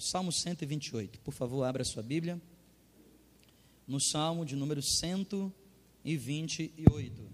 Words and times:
Salmo 0.00 0.32
128. 0.32 1.20
Por 1.20 1.34
favor, 1.34 1.64
abra 1.64 1.84
sua 1.84 2.02
Bíblia. 2.02 2.42
No 3.86 4.00
Salmo 4.00 4.44
de 4.44 4.56
número 4.56 4.82
128. 4.82 7.30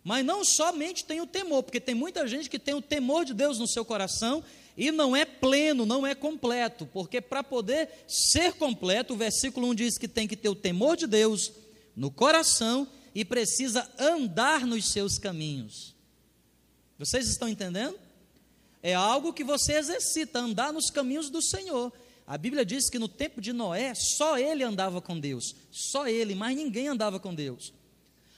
Mas 0.02 0.24
não 0.24 0.44
somente 0.44 1.04
tem 1.04 1.20
o 1.20 1.26
temor, 1.26 1.62
porque 1.64 1.80
tem 1.80 1.94
muita 1.94 2.26
gente 2.28 2.48
que 2.48 2.58
tem 2.58 2.74
o 2.74 2.80
temor 2.80 3.24
de 3.24 3.34
Deus 3.34 3.58
no 3.58 3.66
seu 3.66 3.84
coração 3.84 4.42
e 4.76 4.92
não 4.92 5.16
é 5.16 5.24
pleno, 5.24 5.84
não 5.84 6.06
é 6.06 6.14
completo, 6.14 6.86
porque 6.86 7.20
para 7.20 7.42
poder 7.42 7.88
ser 8.06 8.52
completo, 8.52 9.14
o 9.14 9.16
versículo 9.16 9.68
1 9.68 9.74
diz 9.74 9.98
que 9.98 10.06
tem 10.06 10.28
que 10.28 10.36
ter 10.36 10.48
o 10.48 10.54
temor 10.54 10.96
de 10.96 11.06
Deus 11.06 11.52
no 11.96 12.10
coração 12.10 12.86
e 13.14 13.24
precisa 13.24 13.90
andar 13.98 14.66
nos 14.66 14.92
seus 14.92 15.18
caminhos. 15.18 15.94
Vocês 16.98 17.28
estão 17.28 17.48
entendendo? 17.48 17.98
É 18.82 18.94
algo 18.94 19.32
que 19.32 19.44
você 19.44 19.74
exercita, 19.74 20.38
andar 20.38 20.72
nos 20.72 20.90
caminhos 20.90 21.30
do 21.30 21.42
Senhor. 21.42 21.92
A 22.26 22.36
Bíblia 22.36 22.64
diz 22.64 22.90
que 22.90 22.98
no 22.98 23.08
tempo 23.08 23.40
de 23.40 23.52
Noé, 23.52 23.94
só 23.94 24.38
ele 24.38 24.64
andava 24.64 25.00
com 25.00 25.18
Deus, 25.18 25.54
só 25.70 26.08
ele, 26.08 26.34
mas 26.34 26.56
ninguém 26.56 26.88
andava 26.88 27.20
com 27.20 27.34
Deus. 27.34 27.72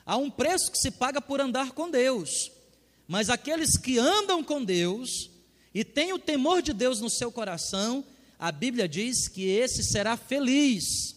Há 0.05 0.17
um 0.17 0.31
preço 0.31 0.71
que 0.71 0.79
se 0.79 0.91
paga 0.91 1.21
por 1.21 1.41
andar 1.41 1.73
com 1.73 1.91
Deus, 1.91 2.51
mas 3.07 3.31
aqueles 3.31 3.79
que 3.79 3.99
andam 3.99 4.45
com 4.45 4.63
Deus 4.63 5.31
e 5.75 5.85
têm 5.85 6.13
o 6.13 6.19
temor 6.19 6.61
de 6.61 6.73
Deus 6.73 7.01
no 7.01 7.09
seu 7.09 7.33
coração, 7.33 8.05
a 8.39 8.53
Bíblia 8.53 8.89
diz 8.89 9.29
que 9.29 9.49
esse 9.49 9.83
será 9.83 10.17
feliz. 10.17 11.17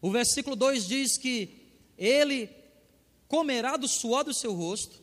O 0.00 0.10
versículo 0.10 0.56
2 0.56 0.86
diz 0.86 1.18
que 1.18 1.48
ele 1.96 2.50
comerá 3.28 3.76
do 3.76 3.88
suor 3.88 4.24
do 4.24 4.34
seu 4.34 4.54
rosto, 4.54 5.02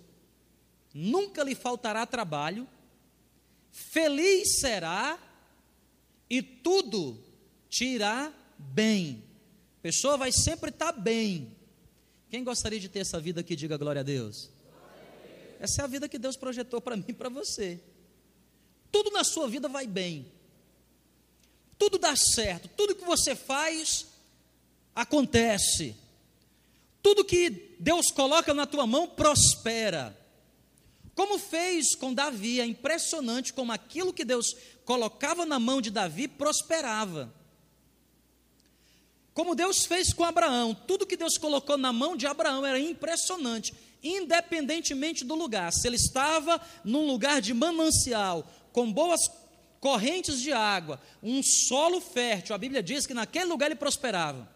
nunca 0.94 1.44
lhe 1.44 1.56
faltará 1.56 2.06
trabalho, 2.06 2.68
feliz 3.72 4.60
será 4.60 5.18
e 6.30 6.42
tudo 6.42 7.18
te 7.70 7.86
irá 7.86 8.32
bem. 8.58 9.24
A 9.80 9.82
pessoa 9.82 10.18
vai 10.18 10.32
sempre 10.32 10.70
estar 10.70 10.94
tá 10.94 11.00
bem. 11.00 11.56
Quem 12.30 12.44
gostaria 12.44 12.80
de 12.80 12.88
ter 12.88 13.00
essa 13.00 13.20
vida 13.20 13.44
que 13.44 13.56
diga 13.56 13.78
glória 13.78 14.02
a 14.02 14.04
Deus? 14.04 14.50
Essa 15.60 15.82
é 15.82 15.84
a 15.84 15.88
vida 15.88 16.08
que 16.08 16.18
Deus 16.18 16.38
projetou 16.38 16.80
para 16.82 16.96
mim 16.96 17.06
e 17.08 17.14
para 17.14 17.30
você. 17.30 17.80
Tudo 18.92 19.12
na 19.12 19.24
sua 19.24 19.48
vida 19.48 19.68
vai 19.68 19.88
bem. 19.88 20.26
Tudo 21.78 21.98
dá 21.98 22.16
certo. 22.16 22.70
Tudo 22.70 22.96
que 22.96 23.04
você 23.06 23.36
faz 23.36 24.08
acontece. 24.96 25.96
Tudo 27.02 27.26
que 27.26 27.76
Deus 27.80 28.12
coloca 28.12 28.54
na 28.54 28.66
tua 28.66 28.86
mão 28.86 29.08
prospera. 29.08 30.18
Como 31.22 31.38
fez 31.38 31.94
com 31.94 32.12
Davi, 32.12 32.60
é 32.60 32.66
impressionante 32.66 33.54
como 33.54 33.72
aquilo 33.72 34.12
que 34.12 34.26
Deus 34.26 34.56
colocava 34.84 35.46
na 35.46 35.60
mão 35.60 35.80
de 35.80 35.92
Davi 35.92 36.28
prosperava. 36.28 37.32
Como 39.32 39.54
Deus 39.54 39.86
fez 39.86 40.12
com 40.14 40.24
Abraão, 40.24 40.74
tudo 40.74 41.06
que 41.06 41.16
Deus 41.16 41.38
colocou 41.38 41.78
na 41.78 41.94
mão 41.94 42.18
de 42.18 42.26
Abraão 42.26 42.66
era 42.66 42.80
impressionante, 42.80 43.72
independentemente 44.04 45.24
do 45.24 45.36
lugar. 45.36 45.72
Se 45.72 45.88
ele 45.88 45.98
estava 45.98 46.60
num 46.84 47.06
lugar 47.06 47.40
de 47.40 47.54
manancial, 47.54 48.52
com 48.74 48.92
boas 48.92 49.22
correntes 49.80 50.42
de 50.42 50.52
água, 50.52 51.00
um 51.22 51.44
solo 51.44 52.02
fértil, 52.02 52.56
a 52.56 52.58
Bíblia 52.58 52.82
diz 52.82 53.06
que 53.06 53.14
naquele 53.14 53.46
lugar 53.46 53.68
ele 53.68 53.76
prosperava. 53.76 54.52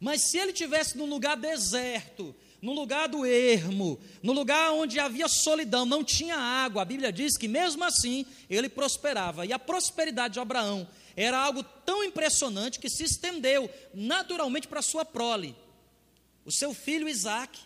Mas 0.00 0.30
se 0.30 0.38
ele 0.38 0.54
tivesse 0.54 0.96
num 0.96 1.04
lugar 1.06 1.36
deserto, 1.36 2.34
no 2.62 2.72
lugar 2.72 3.08
do 3.08 3.26
ermo, 3.26 3.98
no 4.22 4.32
lugar 4.32 4.70
onde 4.70 5.00
havia 5.00 5.26
solidão, 5.26 5.84
não 5.84 6.04
tinha 6.04 6.36
água. 6.36 6.82
A 6.82 6.84
Bíblia 6.84 7.12
diz 7.12 7.36
que 7.36 7.48
mesmo 7.48 7.82
assim 7.82 8.24
ele 8.48 8.68
prosperava. 8.68 9.44
E 9.44 9.52
a 9.52 9.58
prosperidade 9.58 10.34
de 10.34 10.40
Abraão 10.40 10.86
era 11.16 11.36
algo 11.36 11.64
tão 11.84 12.04
impressionante 12.04 12.78
que 12.78 12.88
se 12.88 13.02
estendeu 13.02 13.68
naturalmente 13.92 14.68
para 14.68 14.80
sua 14.80 15.04
prole. 15.04 15.56
O 16.44 16.52
seu 16.52 16.72
filho 16.72 17.08
Isaac, 17.08 17.58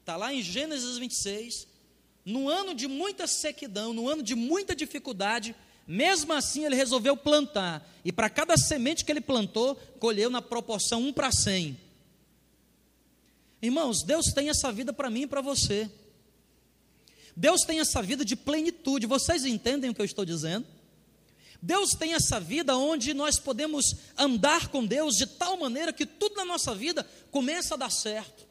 está 0.00 0.14
lá 0.14 0.32
em 0.32 0.42
Gênesis 0.42 0.98
26, 0.98 1.66
no 2.22 2.46
ano 2.46 2.74
de 2.74 2.86
muita 2.86 3.26
sequidão, 3.26 3.94
no 3.94 4.08
ano 4.08 4.22
de 4.22 4.34
muita 4.34 4.76
dificuldade, 4.76 5.54
mesmo 5.86 6.34
assim 6.34 6.66
ele 6.66 6.76
resolveu 6.76 7.16
plantar. 7.16 7.86
E 8.04 8.12
para 8.12 8.28
cada 8.28 8.58
semente 8.58 9.06
que 9.06 9.12
ele 9.12 9.22
plantou, 9.22 9.74
colheu 9.98 10.28
na 10.28 10.42
proporção 10.42 11.02
1 11.02 11.12
para 11.14 11.32
100. 11.32 11.83
Irmãos, 13.64 14.02
Deus 14.02 14.26
tem 14.26 14.50
essa 14.50 14.70
vida 14.70 14.92
para 14.92 15.08
mim 15.08 15.22
e 15.22 15.26
para 15.26 15.40
você. 15.40 15.90
Deus 17.34 17.62
tem 17.62 17.80
essa 17.80 18.02
vida 18.02 18.22
de 18.22 18.36
plenitude. 18.36 19.06
Vocês 19.06 19.46
entendem 19.46 19.88
o 19.88 19.94
que 19.94 20.02
eu 20.02 20.04
estou 20.04 20.22
dizendo? 20.22 20.66
Deus 21.62 21.92
tem 21.92 22.12
essa 22.12 22.38
vida 22.38 22.76
onde 22.76 23.14
nós 23.14 23.38
podemos 23.38 23.96
andar 24.18 24.68
com 24.68 24.84
Deus 24.84 25.14
de 25.14 25.26
tal 25.26 25.56
maneira 25.56 25.94
que 25.94 26.04
tudo 26.04 26.36
na 26.36 26.44
nossa 26.44 26.74
vida 26.74 27.08
começa 27.30 27.72
a 27.72 27.78
dar 27.78 27.90
certo. 27.90 28.46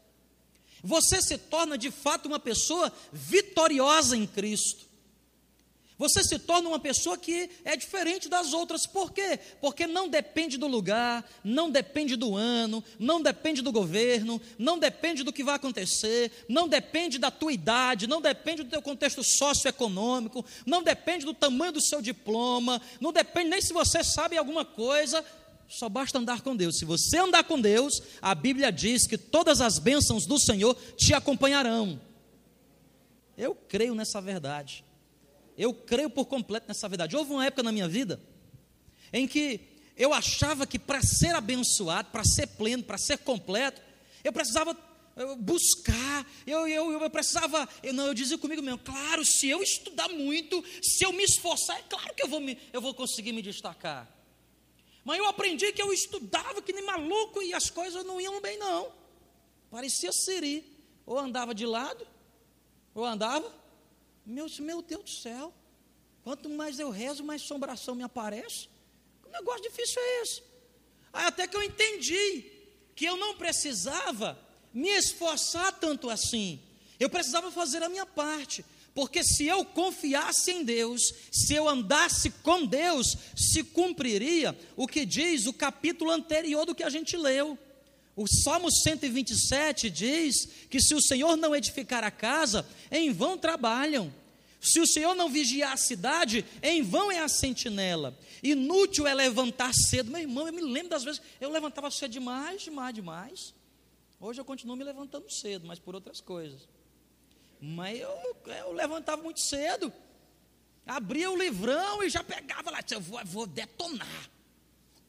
Você 0.84 1.22
se 1.22 1.38
torna 1.38 1.78
de 1.78 1.92
fato 1.92 2.26
uma 2.26 2.40
pessoa 2.40 2.92
vitoriosa 3.12 4.18
em 4.18 4.26
Cristo. 4.26 4.84
Você 6.04 6.22
se 6.22 6.38
torna 6.38 6.68
uma 6.68 6.80
pessoa 6.80 7.18
que 7.18 7.50
é 7.64 7.78
diferente 7.78 8.28
das 8.28 8.52
outras. 8.52 8.86
Por 8.86 9.14
quê? 9.14 9.40
Porque 9.62 9.88
não 9.88 10.10
depende 10.10 10.58
do 10.58 10.68
lugar, 10.68 11.24
não 11.42 11.72
depende 11.72 12.18
do 12.18 12.36
ano, 12.36 12.84
não 13.00 13.22
depende 13.22 13.62
do 13.62 13.72
governo, 13.72 14.42
não 14.60 14.78
depende 14.78 15.24
do 15.24 15.32
que 15.32 15.46
vai 15.46 15.56
acontecer, 15.56 16.30
não 16.50 16.68
depende 16.68 17.18
da 17.18 17.32
tua 17.32 17.54
idade, 17.54 18.06
não 18.06 18.20
depende 18.20 18.64
do 18.64 18.70
teu 18.70 18.82
contexto 18.82 19.24
socioeconômico, 19.24 20.44
não 20.66 20.84
depende 20.84 21.26
do 21.26 21.34
tamanho 21.34 21.72
do 21.72 21.82
seu 21.82 22.02
diploma, 22.02 22.82
não 23.00 23.14
depende 23.14 23.52
nem 23.52 23.62
se 23.62 23.72
você 23.72 24.04
sabe 24.04 24.38
alguma 24.38 24.66
coisa. 24.66 25.24
Só 25.70 25.88
basta 25.88 26.20
andar 26.20 26.42
com 26.42 26.54
Deus. 26.54 26.80
Se 26.80 26.84
você 26.84 27.18
andar 27.18 27.46
com 27.46 27.62
Deus, 27.62 28.04
a 28.22 28.36
Bíblia 28.36 28.74
diz 28.74 29.08
que 29.08 29.18
todas 29.18 29.62
as 29.62 29.80
bênçãos 29.80 30.26
do 30.26 30.38
Senhor 30.38 30.76
te 30.98 31.14
acompanharão. 31.14 31.98
Eu 33.38 33.56
creio 33.56 33.96
nessa 33.96 34.20
verdade. 34.20 34.84
Eu 35.58 35.74
creio 35.74 36.10
por 36.10 36.26
completo 36.26 36.68
nessa 36.68 36.88
verdade. 36.88 37.16
Houve 37.16 37.32
uma 37.32 37.46
época 37.46 37.64
na 37.64 37.72
minha 37.72 37.88
vida 37.88 38.20
em 39.12 39.28
que 39.28 39.62
eu 39.96 40.14
achava 40.14 40.66
que 40.66 40.80
para 40.80 41.02
ser 41.02 41.36
abençoado, 41.36 42.10
para 42.10 42.24
ser 42.24 42.48
pleno, 42.48 42.84
para 42.84 42.98
ser 42.98 43.20
completo, 43.20 43.82
eu 44.24 44.34
precisava 44.34 44.76
buscar, 45.38 46.28
eu, 46.48 46.68
eu, 46.68 46.92
eu 46.92 47.10
precisava, 47.10 47.70
eu, 47.84 47.94
não, 47.94 48.08
eu 48.08 48.14
dizia 48.14 48.38
comigo 48.38 48.62
mesmo, 48.62 48.80
claro, 48.80 49.24
se 49.24 49.48
eu 49.48 49.62
estudar 49.62 50.10
muito, 50.10 50.64
se 50.82 51.06
eu 51.06 51.14
me 51.14 51.24
esforçar, 51.24 51.78
é 51.78 51.84
claro 51.84 52.14
que 52.16 52.24
eu 52.24 52.28
vou, 52.28 52.40
me, 52.40 52.58
eu 52.72 52.82
vou 52.82 52.96
conseguir 52.96 53.32
me 53.32 53.42
destacar. 53.42 54.12
Mas 55.04 55.20
eu 55.20 55.28
aprendi 55.28 55.72
que 55.72 55.82
eu 55.82 55.94
estudava 55.94 56.62
que 56.62 56.74
nem 56.74 56.84
maluco 56.84 57.42
e 57.42 57.54
as 57.54 57.70
coisas 57.70 58.06
não 58.06 58.20
iam 58.20 58.42
bem, 58.42 58.58
não. 58.58 58.92
Parecia 59.70 60.12
siri. 60.12 60.72
Ou 61.06 61.20
andava 61.20 61.54
de 61.54 61.66
lado, 61.66 62.08
ou 62.96 63.04
andava. 63.04 63.52
Meu, 64.26 64.48
meu 64.60 64.82
Deus 64.82 65.04
do 65.04 65.10
céu. 65.10 65.54
Quanto 66.24 66.50
mais 66.50 66.80
eu 66.80 66.90
rezo, 66.90 67.24
mais 67.24 67.42
assombração 67.42 67.96
me 67.96 68.04
aparece. 68.04 68.70
Que 69.24 69.30
negócio 69.30 69.62
difícil 69.64 70.02
é 70.02 70.22
esse? 70.22 70.42
Aí 71.12 71.26
até 71.26 71.48
que 71.48 71.56
eu 71.56 71.64
entendi 71.64 72.46
que 72.96 73.06
eu 73.06 73.18
não 73.18 73.36
precisava 73.36 74.40
me 74.74 74.90
esforçar 74.90 75.72
tanto 75.80 76.10
assim. 76.10 76.60
Eu 77.00 77.10
precisava 77.10 77.52
fazer 77.52 77.84
a 77.84 77.90
minha 77.90 78.06
parte. 78.06 78.64
Porque 78.96 79.24
se 79.24 79.46
eu 79.46 79.66
confiasse 79.66 80.52
em 80.52 80.64
Deus, 80.64 81.14
se 81.32 81.54
eu 81.54 81.68
andasse 81.68 82.30
com 82.30 82.66
Deus, 82.66 83.18
se 83.36 83.64
cumpriria 83.64 84.58
o 84.76 84.88
que 84.88 85.06
diz 85.06 85.48
o 85.48 85.54
capítulo 85.54 86.12
anterior 86.12 86.66
do 86.66 86.76
que 86.76 86.84
a 86.84 86.90
gente 86.90 87.18
leu. 87.18 87.58
O 88.16 88.28
Salmo 88.28 88.72
127 88.72 89.90
diz 89.90 90.46
que 90.70 90.80
se 90.80 90.94
o 90.94 91.02
Senhor 91.02 91.36
não 91.36 91.56
edificar 91.56 92.04
a 92.04 92.12
casa, 92.12 92.66
em 92.92 93.12
vão 93.12 93.38
trabalham. 93.38 94.14
Se 94.62 94.80
o 94.80 94.88
Senhor 94.88 95.16
não 95.16 95.30
vigiar 95.30 95.74
a 95.74 95.78
cidade, 95.78 96.46
em 96.62 96.82
vão 96.84 97.12
é 97.12 97.20
a 97.20 97.28
sentinela. 97.28 98.18
Inútil 98.42 99.08
é 99.08 99.14
levantar 99.14 99.74
cedo. 99.74 100.12
Meu 100.12 100.22
irmão, 100.22 100.48
eu 100.48 100.54
me 100.54 100.62
lembro 100.62 100.90
das 100.90 101.04
vezes, 101.04 101.22
eu 101.42 101.50
levantava 101.50 101.90
cedo 101.92 102.12
demais, 102.12 102.62
demais, 102.62 102.94
demais. 102.94 103.54
Hoje 104.20 104.40
eu 104.40 104.46
continuo 104.46 104.78
me 104.78 104.84
levantando 104.84 105.30
cedo, 105.30 105.68
mas 105.68 105.80
por 105.80 105.96
outras 105.96 106.22
coisas. 106.22 106.68
Mas 107.60 108.00
eu, 108.00 108.38
eu 108.46 108.72
levantava 108.72 109.22
muito 109.22 109.42
cedo. 109.42 109.92
Abria 110.86 111.32
o 111.32 111.38
livrão 111.38 112.04
e 112.04 112.10
já 112.10 112.24
pegava 112.24 112.70
lá. 112.70 112.80
Eu 112.90 113.02
vou, 113.02 113.20
eu 113.20 113.26
vou 113.26 113.48
detonar. 113.48 114.30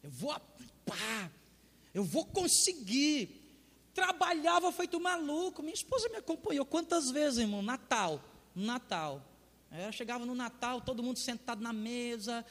Eu 0.02 0.10
vou. 0.10 0.34
Pá, 0.84 1.30
eu 1.94 2.02
vou 2.02 2.26
conseguir. 2.26 3.40
Trabalhava 3.94 4.72
feito 4.72 5.00
maluco. 5.00 5.62
Minha 5.62 5.74
esposa 5.74 6.08
me 6.08 6.16
acompanhou. 6.16 6.66
Quantas 6.66 7.10
vezes, 7.10 7.38
irmão? 7.38 7.62
Natal. 7.62 8.20
Natal. 8.54 9.22
Eu 9.70 9.90
chegava 9.90 10.24
no 10.24 10.34
Natal, 10.34 10.80
todo 10.80 11.02
mundo 11.02 11.18
sentado 11.18 11.60
na 11.60 11.72
mesa, 11.72 12.46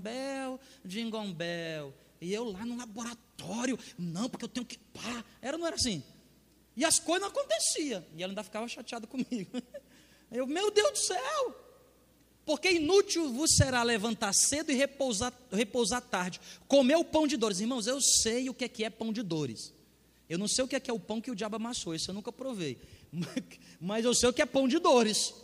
bell, 0.00 0.60
jingle 0.84 1.32
bell. 1.32 1.94
E 2.20 2.32
eu 2.32 2.44
lá 2.44 2.66
no 2.66 2.76
laboratório, 2.76 3.78
não, 3.96 4.28
porque 4.28 4.44
eu 4.44 4.48
tenho 4.48 4.66
que. 4.66 4.78
Pá. 4.78 5.24
Era 5.40 5.56
não 5.56 5.66
era 5.66 5.76
assim? 5.76 6.02
E 6.76 6.84
as 6.84 6.98
coisas 6.98 7.22
não 7.22 7.28
aconteciam. 7.28 8.04
E 8.16 8.22
ela 8.22 8.32
ainda 8.32 8.42
ficava 8.42 8.66
chateada 8.66 9.06
comigo. 9.08 9.62
Eu, 10.30 10.46
meu 10.46 10.70
Deus 10.70 10.90
do 10.90 10.98
céu! 10.98 11.67
Porque 12.48 12.72
inútil 12.72 13.30
vos 13.30 13.54
será 13.54 13.82
levantar 13.82 14.32
cedo 14.32 14.72
e 14.72 14.74
repousar, 14.74 15.32
repousar 15.52 16.00
tarde. 16.00 16.40
Comer 16.66 16.96
o 16.96 17.04
pão 17.04 17.26
de 17.26 17.36
dores. 17.36 17.60
Irmãos, 17.60 17.86
eu 17.86 18.00
sei 18.00 18.48
o 18.48 18.54
que 18.54 18.64
é, 18.64 18.68
que 18.68 18.84
é 18.84 18.88
pão 18.88 19.12
de 19.12 19.22
dores. 19.22 19.70
Eu 20.28 20.38
não 20.38 20.48
sei 20.48 20.64
o 20.64 20.68
que 20.68 20.74
é, 20.74 20.80
que 20.80 20.90
é 20.90 20.94
o 20.94 20.98
pão 20.98 21.20
que 21.20 21.30
o 21.30 21.34
diabo 21.34 21.56
amassou, 21.56 21.94
isso 21.94 22.10
eu 22.10 22.14
nunca 22.14 22.32
provei. 22.32 22.78
Mas 23.78 24.04
eu 24.04 24.14
sei 24.14 24.30
o 24.30 24.32
que 24.32 24.40
é 24.40 24.46
pão 24.46 24.66
de 24.66 24.78
dores. 24.78 25.34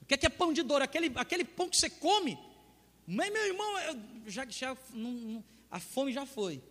O 0.00 0.04
que 0.06 0.14
é, 0.14 0.16
que 0.16 0.26
é 0.26 0.30
pão 0.30 0.52
de 0.52 0.62
dor? 0.62 0.82
Aquele, 0.82 1.10
aquele 1.16 1.44
pão 1.44 1.68
que 1.68 1.76
você 1.76 1.90
come 1.90 2.38
mas, 3.10 3.32
meu 3.32 3.46
irmão, 3.46 3.66
já, 4.26 4.44
já 4.50 4.76
não, 4.92 5.42
a 5.70 5.80
fome 5.80 6.12
já 6.12 6.26
foi. 6.26 6.62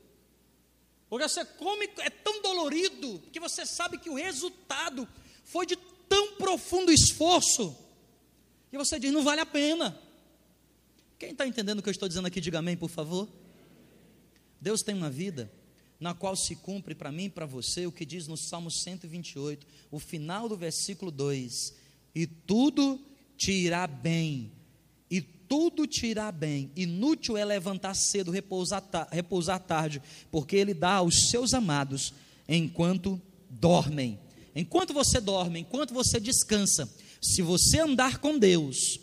Porque 1.09 1.27
você 1.27 1.43
come, 1.43 1.89
é 1.97 2.11
tão 2.11 2.43
dolorido, 2.43 3.23
que 3.33 3.39
você 3.39 3.65
sabe 3.65 3.97
que 3.97 4.07
o 4.07 4.13
resultado 4.13 5.09
foi 5.43 5.65
de 5.65 5.75
tão 6.07 6.35
profundo 6.35 6.91
esforço, 6.91 7.75
que 8.69 8.77
você 8.77 8.99
diz, 8.99 9.11
não 9.11 9.23
vale 9.23 9.41
a 9.41 9.45
pena. 9.45 9.97
Quem 11.17 11.31
está 11.31 11.47
entendendo 11.47 11.79
o 11.79 11.83
que 11.83 11.89
eu 11.89 11.91
estou 11.91 12.07
dizendo 12.07 12.27
aqui, 12.27 12.39
diga 12.41 12.59
amém, 12.59 12.77
por 12.77 12.89
favor. 12.89 13.27
Deus 14.59 14.81
tem 14.81 14.95
uma 14.95 15.09
vida 15.09 15.51
na 15.99 16.13
qual 16.13 16.35
se 16.35 16.55
cumpre 16.55 16.93
para 16.93 17.11
mim 17.11 17.25
e 17.25 17.29
para 17.29 17.45
você 17.45 17.87
o 17.87 17.91
que 17.91 18.05
diz 18.05 18.27
no 18.27 18.37
Salmo 18.37 18.69
128, 18.69 19.65
o 19.89 19.99
final 19.99 20.47
do 20.47 20.55
versículo 20.55 21.09
2: 21.09 21.73
E 22.13 22.27
tudo 22.27 22.99
te 23.35 23.51
irá 23.51 23.87
bem, 23.87 24.51
tudo 25.47 25.87
te 25.87 26.07
irá 26.07 26.31
bem. 26.31 26.71
Inútil 26.75 27.37
é 27.37 27.45
levantar 27.45 27.95
cedo, 27.95 28.31
repousar, 28.31 28.83
repousar 29.11 29.59
tarde, 29.59 30.01
porque 30.29 30.55
Ele 30.55 30.73
dá 30.73 30.95
aos 30.95 31.29
seus 31.29 31.53
amados 31.53 32.13
enquanto 32.47 33.21
dormem. 33.49 34.19
Enquanto 34.55 34.93
você 34.93 35.21
dorme, 35.21 35.59
enquanto 35.59 35.93
você 35.93 36.19
descansa, 36.19 36.91
se 37.21 37.41
você 37.41 37.79
andar 37.79 38.19
com 38.19 38.37
Deus, 38.37 38.99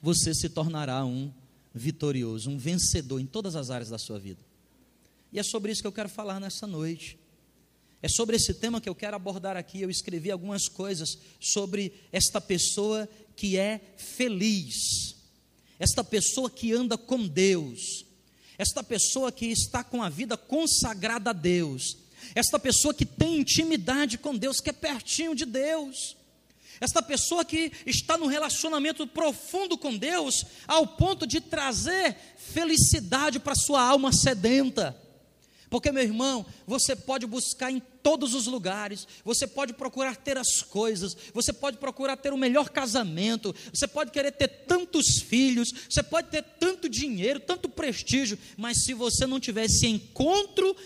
você 0.00 0.34
se 0.34 0.48
tornará 0.48 1.04
um 1.04 1.32
vitorioso, 1.74 2.50
um 2.50 2.58
vencedor 2.58 3.20
em 3.20 3.26
todas 3.26 3.56
as 3.56 3.70
áreas 3.70 3.88
da 3.88 3.98
sua 3.98 4.18
vida. 4.18 4.40
E 5.32 5.38
é 5.38 5.42
sobre 5.42 5.72
isso 5.72 5.80
que 5.80 5.86
eu 5.86 5.92
quero 5.92 6.08
falar 6.08 6.38
nessa 6.38 6.66
noite. 6.66 7.18
É 8.02 8.08
sobre 8.08 8.36
esse 8.36 8.52
tema 8.54 8.80
que 8.80 8.88
eu 8.88 8.94
quero 8.94 9.16
abordar 9.16 9.56
aqui. 9.56 9.80
Eu 9.80 9.88
escrevi 9.88 10.30
algumas 10.30 10.68
coisas 10.68 11.18
sobre 11.40 11.92
esta 12.12 12.40
pessoa 12.40 13.08
que 13.34 13.56
é 13.56 13.80
feliz, 13.96 15.14
esta 15.78 16.04
pessoa 16.04 16.50
que 16.50 16.72
anda 16.72 16.98
com 16.98 17.26
Deus, 17.26 18.04
esta 18.58 18.82
pessoa 18.82 19.32
que 19.32 19.46
está 19.46 19.82
com 19.82 20.02
a 20.02 20.08
vida 20.08 20.36
consagrada 20.36 21.30
a 21.30 21.32
Deus, 21.32 21.96
esta 22.34 22.58
pessoa 22.58 22.92
que 22.92 23.06
tem 23.06 23.40
intimidade 23.40 24.18
com 24.18 24.36
Deus, 24.36 24.60
que 24.60 24.70
é 24.70 24.72
pertinho 24.72 25.34
de 25.34 25.44
Deus, 25.44 26.16
esta 26.82 27.00
pessoa 27.00 27.44
que 27.44 27.70
está 27.86 28.18
num 28.18 28.26
relacionamento 28.26 29.06
profundo 29.06 29.78
com 29.78 29.96
Deus, 29.96 30.44
ao 30.66 30.84
ponto 30.84 31.24
de 31.28 31.40
trazer 31.40 32.16
felicidade 32.36 33.38
para 33.38 33.54
sua 33.54 33.80
alma 33.80 34.12
sedenta. 34.12 35.00
Porque, 35.70 35.92
meu 35.92 36.02
irmão, 36.02 36.44
você 36.66 36.96
pode 36.96 37.24
buscar 37.24 37.70
em 37.70 37.80
todos 38.02 38.34
os 38.34 38.48
lugares, 38.48 39.06
você 39.24 39.46
pode 39.46 39.72
procurar 39.74 40.16
ter 40.16 40.36
as 40.36 40.60
coisas, 40.60 41.16
você 41.32 41.52
pode 41.52 41.76
procurar 41.76 42.16
ter 42.16 42.32
o 42.32 42.36
melhor 42.36 42.68
casamento, 42.68 43.54
você 43.72 43.86
pode 43.86 44.10
querer 44.10 44.32
ter 44.32 44.48
tantos 44.48 45.20
filhos, 45.20 45.72
você 45.88 46.02
pode 46.02 46.30
ter 46.30 46.42
tanto 46.42 46.88
dinheiro, 46.88 47.38
tanto 47.38 47.68
prestígio, 47.68 48.36
mas 48.56 48.82
se 48.82 48.92
você 48.92 49.24
não 49.24 49.38
tiver 49.38 49.66
esse 49.66 49.86
encontro 49.86 50.76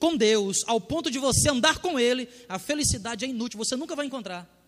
com 0.00 0.16
Deus, 0.16 0.64
ao 0.66 0.80
ponto 0.80 1.12
de 1.12 1.18
você 1.20 1.48
andar 1.48 1.78
com 1.78 1.98
Ele, 1.98 2.28
a 2.48 2.58
felicidade 2.58 3.24
é 3.24 3.28
inútil, 3.28 3.56
você 3.56 3.76
nunca 3.76 3.94
vai 3.94 4.04
encontrar. 4.04 4.63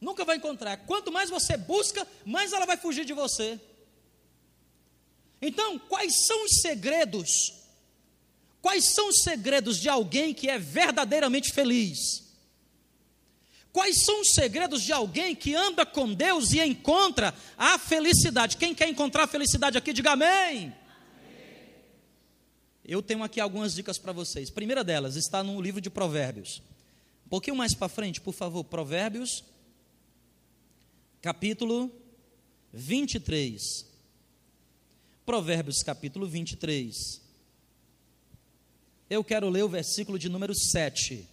Nunca 0.00 0.24
vai 0.24 0.36
encontrar. 0.36 0.76
Quanto 0.78 1.10
mais 1.10 1.30
você 1.30 1.56
busca, 1.56 2.06
mais 2.24 2.52
ela 2.52 2.66
vai 2.66 2.76
fugir 2.76 3.04
de 3.04 3.12
você. 3.12 3.60
Então, 5.40 5.78
quais 5.78 6.26
são 6.26 6.44
os 6.44 6.60
segredos 6.60 7.56
Quais 8.66 8.94
são 8.94 9.10
os 9.10 9.22
segredos 9.22 9.78
de 9.78 9.88
alguém 9.88 10.34
que 10.34 10.48
é 10.50 10.58
verdadeiramente 10.58 11.52
feliz? 11.52 12.24
Quais 13.72 14.04
são 14.04 14.22
os 14.22 14.32
segredos 14.32 14.82
de 14.82 14.92
alguém 14.92 15.36
que 15.36 15.54
anda 15.54 15.86
com 15.86 16.12
Deus 16.12 16.50
e 16.50 16.60
encontra 16.60 17.32
a 17.56 17.78
felicidade? 17.78 18.56
Quem 18.56 18.74
quer 18.74 18.88
encontrar 18.88 19.22
a 19.22 19.26
felicidade 19.28 19.78
aqui, 19.78 19.92
diga 19.92 20.14
amém. 20.14 20.74
Eu 22.84 23.00
tenho 23.00 23.22
aqui 23.22 23.38
algumas 23.38 23.72
dicas 23.72 23.98
para 23.98 24.12
vocês. 24.12 24.50
primeira 24.50 24.82
delas 24.82 25.14
está 25.14 25.44
no 25.44 25.60
livro 25.60 25.80
de 25.80 25.88
Provérbios. 25.88 26.60
Um 27.24 27.28
pouquinho 27.28 27.54
mais 27.54 27.72
para 27.72 27.88
frente, 27.88 28.20
por 28.20 28.34
favor, 28.34 28.64
Provérbios, 28.64 29.44
capítulo 31.26 31.90
23. 32.72 33.84
Provérbios, 35.24 35.82
capítulo 35.82 36.24
23. 36.24 37.20
Eu 39.10 39.24
quero 39.24 39.50
ler 39.50 39.64
o 39.64 39.68
versículo 39.68 40.20
de 40.20 40.28
número 40.28 40.54
7. 40.54 41.28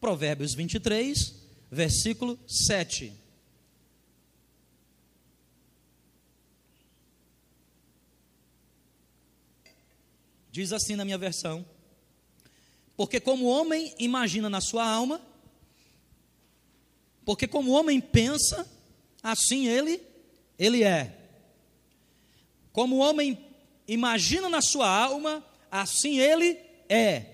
Provérbios 0.00 0.54
23, 0.54 1.34
versículo 1.70 2.38
7. 2.48 3.12
Diz 10.50 10.72
assim 10.72 10.96
na 10.96 11.04
minha 11.04 11.18
versão: 11.18 11.62
Porque 12.96 13.20
como 13.20 13.44
o 13.44 13.50
homem 13.50 13.94
imagina 13.98 14.48
na 14.48 14.62
sua 14.62 14.90
alma, 14.90 15.20
porque 17.22 17.46
como 17.46 17.72
o 17.72 17.74
homem 17.74 18.00
pensa, 18.00 18.74
assim 19.26 19.66
ele 19.66 20.00
ele 20.58 20.82
é. 20.82 21.14
Como 22.72 22.96
o 22.96 22.98
homem 22.98 23.38
imagina 23.86 24.48
na 24.48 24.60
sua 24.60 24.88
alma, 24.88 25.44
assim 25.70 26.18
ele 26.18 26.58
é. 26.88 27.26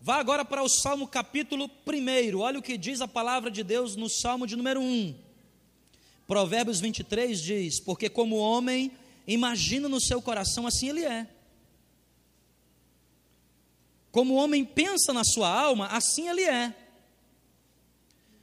Vá 0.00 0.16
agora 0.16 0.44
para 0.44 0.62
o 0.62 0.68
Salmo 0.68 1.06
capítulo 1.06 1.70
1. 1.86 2.38
Olha 2.38 2.58
o 2.58 2.62
que 2.62 2.78
diz 2.78 3.00
a 3.00 3.08
palavra 3.08 3.50
de 3.50 3.62
Deus 3.62 3.96
no 3.96 4.08
Salmo 4.08 4.46
de 4.46 4.56
número 4.56 4.80
1. 4.80 5.14
Provérbios 6.26 6.80
23 6.80 7.40
diz: 7.40 7.80
Porque 7.80 8.08
como 8.08 8.36
o 8.36 8.40
homem 8.40 8.92
imagina 9.26 9.88
no 9.88 10.00
seu 10.00 10.22
coração, 10.22 10.66
assim 10.66 10.88
ele 10.88 11.04
é. 11.04 11.26
Como 14.10 14.34
o 14.34 14.36
homem 14.36 14.64
pensa 14.64 15.12
na 15.12 15.22
sua 15.24 15.48
alma, 15.48 15.86
assim 15.88 16.28
ele 16.28 16.44
é. 16.44 16.74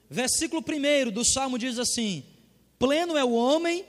Versículo 0.10 0.64
1 0.64 1.12
do 1.12 1.26
Salmo 1.26 1.58
diz 1.58 1.78
assim: 1.78 2.24
Pleno 2.80 3.18
é 3.18 3.24
o 3.24 3.34
homem 3.34 3.86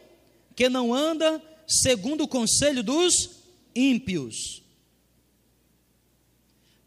que 0.57 0.69
não 0.69 0.93
anda 0.93 1.43
segundo 1.67 2.25
o 2.25 2.29
conselho 2.29 2.83
dos 2.83 3.31
ímpios. 3.75 4.63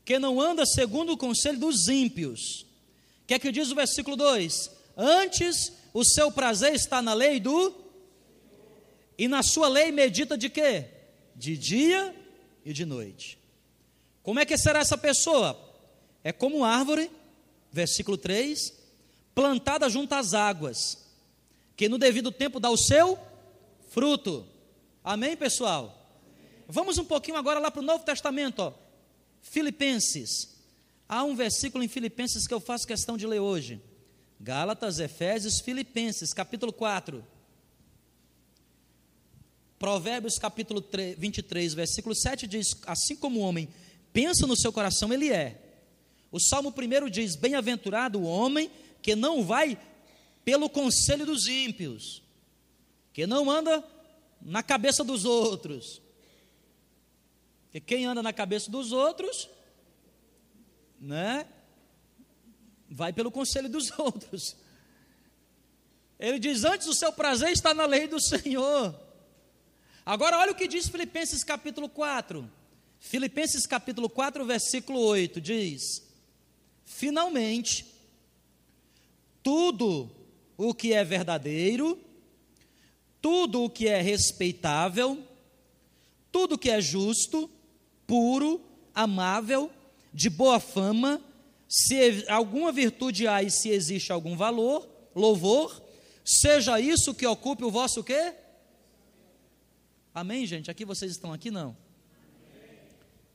Que 0.04 0.20
não 0.20 0.42
anda 0.42 0.66
segundo 0.66 1.14
o 1.14 1.18
conselho 1.18 1.60
dos 1.60 1.88
ímpios. 1.88 2.66
O 3.24 3.28
que 3.28 3.36
é 3.36 3.40
que 3.40 3.52
diz 3.52 3.72
o 3.72 3.76
versículo 3.76 4.18
2? 4.18 4.70
Antes 4.98 5.72
o 5.94 6.04
seu 6.04 6.32
prazer 6.32 6.74
está 6.74 7.02
na 7.02 7.14
lei 7.14 7.40
do 7.40 7.74
e 9.18 9.28
na 9.28 9.44
sua 9.44 9.68
lei 9.68 9.92
medita 9.92 10.38
de 10.38 10.50
quê? 10.50 10.86
De 11.36 11.56
dia 11.56 12.14
e 12.66 12.74
de 12.74 12.86
noite. 12.86 13.38
Como 14.24 14.40
é 14.40 14.46
que 14.46 14.58
será 14.58 14.80
essa 14.80 14.98
pessoa? 14.98 15.58
É 16.24 16.32
como 16.32 16.64
árvore, 16.64 17.10
versículo 17.72 18.18
3, 18.18 18.81
plantada 19.34 19.90
junto 19.90 20.14
às 20.14 20.34
águas, 20.34 20.98
que 21.76 21.90
no 21.90 21.98
devido 21.98 22.32
tempo 22.32 22.60
dá 22.60 22.70
o 22.70 22.78
seu 22.78 23.18
fruto. 23.90 24.46
Amém, 25.04 25.36
pessoal? 25.36 25.98
Vamos 26.68 26.98
um 26.98 27.06
pouquinho 27.06 27.38
agora 27.38 27.60
lá 27.60 27.70
para 27.70 27.82
o 27.82 27.86
Novo 27.86 28.04
Testamento, 28.04 28.60
ó. 28.60 28.74
Filipenses. 29.42 30.58
Há 31.08 31.24
um 31.24 31.36
versículo 31.36 31.84
em 31.84 31.88
Filipenses 31.88 32.48
que 32.48 32.54
eu 32.54 32.60
faço 32.60 32.88
questão 32.88 33.18
de 33.18 33.28
ler 33.28 33.40
hoje. 33.40 33.82
Gálatas, 34.40 35.00
Efésios, 35.00 35.60
Filipenses, 35.60 36.34
capítulo 36.34 36.72
4. 36.72 37.24
Provérbios 39.78 40.38
capítulo 40.38 40.80
3, 40.80 41.18
23, 41.18 41.74
versículo 41.74 42.16
7 42.16 42.48
diz: 42.48 42.76
Assim 42.86 43.16
como 43.16 43.40
o 43.40 43.44
homem 43.44 43.68
pensa 44.14 44.46
no 44.46 44.56
seu 44.56 44.72
coração, 44.72 45.12
ele 45.12 45.32
é. 45.32 45.60
O 46.32 46.40
Salmo 46.40 46.72
1 46.72 47.10
diz: 47.10 47.36
Bem-aventurado 47.36 48.20
o 48.20 48.24
homem 48.24 48.72
que 49.02 49.16
não 49.16 49.44
vai 49.44 49.78
pelo 50.44 50.70
conselho 50.70 51.26
dos 51.26 51.48
ímpios, 51.48 52.22
que 53.14 53.26
não 53.28 53.50
anda 53.50 53.84
na 54.42 54.64
cabeça 54.64 55.04
dos 55.04 55.26
outros. 55.26 56.02
Porque 57.64 57.80
quem 57.80 58.06
anda 58.06 58.22
na 58.22 58.34
cabeça 58.34 58.70
dos 58.70 58.92
outros, 58.92 59.50
né, 61.00 61.48
vai 62.90 63.14
pelo 63.14 63.32
conselho 63.32 63.70
dos 63.70 63.92
outros. 63.98 64.56
Ele 66.20 66.38
diz: 66.40 66.64
Antes 66.64 66.88
o 66.88 66.94
seu 66.94 67.12
prazer 67.12 67.52
está 67.52 67.74
na 67.74 67.86
lei 67.86 68.08
do 68.08 68.20
Senhor 68.20 68.96
Agora 70.06 70.38
olha 70.38 70.52
o 70.52 70.56
que 70.56 70.68
diz 70.68 70.90
Filipenses 70.90 71.44
capítulo 71.44 71.88
4. 71.88 72.50
Filipenses 73.00 73.68
capítulo 73.68 74.10
4, 74.10 74.44
versículo 74.46 75.00
8 75.00 75.40
diz: 75.40 76.04
Finalmente, 76.84 77.86
tudo 79.44 80.10
o 80.58 80.74
que 80.74 80.94
é 80.94 81.04
verdadeiro, 81.04 82.00
tudo 83.22 83.64
o 83.64 83.70
que 83.70 83.88
é 83.88 84.02
respeitável, 84.02 85.24
tudo 86.32 86.56
o 86.56 86.58
que 86.58 86.70
é 86.70 86.82
justo, 86.82 87.50
puro, 88.06 88.62
amável, 88.94 89.72
de 90.14 90.30
boa 90.30 90.60
fama, 90.60 91.22
se 91.68 92.26
alguma 92.28 92.72
virtude 92.72 93.28
há 93.28 93.42
e 93.42 93.50
se 93.50 93.70
existe 93.70 94.12
algum 94.12 94.36
valor, 94.36 94.88
louvor, 95.16 95.82
seja 96.26 96.80
isso 96.80 97.14
que 97.14 97.26
ocupe 97.26 97.64
o 97.64 97.72
vosso 97.72 98.04
quê? 98.04 98.34
Amém, 100.14 100.46
gente? 100.46 100.70
Aqui 100.70 100.84
vocês 100.84 101.12
estão 101.12 101.32
aqui 101.32 101.50
não? 101.50 101.76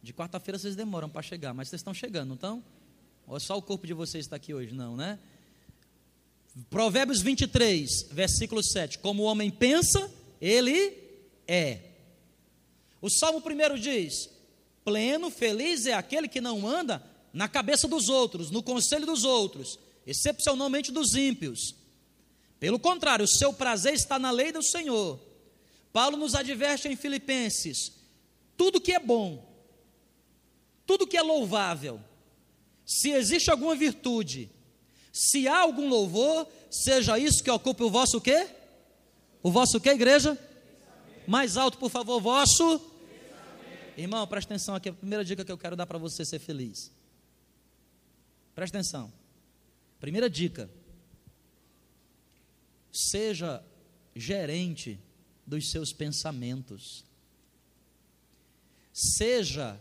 De 0.02 0.12
quarta-feira 0.12 0.58
vocês 0.58 0.76
demoram 0.76 1.08
para 1.08 1.22
chegar, 1.22 1.54
mas 1.54 1.68
vocês 1.68 1.80
estão 1.80 1.94
chegando, 1.94 2.34
então? 2.34 2.62
Ou 3.26 3.40
só 3.40 3.56
o 3.56 3.62
corpo 3.62 3.86
de 3.86 3.94
vocês 3.94 4.26
está 4.26 4.36
aqui 4.36 4.52
hoje, 4.54 4.74
não, 4.74 4.96
né? 4.96 5.18
Provérbios 6.70 7.22
23, 7.22 8.08
versículo 8.12 8.62
7. 8.62 8.98
Como 8.98 9.22
o 9.22 9.26
homem 9.26 9.50
pensa, 9.50 10.10
ele 10.40 10.96
é. 11.46 11.80
O 13.00 13.10
Salmo 13.10 13.42
1 13.44 13.78
diz: 13.78 14.30
Pleno, 14.84 15.30
feliz 15.30 15.86
é 15.86 15.92
aquele 15.92 16.28
que 16.28 16.40
não 16.40 16.66
anda 16.66 17.02
na 17.32 17.48
cabeça 17.48 17.86
dos 17.86 18.08
outros, 18.08 18.50
no 18.50 18.62
conselho 18.62 19.06
dos 19.06 19.24
outros, 19.24 19.78
excepcionalmente 20.06 20.90
dos 20.90 21.14
ímpios. 21.14 21.74
Pelo 22.58 22.78
contrário, 22.78 23.24
o 23.24 23.28
seu 23.28 23.52
prazer 23.52 23.94
está 23.94 24.18
na 24.18 24.30
lei 24.30 24.50
do 24.50 24.62
Senhor 24.62 25.20
Paulo 25.96 26.18
nos 26.18 26.34
adverte 26.34 26.88
em 26.88 26.94
Filipenses: 26.94 27.90
tudo 28.54 28.82
que 28.82 28.92
é 28.92 28.98
bom, 28.98 29.42
tudo 30.84 31.06
que 31.06 31.16
é 31.16 31.22
louvável, 31.22 31.98
se 32.84 33.12
existe 33.12 33.50
alguma 33.50 33.74
virtude, 33.74 34.50
se 35.18 35.48
há 35.48 35.60
algum 35.60 35.88
louvor, 35.88 36.46
seja 36.70 37.18
isso 37.18 37.42
que 37.42 37.50
ocupe 37.50 37.82
o 37.82 37.88
vosso 37.88 38.20
quê? 38.20 38.50
O 39.42 39.50
vosso 39.50 39.80
quê, 39.80 39.88
igreja? 39.88 40.38
Mais 41.26 41.56
alto, 41.56 41.78
por 41.78 41.88
favor, 41.88 42.20
vosso. 42.20 42.78
Irmão, 43.96 44.26
presta 44.26 44.52
atenção 44.52 44.74
aqui, 44.74 44.90
a 44.90 44.92
primeira 44.92 45.24
dica 45.24 45.42
que 45.42 45.50
eu 45.50 45.56
quero 45.56 45.74
dar 45.74 45.86
para 45.86 45.96
você 45.96 46.22
ser 46.22 46.38
feliz. 46.38 46.92
Presta 48.54 48.76
atenção. 48.76 49.10
Primeira 49.98 50.28
dica: 50.28 50.68
seja 52.92 53.64
gerente 54.14 55.00
dos 55.46 55.70
seus 55.70 55.94
pensamentos. 55.94 57.06
Seja 58.92 59.80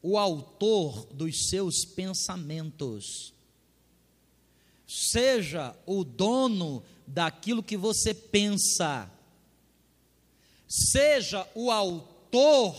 o 0.00 0.16
autor 0.16 1.04
dos 1.12 1.48
seus 1.48 1.84
pensamentos. 1.84 3.36
Seja 4.88 5.76
o 5.84 6.02
dono 6.02 6.82
daquilo 7.06 7.62
que 7.62 7.76
você 7.76 8.14
pensa. 8.14 9.10
Seja 10.66 11.46
o 11.54 11.70
autor 11.70 12.74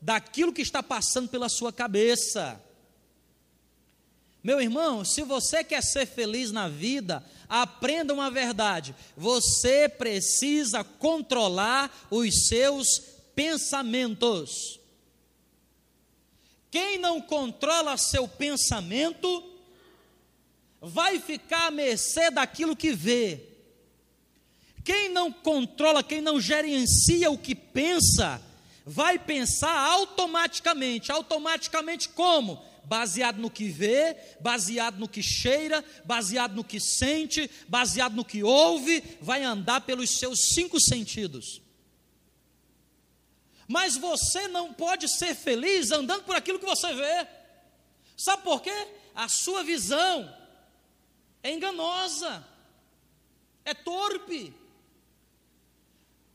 daquilo 0.00 0.52
que 0.52 0.62
está 0.62 0.84
passando 0.84 1.28
pela 1.28 1.48
sua 1.48 1.72
cabeça. 1.72 2.62
Meu 4.42 4.60
irmão, 4.60 5.04
se 5.04 5.22
você 5.22 5.64
quer 5.64 5.82
ser 5.82 6.06
feliz 6.06 6.52
na 6.52 6.68
vida, 6.68 7.24
aprenda 7.48 8.14
uma 8.14 8.30
verdade: 8.30 8.94
você 9.16 9.88
precisa 9.88 10.84
controlar 10.84 12.06
os 12.08 12.46
seus 12.46 13.00
pensamentos. 13.34 14.78
Quem 16.70 16.98
não 16.98 17.20
controla 17.20 17.96
seu 17.96 18.28
pensamento, 18.28 19.51
vai 20.82 21.20
ficar 21.20 21.68
à 21.68 21.70
mercê 21.70 22.28
daquilo 22.30 22.74
que 22.74 22.92
vê. 22.92 23.40
Quem 24.84 25.08
não 25.08 25.30
controla, 25.30 26.02
quem 26.02 26.20
não 26.20 26.40
gerencia 26.40 27.30
o 27.30 27.38
que 27.38 27.54
pensa, 27.54 28.42
vai 28.84 29.16
pensar 29.16 29.72
automaticamente. 29.72 31.12
Automaticamente 31.12 32.08
como? 32.08 32.72
baseado 32.84 33.38
no 33.38 33.48
que 33.48 33.68
vê, 33.68 34.16
baseado 34.40 34.98
no 34.98 35.08
que 35.08 35.22
cheira, 35.22 35.84
baseado 36.04 36.56
no 36.56 36.64
que 36.64 36.80
sente, 36.80 37.48
baseado 37.68 38.14
no 38.14 38.24
que 38.24 38.42
ouve, 38.42 39.02
vai 39.20 39.44
andar 39.44 39.82
pelos 39.82 40.18
seus 40.18 40.52
cinco 40.52 40.80
sentidos. 40.80 41.62
Mas 43.68 43.96
você 43.96 44.48
não 44.48 44.74
pode 44.74 45.08
ser 45.08 45.32
feliz 45.36 45.92
andando 45.92 46.24
por 46.24 46.34
aquilo 46.34 46.58
que 46.58 46.66
você 46.66 46.92
vê. 46.92 47.26
Sabe 48.16 48.42
por 48.42 48.60
quê? 48.60 48.88
A 49.14 49.28
sua 49.28 49.62
visão 49.62 50.41
é 51.42 51.52
enganosa, 51.52 52.46
é 53.64 53.74
torpe. 53.74 54.54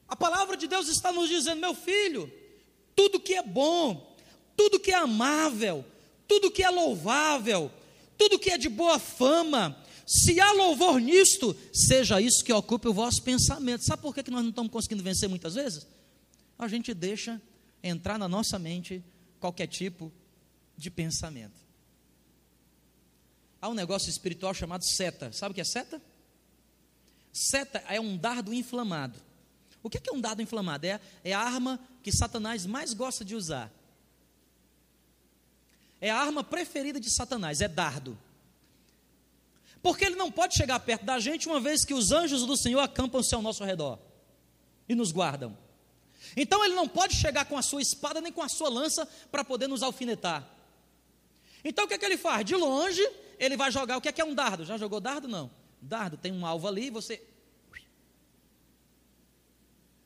A 0.07 0.15
palavra 0.15 0.55
de 0.55 0.67
Deus 0.67 0.87
está 0.87 1.11
nos 1.11 1.29
dizendo, 1.29 1.59
meu 1.59 1.73
filho, 1.73 2.31
tudo 2.95 3.19
que 3.19 3.33
é 3.33 3.43
bom, 3.43 4.15
tudo 4.55 4.79
que 4.79 4.91
é 4.91 4.95
amável, 4.95 5.85
tudo 6.27 6.51
que 6.51 6.63
é 6.63 6.69
louvável, 6.69 7.71
tudo 8.17 8.39
que 8.39 8.49
é 8.49 8.57
de 8.57 8.69
boa 8.69 8.97
fama, 8.97 9.77
se 10.05 10.39
há 10.39 10.51
louvor 10.53 10.99
nisto, 11.01 11.55
seja 11.73 12.21
isso 12.21 12.43
que 12.43 12.53
ocupe 12.53 12.87
o 12.87 12.93
vosso 12.93 13.21
pensamento. 13.21 13.83
Sabe 13.83 14.01
por 14.01 14.15
que 14.15 14.31
nós 14.31 14.41
não 14.41 14.49
estamos 14.49 14.71
conseguindo 14.71 15.03
vencer 15.03 15.27
muitas 15.27 15.55
vezes? 15.55 15.85
A 16.57 16.67
gente 16.67 16.93
deixa 16.93 17.41
entrar 17.83 18.17
na 18.17 18.27
nossa 18.27 18.57
mente 18.57 19.03
qualquer 19.39 19.67
tipo 19.67 20.11
de 20.77 20.89
pensamento. 20.89 21.66
Há 23.61 23.69
um 23.69 23.73
negócio 23.73 24.09
espiritual 24.09 24.53
chamado 24.53 24.83
seta. 24.85 25.31
Sabe 25.31 25.51
o 25.51 25.55
que 25.55 25.61
é 25.61 25.65
seta? 25.65 26.01
Seta 27.33 27.83
é 27.87 27.99
um 27.99 28.17
dardo 28.17 28.53
inflamado. 28.53 29.19
O 29.81 29.89
que 29.89 29.99
é 30.09 30.13
um 30.13 30.21
dardo 30.21 30.41
inflamado? 30.41 30.85
É, 30.85 30.99
é 31.23 31.33
a 31.33 31.39
arma 31.39 31.79
que 32.03 32.11
Satanás 32.11 32.65
mais 32.65 32.93
gosta 32.93 33.23
de 33.23 33.35
usar. 33.35 33.71
É 35.99 36.09
a 36.09 36.17
arma 36.17 36.43
preferida 36.43 36.99
de 36.99 37.09
Satanás, 37.09 37.61
é 37.61 37.67
dardo. 37.67 38.17
Porque 39.81 40.05
ele 40.05 40.15
não 40.15 40.31
pode 40.31 40.55
chegar 40.55 40.79
perto 40.79 41.05
da 41.05 41.19
gente 41.19 41.47
uma 41.47 41.59
vez 41.59 41.85
que 41.85 41.93
os 41.93 42.11
anjos 42.11 42.45
do 42.45 42.57
Senhor 42.57 42.79
acampam-se 42.79 43.33
ao 43.33 43.41
nosso 43.41 43.63
redor 43.63 43.99
e 44.87 44.95
nos 44.95 45.11
guardam. 45.11 45.57
Então 46.35 46.63
ele 46.63 46.75
não 46.75 46.87
pode 46.87 47.15
chegar 47.15 47.45
com 47.45 47.57
a 47.57 47.61
sua 47.61 47.81
espada 47.81 48.19
nem 48.19 48.31
com 48.31 48.41
a 48.41 48.49
sua 48.49 48.69
lança 48.69 49.07
para 49.31 49.43
poder 49.43 49.67
nos 49.67 49.81
alfinetar. 49.81 50.47
Então 51.63 51.85
o 51.85 51.87
que, 51.87 51.93
é 51.93 51.97
que 51.97 52.05
ele 52.05 52.17
faz? 52.17 52.45
De 52.45 52.55
longe, 52.55 53.07
ele 53.37 53.57
vai 53.57 53.71
jogar. 53.71 53.97
O 53.97 54.01
que 54.01 54.09
é, 54.09 54.11
que 54.11 54.21
é 54.21 54.25
um 54.25 54.33
dardo? 54.33 54.65
Já 54.65 54.77
jogou 54.77 54.99
dardo? 54.99 55.27
Não. 55.27 55.51
Dardo 55.81 56.17
tem 56.17 56.31
um 56.31 56.45
alvo 56.45 56.67
ali, 56.67 56.89
você. 56.89 57.21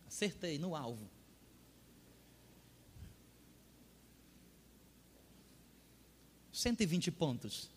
Acertei 0.07 0.57
no 0.57 0.75
alvo. 0.75 1.09
Cento 6.51 6.81
e 6.81 6.85
vinte 6.85 7.09
pontos. 7.09 7.69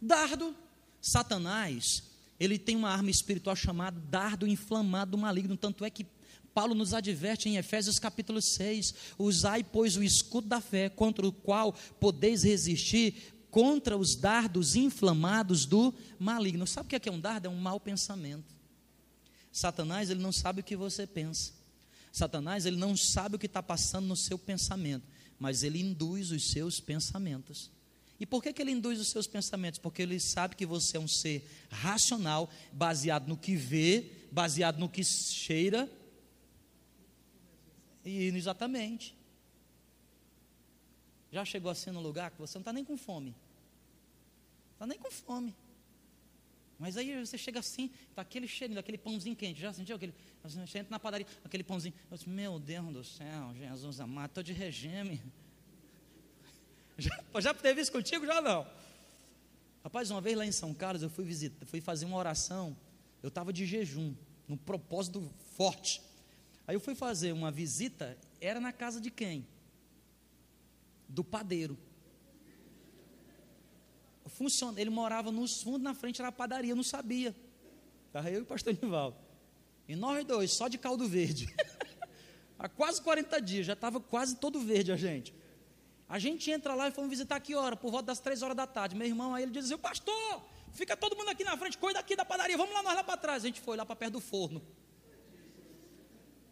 Dardo, 0.00 0.54
Satanás, 1.00 2.02
ele 2.38 2.58
tem 2.58 2.76
uma 2.76 2.90
arma 2.90 3.10
espiritual 3.10 3.54
chamada 3.54 3.98
dardo 4.10 4.46
inflamado 4.46 5.16
maligno. 5.16 5.56
Tanto 5.56 5.84
é 5.84 5.90
que 5.90 6.04
Paulo 6.52 6.74
nos 6.74 6.92
adverte 6.92 7.48
em 7.48 7.56
Efésios 7.56 7.98
capítulo 7.98 8.42
6: 8.42 8.94
Usai, 9.18 9.64
pois, 9.64 9.96
o 9.96 10.02
escudo 10.02 10.48
da 10.48 10.60
fé, 10.60 10.88
contra 10.88 11.26
o 11.26 11.32
qual 11.32 11.72
podeis 11.98 12.42
resistir 12.42 13.31
contra 13.52 13.98
os 13.98 14.16
dardos 14.16 14.74
inflamados 14.74 15.66
do 15.66 15.94
maligno. 16.18 16.66
Sabe 16.66 16.96
o 16.96 17.00
que 17.00 17.08
é 17.08 17.12
um 17.12 17.20
dardo? 17.20 17.46
É 17.46 17.50
um 17.50 17.54
mau 17.54 17.78
pensamento. 17.78 18.56
Satanás, 19.52 20.08
ele 20.08 20.20
não 20.20 20.32
sabe 20.32 20.62
o 20.62 20.64
que 20.64 20.74
você 20.74 21.06
pensa. 21.06 21.52
Satanás, 22.10 22.64
ele 22.64 22.78
não 22.78 22.96
sabe 22.96 23.36
o 23.36 23.38
que 23.38 23.44
está 23.44 23.62
passando 23.62 24.06
no 24.06 24.16
seu 24.16 24.38
pensamento, 24.38 25.06
mas 25.38 25.62
ele 25.62 25.80
induz 25.80 26.30
os 26.30 26.50
seus 26.50 26.80
pensamentos. 26.80 27.70
E 28.18 28.24
por 28.24 28.42
que, 28.42 28.54
que 28.54 28.62
ele 28.62 28.70
induz 28.70 28.98
os 28.98 29.10
seus 29.10 29.26
pensamentos? 29.26 29.78
Porque 29.78 30.00
ele 30.00 30.18
sabe 30.18 30.56
que 30.56 30.64
você 30.64 30.96
é 30.96 31.00
um 31.00 31.08
ser 31.08 31.46
racional, 31.70 32.50
baseado 32.72 33.28
no 33.28 33.36
que 33.36 33.54
vê, 33.54 34.10
baseado 34.32 34.78
no 34.78 34.88
que 34.88 35.04
cheira 35.04 35.90
e 38.02 38.28
exatamente. 38.28 39.14
Já 41.32 41.44
chegou 41.44 41.70
assim 41.70 41.90
no 41.90 42.00
lugar 42.00 42.30
que 42.30 42.38
você 42.38 42.58
não 42.58 42.60
está 42.60 42.72
nem 42.72 42.84
com 42.84 42.96
fome. 42.96 43.34
Está 44.74 44.86
nem 44.86 44.98
com 44.98 45.10
fome. 45.10 45.54
Mas 46.78 46.96
aí 46.96 47.24
você 47.24 47.38
chega 47.38 47.60
assim, 47.60 47.90
está 48.10 48.22
aquele 48.22 48.46
cheirinho, 48.46 48.74
daquele 48.74 48.98
pãozinho 48.98 49.34
quente. 49.34 49.60
Já 49.60 49.72
sentiu 49.72 49.96
aquele? 49.96 50.12
Você 50.42 50.78
entra 50.78 50.90
na 50.90 50.98
padaria, 50.98 51.26
aquele 51.44 51.62
pãozinho. 51.62 51.94
Eu 52.10 52.16
disse, 52.16 52.28
meu 52.28 52.58
Deus 52.58 52.92
do 52.92 53.04
céu, 53.04 53.54
Jesus 53.54 54.00
amado, 54.00 54.30
estou 54.30 54.42
de 54.42 54.52
regime. 54.52 55.22
Já, 56.98 57.18
já 57.40 57.54
teve 57.54 57.80
isso 57.80 57.90
contigo? 57.90 58.26
Já 58.26 58.42
não. 58.42 58.66
Rapaz, 59.82 60.10
uma 60.10 60.20
vez 60.20 60.36
lá 60.36 60.44
em 60.44 60.52
São 60.52 60.74
Carlos, 60.74 61.02
eu 61.02 61.08
fui 61.08 61.24
visitar, 61.24 61.64
fui 61.66 61.80
fazer 61.80 62.04
uma 62.04 62.18
oração. 62.18 62.76
Eu 63.22 63.28
estava 63.28 63.50
de 63.52 63.64
jejum, 63.64 64.14
num 64.46 64.58
propósito 64.58 65.32
forte. 65.56 66.02
Aí 66.66 66.76
eu 66.76 66.80
fui 66.80 66.94
fazer 66.94 67.32
uma 67.32 67.50
visita, 67.50 68.16
era 68.40 68.60
na 68.60 68.72
casa 68.72 69.00
de 69.00 69.10
quem? 69.10 69.46
Do 71.12 71.22
padeiro. 71.22 71.78
Funciona, 74.26 74.80
ele 74.80 74.90
morava 74.90 75.30
nos 75.30 75.62
fundos, 75.62 75.82
na 75.82 75.94
frente 75.94 76.20
era 76.20 76.28
a 76.28 76.32
padaria, 76.32 76.74
não 76.74 76.82
sabia. 76.82 77.36
Estava 78.06 78.30
eu 78.30 78.40
e 78.40 78.42
o 78.42 78.46
pastor 78.46 78.76
Nivaldo. 78.80 79.16
E 79.86 79.94
nós 79.94 80.24
dois, 80.24 80.52
só 80.52 80.68
de 80.68 80.78
caldo 80.78 81.06
verde. 81.06 81.54
Há 82.58 82.68
quase 82.68 83.02
40 83.02 83.40
dias, 83.40 83.66
já 83.66 83.74
estava 83.74 84.00
quase 84.00 84.36
todo 84.36 84.58
verde 84.60 84.90
a 84.90 84.96
gente. 84.96 85.34
A 86.08 86.18
gente 86.18 86.50
entra 86.50 86.74
lá 86.74 86.88
e 86.88 86.92
fomos 86.92 87.10
visitar 87.10 87.40
que 87.40 87.54
hora? 87.54 87.76
Por 87.76 87.90
volta 87.90 88.06
das 88.06 88.20
três 88.20 88.42
horas 88.42 88.56
da 88.56 88.66
tarde. 88.66 88.94
Meu 88.94 89.06
irmão, 89.06 89.34
aí 89.34 89.42
ele 89.42 89.52
dizia, 89.52 89.76
pastor, 89.78 90.42
fica 90.70 90.96
todo 90.96 91.16
mundo 91.16 91.28
aqui 91.28 91.42
na 91.42 91.56
frente, 91.56 91.76
cuida 91.76 91.98
aqui 91.98 92.14
da 92.14 92.24
padaria, 92.24 92.56
vamos 92.56 92.72
lá 92.72 92.82
nós 92.82 92.94
lá 92.94 93.04
para 93.04 93.16
trás. 93.16 93.44
A 93.44 93.46
gente 93.46 93.60
foi 93.60 93.76
lá 93.76 93.84
para 93.84 93.96
perto 93.96 94.12
do 94.12 94.20
forno. 94.20 94.62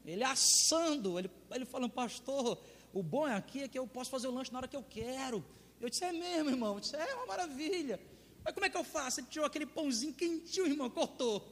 Ele 0.05 0.25
assando, 0.25 1.19
ele, 1.19 1.31
ele 1.51 1.65
falando, 1.65 1.91
pastor, 1.91 2.59
o 2.93 3.03
bom 3.03 3.25
aqui 3.25 3.63
é 3.63 3.69
que 3.69 3.79
eu 3.79 3.87
posso 3.87 4.11
fazer 4.11 4.29
o 4.29 4.31
lanche 4.33 4.53
na 4.53 4.59
hora 4.59 4.69
que 4.69 4.77
eu 4.77 4.83
quero. 4.83 5.45
Eu 5.81 5.89
disse, 5.89 6.05
é 6.05 6.13
mesmo, 6.13 6.51
irmão. 6.51 6.75
Eu 6.75 6.81
disse, 6.81 6.97
é 6.97 7.15
uma 7.15 7.27
maravilha. 7.27 8.01
Mas 8.45 8.53
como 8.53 8.67
é 8.67 8.71
que 8.71 8.77
eu 8.77 8.85
faço? 8.85 9.21
Ele 9.21 9.29
tirou 9.29 9.47
aquele 9.47 9.67
pãozinho 9.67 10.13
quentinho, 10.13 10.67
irmão, 10.67 10.91
cortou. 10.91 11.47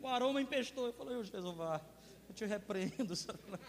O 0.00 0.06
aroma 0.06 0.40
empestou. 0.40 0.86
Eu 0.86 0.92
falei, 0.92 1.22
Jesus, 1.24 1.56
vá, 1.56 1.80
eu 2.28 2.34
te 2.34 2.44
repreendo. 2.44 3.14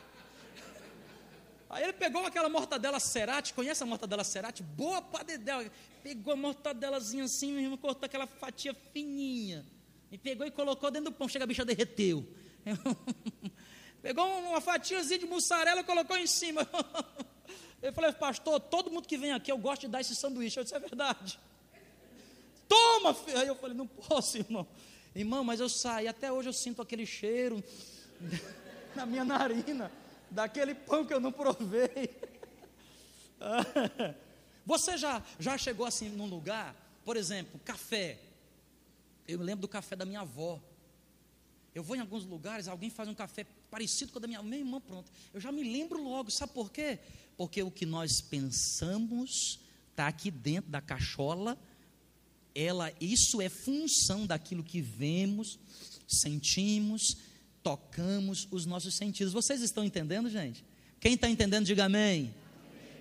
Aí 1.70 1.83
ele 1.83 1.94
pegou 1.94 2.25
aquela 2.25 2.48
mortadela 2.48 2.98
cerati, 3.00 3.53
conhece 3.53 3.83
a 3.83 3.85
mortadela 3.85 4.24
cerati? 4.24 4.64
Boa 4.64 5.01
para 5.01 5.24
dedéu. 5.24 5.70
Pegou 6.01 6.31
a 6.33 6.35
mortadelazinha 6.35 7.25
assim, 7.25 7.51
meu 7.51 7.62
irmão, 7.62 7.77
cortou 7.77 8.05
aquela 8.05 8.25
fatia 8.25 8.74
fininha. 8.94 9.66
E 10.09 10.18
pegou 10.18 10.48
e 10.48 10.51
colocou 10.51 10.90
dentro 10.90 11.12
do 11.12 11.16
pão. 11.16 11.27
Chega 11.27 11.44
a 11.44 11.48
bicha 11.48 11.66
derreteu. 11.66 12.25
Pegou 14.01 14.25
uma 14.25 14.62
fatiazinha 14.62 15.20
de 15.20 15.25
mussarela 15.25 15.81
e 15.81 15.83
colocou 15.83 16.18
em 16.18 16.27
cima. 16.27 16.68
Eu 17.81 17.94
falei, 17.94 18.12
pastor, 18.12 18.60
todo 18.60 18.90
mundo 18.90 19.07
que 19.07 19.18
vem 19.18 19.31
aqui, 19.31 19.51
eu 19.51 19.57
gosto 19.57 19.81
de 19.81 19.88
dar 19.88 20.01
esse 20.01 20.16
sanduíche. 20.16 20.60
Eu 20.60 20.64
disse, 20.64 20.75
é 20.75 20.79
verdade. 20.79 21.40
Toma, 22.68 23.14
filho. 23.14 23.38
Aí 23.38 23.48
eu 23.48 23.55
falei, 23.55 23.77
não 23.77 23.86
posso, 23.86 24.38
irmão. 24.38 24.68
Irmão, 25.16 25.44
mas 25.44 25.60
eu 25.60 25.70
saí, 25.70 26.07
até 26.07 26.31
hoje 26.31 26.50
eu 26.50 26.53
sinto 26.53 26.81
aquele 26.81 27.05
cheiro 27.05 27.64
na 28.96 29.05
minha 29.05 29.24
narina, 29.24 29.92
daquele 30.29 30.74
pão 30.74 31.05
que 31.05 31.14
eu 31.14 31.20
não 31.20 31.31
provei. 31.31 32.10
Você 34.66 34.98
já, 34.98 35.24
já 35.40 35.57
chegou 35.57 35.86
assim 35.86 36.10
num 36.10 36.25
lugar, 36.25 36.75
por 37.05 37.16
exemplo, 37.16 37.60
café. 37.64 38.20
Eu 39.27 39.40
me 39.40 39.46
lembro 39.46 39.62
do 39.62 39.68
café 39.68 39.96
da 39.96 40.05
minha 40.05 40.22
avó. 40.22 40.60
Eu 41.74 41.83
vou 41.83 41.96
em 41.96 42.00
alguns 42.00 42.25
lugares, 42.25 42.68
alguém 42.68 42.90
faz 42.90 43.07
um 43.07 43.14
café 43.14 43.46
parecido 43.70 44.12
com 44.12 44.18
o 44.18 44.22
da 44.22 44.27
minha, 44.27 44.42
minha 44.42 44.60
irmã, 44.60 44.80
pronto. 44.80 45.12
Eu 45.34 45.40
já 45.40 45.51
me 45.51 45.64
lembro 45.64 46.01
logo, 46.01 46.32
sabe 46.32 46.53
por 46.53 46.72
quê? 46.72 47.00
Porque 47.36 47.62
o 47.62 47.72
que 47.72 47.86
nós 47.86 48.22
pensamos 48.22 49.60
está 49.92 50.08
aqui 50.08 50.30
dentro 50.30 50.70
da 50.70 50.82
cachola. 50.82 51.58
Ela, 52.53 52.92
isso 53.00 53.42
é 53.42 53.50
função 53.50 54.25
daquilo 54.25 54.64
que 54.64 54.82
vemos, 54.82 55.60
sentimos, 56.08 57.18
tocamos 57.62 58.48
os 58.50 58.66
nossos 58.66 58.96
sentidos. 58.96 59.34
Vocês 59.34 59.62
estão 59.62 59.84
entendendo, 59.84 60.30
gente? 60.30 60.64
Quem 61.00 61.14
está 61.14 61.30
entendendo, 61.30 61.66
diga 61.66 61.86
amém. 61.86 62.34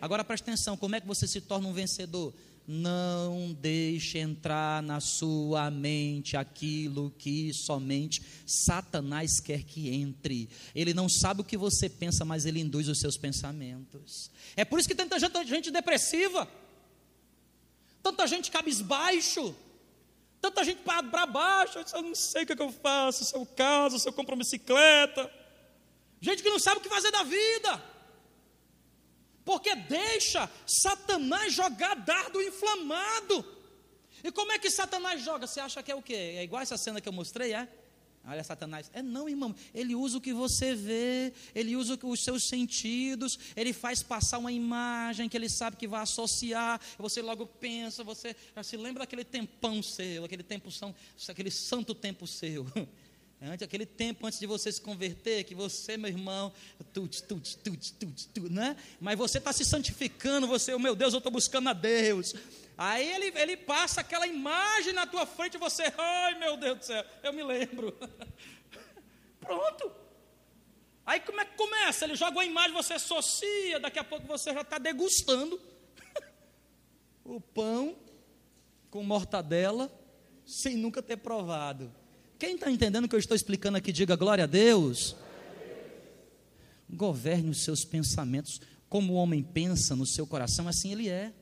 Agora 0.00 0.24
preste 0.24 0.42
atenção: 0.42 0.76
como 0.76 0.96
é 0.96 1.00
que 1.00 1.07
você 1.07 1.26
se 1.26 1.40
torna 1.40 1.68
um 1.68 1.72
vencedor? 1.72 2.35
Não 2.66 3.52
deixe 3.52 4.18
entrar 4.18 4.83
na 4.83 4.98
sua 4.98 5.70
mente 5.70 6.37
aquilo 6.37 7.14
que 7.16 7.52
somente 7.55 8.20
Satanás 8.44 9.38
quer 9.38 9.62
que 9.62 9.88
entre. 9.90 10.48
Ele 10.74 10.92
não 10.92 11.09
sabe 11.09 11.42
o 11.42 11.44
que 11.44 11.57
você 11.57 11.88
pensa, 11.88 12.24
mas 12.24 12.44
ele 12.44 12.59
induz 12.59 12.88
os 12.88 12.98
seus 12.98 13.16
pensamentos. 13.16 14.31
É 14.57 14.64
por 14.64 14.81
isso 14.81 14.88
que 14.88 14.96
tem 14.96 15.07
tanta 15.07 15.44
gente 15.44 15.70
depressiva, 15.70 16.48
tanta 18.02 18.26
gente 18.26 18.50
cabisbaixo, 18.50 19.55
tanta 20.40 20.64
gente 20.64 20.81
para 20.83 21.26
baixo. 21.26 21.79
Eu 21.94 22.02
não 22.02 22.14
sei 22.16 22.42
o 22.42 22.46
que, 22.46 22.52
é 22.52 22.57
que 22.57 22.62
eu 22.62 22.72
faço, 22.72 23.24
se 23.24 23.35
eu 23.35 23.46
caso, 23.46 23.98
se 24.00 24.09
eu 24.09 24.12
compro 24.12 24.35
uma 24.35 24.42
bicicleta. 24.42 25.31
Gente 26.20 26.42
que 26.42 26.50
não 26.50 26.59
sabe 26.59 26.79
o 26.79 26.81
que 26.81 26.88
fazer 26.88 27.12
da 27.12 27.22
vida 27.22 27.95
porque 29.46 29.76
deixa 29.76 30.50
Satanás 30.66 31.54
jogar 31.54 31.94
dardo 31.94 32.42
inflamado. 32.42 33.44
E 34.24 34.32
como 34.32 34.50
é 34.50 34.59
que 34.59 34.68
Satanás 34.68 35.22
joga? 35.22 35.46
Você 35.46 35.61
acha 35.61 35.82
que 35.85 35.92
é 35.92 35.94
o 35.94 36.02
quê? 36.02 36.35
É 36.37 36.42
igual 36.42 36.61
essa 36.61 36.76
cena 36.76 37.00
que 37.00 37.09
eu 37.09 37.12
mostrei, 37.12 37.54
é? 37.54 37.68
Olha, 38.26 38.42
Satanás. 38.42 38.90
É 38.92 39.00
não, 39.02 39.28
irmão. 39.28 39.54
Ele 39.72 39.94
usa 39.94 40.18
o 40.18 40.20
que 40.20 40.32
você 40.32 40.74
vê, 40.74 41.32
ele 41.54 41.76
usa 41.76 41.96
os 42.02 42.24
seus 42.24 42.48
sentidos, 42.48 43.38
ele 43.54 43.72
faz 43.72 44.02
passar 44.02 44.38
uma 44.38 44.50
imagem 44.50 45.28
que 45.28 45.37
ele 45.37 45.48
sabe 45.48 45.76
que 45.76 45.87
vai 45.87 46.00
associar. 46.02 46.80
Você 46.98 47.22
logo 47.22 47.46
pensa, 47.46 48.02
você 48.02 48.35
se 48.64 48.76
lembra 48.76 49.04
daquele 49.04 49.22
tempão 49.22 49.80
seu, 49.80 50.24
aquele 50.24 50.42
tempo 50.42 50.72
são, 50.72 50.92
aquele 51.28 51.52
santo 51.52 51.94
tempo 51.94 52.26
seu. 52.26 52.66
Antes, 53.40 53.62
aquele 53.62 53.85
tempo 53.85 54.27
antes 54.27 54.40
de 54.40 54.46
você 54.46 54.72
se 54.72 54.81
converter, 54.81 55.44
que 55.44 55.55
você, 55.55 55.99
meu 55.99 56.11
irmão, 56.11 56.51
tut, 56.94 57.22
tut, 57.25 57.59
tut, 57.59 57.92
tut, 57.92 58.29
tut, 58.29 58.51
né? 58.51 58.77
Mas 58.99 59.18
você 59.18 59.37
está 59.37 59.53
se 59.53 59.62
santificando, 59.62 60.46
você, 60.46 60.72
oh, 60.72 60.79
meu 60.79 60.96
Deus, 60.96 61.12
eu 61.12 61.18
estou 61.18 61.31
buscando 61.31 61.68
a 61.68 61.75
Deus. 61.75 62.35
Aí 62.79 63.07
ele, 63.12 63.38
ele 63.38 63.57
passa 63.57 64.01
aquela 64.01 64.27
imagem 64.27 64.94
na 64.94 65.07
tua 65.07 65.27
frente 65.27 65.57
e 65.57 65.59
você, 65.59 65.85
ai 65.99 66.38
meu 66.38 66.57
Deus 66.57 66.79
do 66.79 66.85
céu, 66.85 67.05
eu 67.22 67.33
me 67.33 67.42
lembro. 67.42 67.94
Pronto. 69.38 69.92
Aí 71.05 71.20
como 71.20 71.40
é 71.40 71.44
que 71.44 71.57
começa? 71.57 72.07
Ele 72.07 72.16
joga 72.16 72.38
uma 72.38 72.44
imagem, 72.44 72.72
você 72.72 72.94
associa, 72.94 73.79
daqui 73.79 73.99
a 73.99 74.05
pouco 74.05 74.27
você 74.27 74.53
já 74.53 74.62
está 74.62 74.79
degustando 74.79 75.61
o 77.22 77.38
pão 77.38 77.96
com 78.90 79.03
mortadela, 79.03 79.92
sem 80.44 80.75
nunca 80.75 81.03
ter 81.03 81.18
provado. 81.18 81.94
Quem 82.38 82.55
está 82.55 82.70
entendendo 82.70 83.05
o 83.05 83.09
que 83.09 83.14
eu 83.14 83.20
estou 83.20 83.35
explicando 83.35 83.79
aqui, 83.79 83.92
diga 83.92 84.16
glória 84.16 84.44
a 84.44 84.46
Deus. 84.46 85.16
Governe 86.88 87.51
os 87.51 87.64
seus 87.64 87.85
pensamentos. 87.85 88.61
Como 88.88 89.14
o 89.14 89.16
homem 89.16 89.42
pensa 89.42 89.96
no 89.96 90.07
seu 90.07 90.27
coração, 90.27 90.68
assim 90.68 90.92
ele 90.92 91.09
é. 91.09 91.33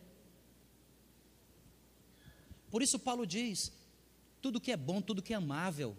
Por 2.71 2.83
isso, 2.83 2.99
Paulo 2.99 3.27
diz: 3.27 3.73
tudo 4.41 4.61
que 4.61 4.73
é 4.73 4.77
bom, 4.77 5.01
tudo 5.01 5.23
que 5.23 5.33
é 5.33 5.37
amável. 5.37 5.97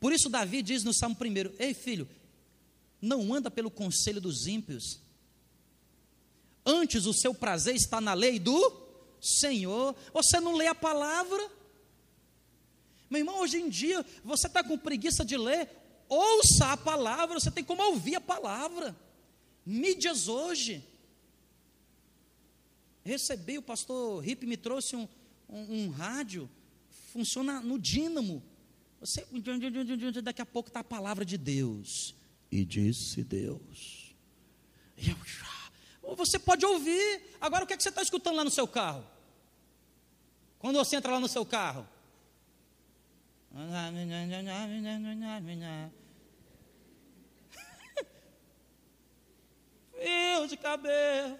Por 0.00 0.12
isso, 0.12 0.28
Davi 0.28 0.62
diz 0.62 0.82
no 0.82 0.92
Salmo 0.92 1.16
1: 1.20 1.54
Ei 1.58 1.72
filho, 1.72 2.08
não 3.00 3.32
anda 3.32 3.50
pelo 3.50 3.70
conselho 3.70 4.20
dos 4.20 4.46
ímpios, 4.46 5.00
Antes 6.64 7.04
o 7.04 7.12
seu 7.12 7.34
prazer 7.34 7.74
está 7.74 8.00
na 8.00 8.14
lei 8.14 8.38
do 8.38 8.72
Senhor. 9.20 9.94
Você 10.12 10.40
não 10.40 10.56
lê 10.56 10.66
a 10.66 10.74
palavra? 10.74 11.50
Meu 13.08 13.20
irmão, 13.20 13.40
hoje 13.40 13.58
em 13.58 13.68
dia, 13.68 14.04
você 14.24 14.46
está 14.46 14.62
com 14.62 14.78
preguiça 14.78 15.24
de 15.24 15.36
ler, 15.36 15.68
ouça 16.08 16.72
a 16.72 16.76
palavra, 16.76 17.38
você 17.38 17.50
tem 17.50 17.64
como 17.64 17.82
ouvir 17.82 18.16
a 18.16 18.20
palavra. 18.20 18.96
Mídias 19.64 20.28
hoje. 20.28 20.84
Recebi, 23.04 23.58
o 23.58 23.62
pastor 23.62 24.22
Rip 24.22 24.46
me 24.46 24.56
trouxe 24.56 24.96
um, 24.96 25.06
um, 25.48 25.84
um 25.84 25.90
rádio, 25.90 26.48
funciona 27.12 27.60
no 27.60 27.78
dínamo. 27.78 28.42
Você, 29.00 29.26
daqui 30.22 30.40
a 30.40 30.46
pouco 30.46 30.70
está 30.70 30.80
a 30.80 30.84
palavra 30.84 31.24
de 31.24 31.36
Deus. 31.36 32.14
E 32.50 32.64
disse 32.64 33.22
Deus. 33.22 34.14
E 34.96 35.10
eu, 35.10 36.16
você 36.16 36.38
pode 36.38 36.64
ouvir. 36.64 37.36
Agora 37.40 37.64
o 37.64 37.66
que, 37.66 37.74
é 37.74 37.76
que 37.76 37.82
você 37.82 37.88
está 37.88 38.02
escutando 38.02 38.36
lá 38.36 38.44
no 38.44 38.50
seu 38.50 38.66
carro? 38.66 39.04
Quando 40.58 40.76
você 40.76 40.96
entra 40.96 41.12
lá 41.12 41.20
no 41.20 41.28
seu 41.28 41.44
carro. 41.44 41.86
Fio 50.44 50.48
de 50.48 50.56
cabelo. 50.56 51.34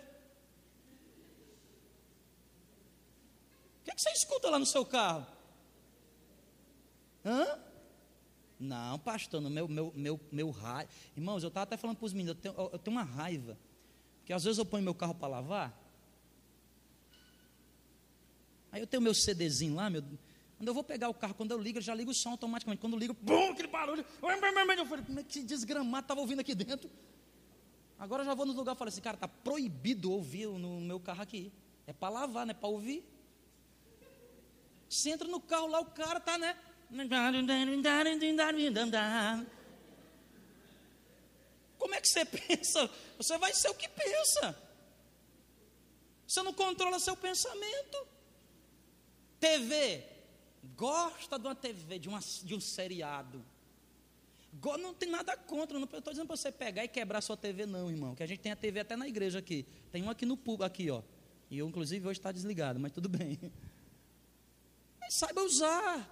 O 3.80 3.84
que, 3.84 3.90
é 3.90 3.94
que 3.94 4.00
você 4.00 4.10
escuta 4.10 4.48
lá 4.48 4.58
no 4.58 4.66
seu 4.66 4.86
carro? 4.86 5.26
Hã? 7.24 7.58
Não, 8.60 8.98
pastor, 8.98 9.40
no 9.40 9.50
meu, 9.50 9.66
meu, 9.66 9.92
meu, 9.94 10.20
meu 10.30 10.50
raio. 10.50 10.88
Irmãos, 11.16 11.42
eu 11.42 11.48
estava 11.48 11.64
até 11.64 11.76
falando 11.76 11.96
para 11.96 12.06
os 12.06 12.12
meninos, 12.12 12.36
eu 12.36 12.40
tenho, 12.40 12.70
eu 12.72 12.78
tenho 12.78 12.96
uma 12.96 13.02
raiva 13.02 13.58
que 14.24 14.32
às 14.32 14.44
vezes 14.44 14.58
eu 14.58 14.64
ponho 14.64 14.82
meu 14.82 14.94
carro 14.94 15.14
para 15.14 15.28
lavar. 15.28 15.80
Aí 18.72 18.80
eu 18.80 18.86
tenho 18.86 19.02
meu 19.02 19.14
CDzinho 19.14 19.74
lá, 19.74 19.90
meu, 19.90 20.02
quando 20.64 20.68
eu 20.68 20.74
vou 20.74 20.82
pegar 20.82 21.10
o 21.10 21.14
carro, 21.14 21.34
quando 21.34 21.50
eu 21.50 21.58
ligo, 21.58 21.76
eu 21.76 21.82
já 21.82 21.94
ligo 21.94 22.10
o 22.10 22.14
som 22.14 22.30
automaticamente. 22.30 22.80
Quando 22.80 22.94
eu 22.94 22.98
ligo, 22.98 23.14
bum, 23.20 23.50
aquele 23.50 23.68
barulho. 23.68 24.02
Eu 24.22 24.86
falei, 24.86 25.04
como 25.04 25.20
é 25.20 25.22
que 25.22 25.42
desgramado 25.42 26.06
estava 26.06 26.22
ouvindo 26.22 26.40
aqui 26.40 26.54
dentro? 26.54 26.90
Agora 27.98 28.22
eu 28.22 28.26
já 28.26 28.32
vou 28.32 28.46
no 28.46 28.54
lugar 28.54 28.74
e 28.74 28.78
falo 28.78 28.88
assim, 28.88 29.02
cara, 29.02 29.16
está 29.16 29.28
proibido 29.28 30.10
ouvir 30.10 30.46
no 30.46 30.80
meu 30.80 30.98
carro 30.98 31.20
aqui. 31.20 31.52
É 31.86 31.92
para 31.92 32.08
lavar, 32.08 32.46
não 32.46 32.52
é 32.52 32.54
para 32.54 32.66
ouvir. 32.66 33.04
Você 34.88 35.10
entra 35.10 35.28
no 35.28 35.38
carro 35.38 35.66
lá, 35.66 35.80
o 35.80 35.84
cara 35.84 36.16
está, 36.16 36.38
né? 36.38 36.56
Como 41.76 41.94
é 41.94 42.00
que 42.00 42.08
você 42.08 42.24
pensa? 42.24 42.90
Você 43.18 43.36
vai 43.36 43.52
ser 43.52 43.68
o 43.68 43.74
que 43.74 43.86
pensa. 43.86 44.58
Você 46.26 46.42
não 46.42 46.54
controla 46.54 46.98
seu 46.98 47.14
pensamento. 47.14 48.06
TV. 49.38 50.13
Gosta 50.76 51.38
de 51.38 51.46
uma 51.46 51.54
TV, 51.54 51.98
de, 51.98 52.08
uma, 52.08 52.20
de 52.20 52.54
um 52.54 52.60
seriado. 52.60 53.44
Não 54.78 54.94
tem 54.94 55.10
nada 55.10 55.36
contra. 55.36 55.78
Não 55.78 55.84
estou 55.84 56.12
dizendo 56.12 56.26
para 56.26 56.36
você 56.36 56.50
pegar 56.50 56.84
e 56.84 56.88
quebrar 56.88 57.20
sua 57.20 57.36
TV, 57.36 57.66
não, 57.66 57.90
irmão. 57.90 58.14
Que 58.14 58.22
a 58.22 58.26
gente 58.26 58.40
tem 58.40 58.52
a 58.52 58.56
TV 58.56 58.80
até 58.80 58.96
na 58.96 59.08
igreja 59.08 59.38
aqui. 59.38 59.66
Tem 59.90 60.02
um 60.02 60.10
aqui 60.10 60.24
no 60.24 60.36
público, 60.36 60.64
aqui, 60.64 60.90
ó. 60.90 61.02
E 61.50 61.58
eu, 61.58 61.68
inclusive, 61.68 62.06
hoje 62.06 62.18
está 62.18 62.32
desligado, 62.32 62.80
mas 62.80 62.92
tudo 62.92 63.08
bem. 63.08 63.38
Mas 65.00 65.14
saiba 65.18 65.42
usar. 65.42 66.10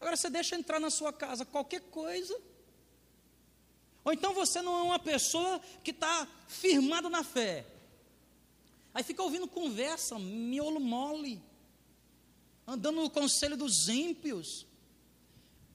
Agora 0.00 0.16
você 0.16 0.28
deixa 0.28 0.56
entrar 0.56 0.78
na 0.78 0.90
sua 0.90 1.12
casa 1.12 1.44
qualquer 1.44 1.80
coisa. 1.80 2.38
Ou 4.04 4.12
então 4.12 4.34
você 4.34 4.60
não 4.60 4.78
é 4.78 4.82
uma 4.82 4.98
pessoa 4.98 5.60
que 5.82 5.90
está 5.90 6.28
firmada 6.46 7.08
na 7.08 7.24
fé. 7.24 7.66
Aí 8.92 9.02
fica 9.02 9.22
ouvindo 9.22 9.48
conversa, 9.48 10.18
miolo 10.18 10.78
mole, 10.78 11.42
andando 12.66 13.02
no 13.02 13.10
conselho 13.10 13.56
dos 13.56 13.88
ímpios. 13.88 14.66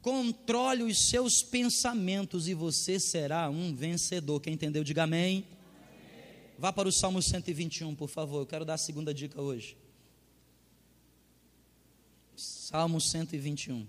Controle 0.02 0.84
os 0.84 1.10
seus 1.10 1.44
pensamentos 1.44 2.48
e 2.48 2.54
você 2.54 3.00
será 3.00 3.50
um 3.50 3.76
vencedor. 3.76 4.40
Quem 4.40 4.54
entendeu, 4.54 4.84
diga 4.84 5.04
amém. 5.04 5.46
amém. 5.46 6.46
Vá 6.58 6.72
para 6.72 6.88
o 6.88 6.92
Salmo 6.92 7.22
121, 7.22 7.94
por 7.96 8.08
favor. 8.08 8.40
Eu 8.40 8.46
quero 8.46 8.64
dar 8.64 8.76
a 8.76 8.78
segunda 8.78 9.14
dica 9.14 9.42
hoje. 9.42 9.78
Salmo 12.36 13.02
121. 13.02 13.86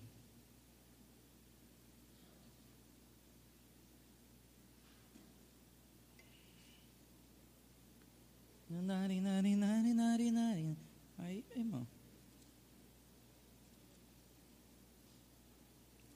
Aí, 11.18 11.44
irmão. 11.54 11.86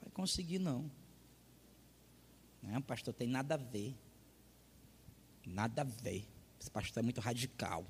Vai 0.01 0.09
conseguir 0.25 0.57
não. 0.57 0.89
Não, 2.63 2.81
pastor, 2.81 3.13
tem 3.13 3.27
nada 3.27 3.53
a 3.53 3.57
ver. 3.57 3.95
Nada 5.45 5.81
a 5.81 5.85
ver. 5.85 6.27
Esse 6.59 6.71
pastor 6.71 7.01
é 7.01 7.03
muito 7.03 7.21
radical. 7.21 7.85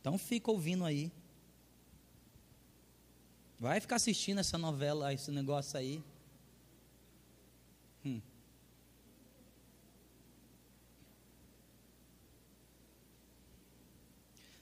Então 0.00 0.16
fica 0.16 0.52
ouvindo 0.52 0.84
aí. 0.84 1.10
Vai 3.58 3.80
ficar 3.80 3.96
assistindo 3.96 4.38
essa 4.38 4.56
novela, 4.56 5.12
esse 5.12 5.32
negócio 5.32 5.76
aí. 5.76 6.00
Hum. 8.04 8.20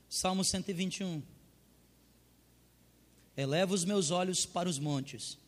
Salmo 0.08 0.42
121. 0.42 1.22
Eleva 3.36 3.74
os 3.74 3.84
meus 3.84 4.10
olhos 4.10 4.46
para 4.46 4.68
os 4.68 4.78
montes. 4.78 5.41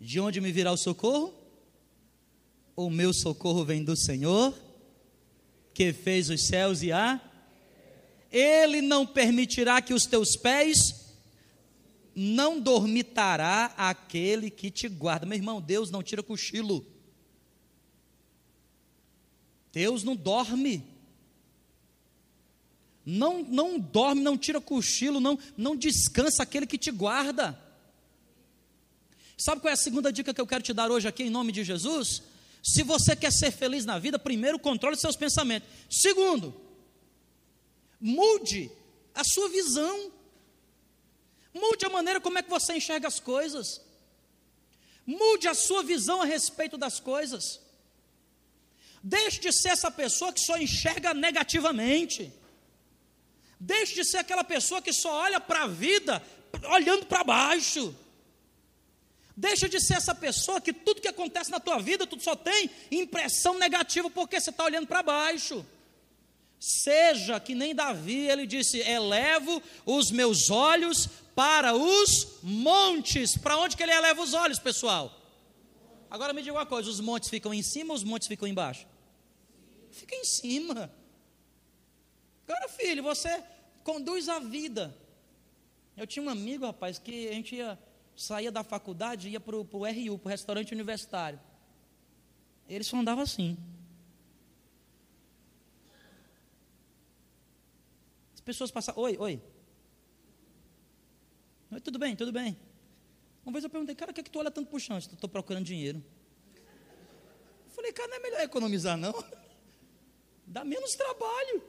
De 0.00 0.18
onde 0.18 0.40
me 0.40 0.50
virá 0.50 0.72
o 0.72 0.76
socorro? 0.76 1.34
O 2.74 2.88
meu 2.88 3.12
socorro 3.12 3.64
vem 3.64 3.84
do 3.84 3.96
Senhor, 3.96 4.58
que 5.74 5.92
fez 5.92 6.30
os 6.30 6.46
céus 6.46 6.82
e 6.82 6.90
a. 6.90 7.20
Ele 8.32 8.80
não 8.80 9.06
permitirá 9.06 9.82
que 9.82 9.92
os 9.92 10.04
teus 10.04 10.36
pés 10.36 11.14
não 12.14 12.58
dormitará 12.58 13.74
aquele 13.76 14.50
que 14.50 14.70
te 14.70 14.88
guarda. 14.88 15.26
Meu 15.26 15.36
irmão, 15.36 15.60
Deus 15.60 15.90
não 15.90 16.02
tira 16.02 16.22
cochilo. 16.22 16.86
Deus 19.72 20.02
não 20.02 20.16
dorme 20.16 20.82
não, 23.04 23.42
não 23.42 23.78
dorme, 23.78 24.22
não 24.22 24.36
tira 24.36 24.60
cochilo, 24.60 25.20
não, 25.20 25.38
não 25.56 25.74
descansa 25.74 26.42
aquele 26.42 26.66
que 26.66 26.78
te 26.78 26.90
guarda. 26.90 27.58
Sabe 29.40 29.62
qual 29.62 29.70
é 29.70 29.72
a 29.72 29.76
segunda 29.76 30.12
dica 30.12 30.34
que 30.34 30.40
eu 30.40 30.46
quero 30.46 30.62
te 30.62 30.74
dar 30.74 30.90
hoje 30.90 31.08
aqui 31.08 31.22
em 31.22 31.30
nome 31.30 31.50
de 31.50 31.64
Jesus? 31.64 32.22
Se 32.62 32.82
você 32.82 33.16
quer 33.16 33.32
ser 33.32 33.50
feliz 33.50 33.86
na 33.86 33.98
vida, 33.98 34.18
primeiro 34.18 34.58
controle 34.58 34.98
seus 34.98 35.16
pensamentos. 35.16 35.66
Segundo, 35.90 36.54
mude 37.98 38.70
a 39.14 39.24
sua 39.24 39.48
visão. 39.48 40.12
Mude 41.54 41.86
a 41.86 41.88
maneira 41.88 42.20
como 42.20 42.38
é 42.38 42.42
que 42.42 42.50
você 42.50 42.74
enxerga 42.74 43.08
as 43.08 43.18
coisas. 43.18 43.80
Mude 45.06 45.48
a 45.48 45.54
sua 45.54 45.82
visão 45.82 46.20
a 46.20 46.26
respeito 46.26 46.76
das 46.76 47.00
coisas. 47.00 47.62
Deixe 49.02 49.40
de 49.40 49.52
ser 49.52 49.70
essa 49.70 49.90
pessoa 49.90 50.34
que 50.34 50.40
só 50.40 50.58
enxerga 50.58 51.14
negativamente. 51.14 52.30
Deixe 53.58 53.94
de 53.94 54.04
ser 54.04 54.18
aquela 54.18 54.44
pessoa 54.44 54.82
que 54.82 54.92
só 54.92 55.10
olha 55.14 55.40
para 55.40 55.62
a 55.62 55.66
vida 55.66 56.22
olhando 56.68 57.06
para 57.06 57.24
baixo. 57.24 57.96
Deixa 59.40 59.66
de 59.70 59.80
ser 59.80 59.94
essa 59.94 60.14
pessoa 60.14 60.60
que 60.60 60.70
tudo 60.70 61.00
que 61.00 61.08
acontece 61.08 61.50
na 61.50 61.58
tua 61.58 61.78
vida, 61.78 62.06
tu 62.06 62.20
só 62.20 62.36
tem 62.36 62.68
impressão 62.90 63.58
negativa 63.58 64.10
porque 64.10 64.38
você 64.38 64.50
está 64.50 64.64
olhando 64.64 64.86
para 64.86 65.02
baixo. 65.02 65.64
Seja 66.58 67.40
que 67.40 67.54
nem 67.54 67.74
Davi, 67.74 68.28
ele 68.28 68.46
disse: 68.46 68.80
elevo 68.80 69.62
os 69.86 70.10
meus 70.10 70.50
olhos 70.50 71.08
para 71.34 71.74
os 71.74 72.36
montes. 72.42 73.34
Para 73.34 73.56
onde 73.56 73.78
que 73.78 73.82
ele 73.82 73.92
eleva 73.92 74.20
os 74.20 74.34
olhos, 74.34 74.58
pessoal? 74.58 75.10
Agora 76.10 76.34
me 76.34 76.42
diga 76.42 76.54
uma 76.54 76.66
coisa: 76.66 76.90
os 76.90 77.00
montes 77.00 77.30
ficam 77.30 77.54
em 77.54 77.62
cima 77.62 77.94
ou 77.94 77.96
os 77.96 78.04
montes 78.04 78.28
ficam 78.28 78.46
embaixo? 78.46 78.86
Fica 79.90 80.14
em 80.14 80.24
cima. 80.24 80.92
Agora, 82.46 82.68
filho, 82.68 83.02
você 83.02 83.42
conduz 83.82 84.28
a 84.28 84.38
vida. 84.38 84.94
Eu 85.96 86.06
tinha 86.06 86.22
um 86.22 86.28
amigo, 86.28 86.66
rapaz, 86.66 86.98
que 86.98 87.26
a 87.26 87.32
gente 87.32 87.56
ia, 87.56 87.78
saía 88.20 88.52
da 88.52 88.62
faculdade 88.62 89.28
e 89.28 89.32
ia 89.32 89.40
para 89.40 89.56
o 89.56 89.62
RU, 89.62 90.18
para 90.18 90.28
o 90.28 90.28
restaurante 90.28 90.72
universitário. 90.72 91.40
Ele 92.68 92.84
só 92.84 92.98
andava 92.98 93.22
assim. 93.22 93.56
As 98.34 98.40
pessoas 98.40 98.70
passavam, 98.70 99.04
oi, 99.04 99.16
oi. 99.18 99.42
Oi, 101.72 101.80
tudo 101.80 101.98
bem, 101.98 102.14
tudo 102.14 102.30
bem. 102.30 102.58
Uma 103.42 103.52
vez 103.52 103.64
eu 103.64 103.70
perguntei, 103.70 103.94
cara, 103.94 104.10
o 104.10 104.14
que, 104.14 104.20
é 104.20 104.24
que 104.24 104.30
tu 104.30 104.38
olha 104.38 104.50
tanto 104.50 104.68
para 104.68 104.76
o 104.76 104.80
chão? 104.80 104.98
Estou 104.98 105.28
procurando 105.28 105.64
dinheiro. 105.64 106.04
Eu 106.54 107.70
falei, 107.70 107.90
cara, 107.90 108.08
não 108.08 108.16
é 108.16 108.20
melhor 108.20 108.40
economizar, 108.42 108.98
não? 108.98 109.14
dá 110.46 110.62
menos 110.62 110.94
trabalho. 110.94 111.62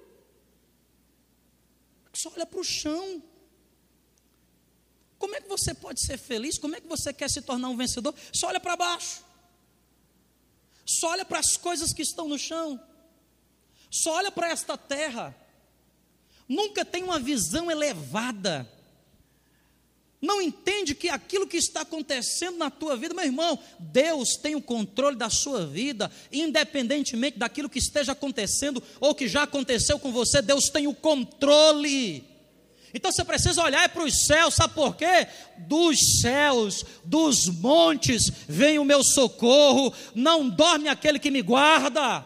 Só 2.11 2.29
olha 2.33 2.45
para 2.45 2.59
o 2.59 2.63
chão. 2.63 3.23
Como 5.21 5.35
é 5.35 5.39
que 5.39 5.47
você 5.47 5.73
pode 5.73 6.03
ser 6.03 6.17
feliz? 6.17 6.57
Como 6.57 6.75
é 6.75 6.81
que 6.81 6.87
você 6.87 7.13
quer 7.13 7.29
se 7.29 7.41
tornar 7.41 7.69
um 7.69 7.77
vencedor? 7.77 8.13
Só 8.33 8.47
olha 8.47 8.59
para 8.59 8.75
baixo. 8.75 9.23
Só 10.83 11.11
olha 11.11 11.23
para 11.23 11.39
as 11.39 11.55
coisas 11.55 11.93
que 11.93 12.01
estão 12.01 12.27
no 12.27 12.39
chão. 12.39 12.81
Só 13.89 14.15
olha 14.15 14.31
para 14.31 14.49
esta 14.49 14.75
terra. 14.75 15.35
Nunca 16.49 16.83
tem 16.83 17.03
uma 17.03 17.19
visão 17.19 17.69
elevada 17.69 18.67
não 20.21 20.39
entende 20.39 20.93
que 20.93 21.09
aquilo 21.09 21.47
que 21.47 21.57
está 21.57 21.81
acontecendo 21.81 22.57
na 22.57 22.69
tua 22.69 22.95
vida, 22.95 23.15
meu 23.15 23.25
irmão, 23.25 23.57
Deus 23.79 24.35
tem 24.35 24.53
o 24.53 24.61
controle 24.61 25.17
da 25.17 25.31
sua 25.31 25.65
vida, 25.65 26.11
independentemente 26.31 27.39
daquilo 27.39 27.69
que 27.69 27.79
esteja 27.79 28.11
acontecendo 28.11 28.83
ou 28.99 29.15
que 29.15 29.27
já 29.27 29.43
aconteceu 29.43 29.97
com 29.97 30.11
você, 30.11 30.39
Deus 30.41 30.69
tem 30.69 30.85
o 30.85 30.93
controle. 30.93 32.23
Então 32.93 33.11
você 33.11 33.23
precisa 33.23 33.63
olhar 33.63 33.87
para 33.89 34.03
os 34.03 34.25
céus, 34.25 34.55
sabe 34.55 34.73
por 34.73 34.95
quê? 34.95 35.27
Dos 35.59 36.21
céus, 36.21 36.85
dos 37.03 37.47
montes, 37.47 38.29
vem 38.47 38.79
o 38.79 38.85
meu 38.85 39.03
socorro, 39.03 39.93
não 40.13 40.49
dorme 40.49 40.89
aquele 40.89 41.19
que 41.19 41.31
me 41.31 41.41
guarda. 41.41 42.25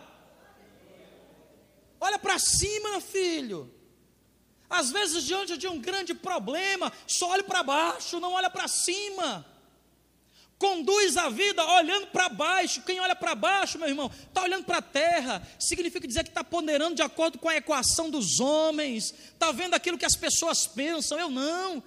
Olha 2.00 2.20
para 2.20 2.38
cima, 2.40 3.02
filho. 3.02 3.72
Às 4.70 4.92
vezes, 4.92 5.24
diante 5.24 5.58
de 5.58 5.68
um 5.68 5.80
grande 5.80 6.14
problema, 6.14 6.92
só 7.08 7.30
olha 7.30 7.44
para 7.44 7.64
baixo, 7.64 8.20
não 8.20 8.34
olha 8.34 8.50
para 8.50 8.68
cima. 8.68 9.46
Conduz 10.58 11.18
a 11.18 11.30
vida 11.30 11.64
olhando 11.64 12.08
para 12.08 12.30
baixo. 12.30 12.82
Quem 12.84 13.00
olha 13.00 13.16
para 13.16 13.36
baixo, 13.36 13.78
meu 13.78 13.90
irmão, 13.90 14.10
está 14.28 14.44
olhando 14.44 14.64
para 14.64 14.78
a 14.78 14.82
terra. 14.82 15.46
Significa 15.60 16.08
dizer 16.08 16.24
que 16.24 16.30
está 16.30 16.44
ponderando 16.44 16.96
de 16.96 17.02
acordo 17.02 17.38
com 17.38 17.50
a 17.50 17.58
equação 17.58 18.10
dos 18.10 18.40
homens. 18.40 19.14
Está 19.34 19.52
vendo 19.52 19.74
aquilo 19.74 19.98
que 19.98 20.06
as 20.06 20.16
pessoas 20.16 20.66
pensam. 20.66 21.20
Eu 21.20 21.30
não. 21.30 21.84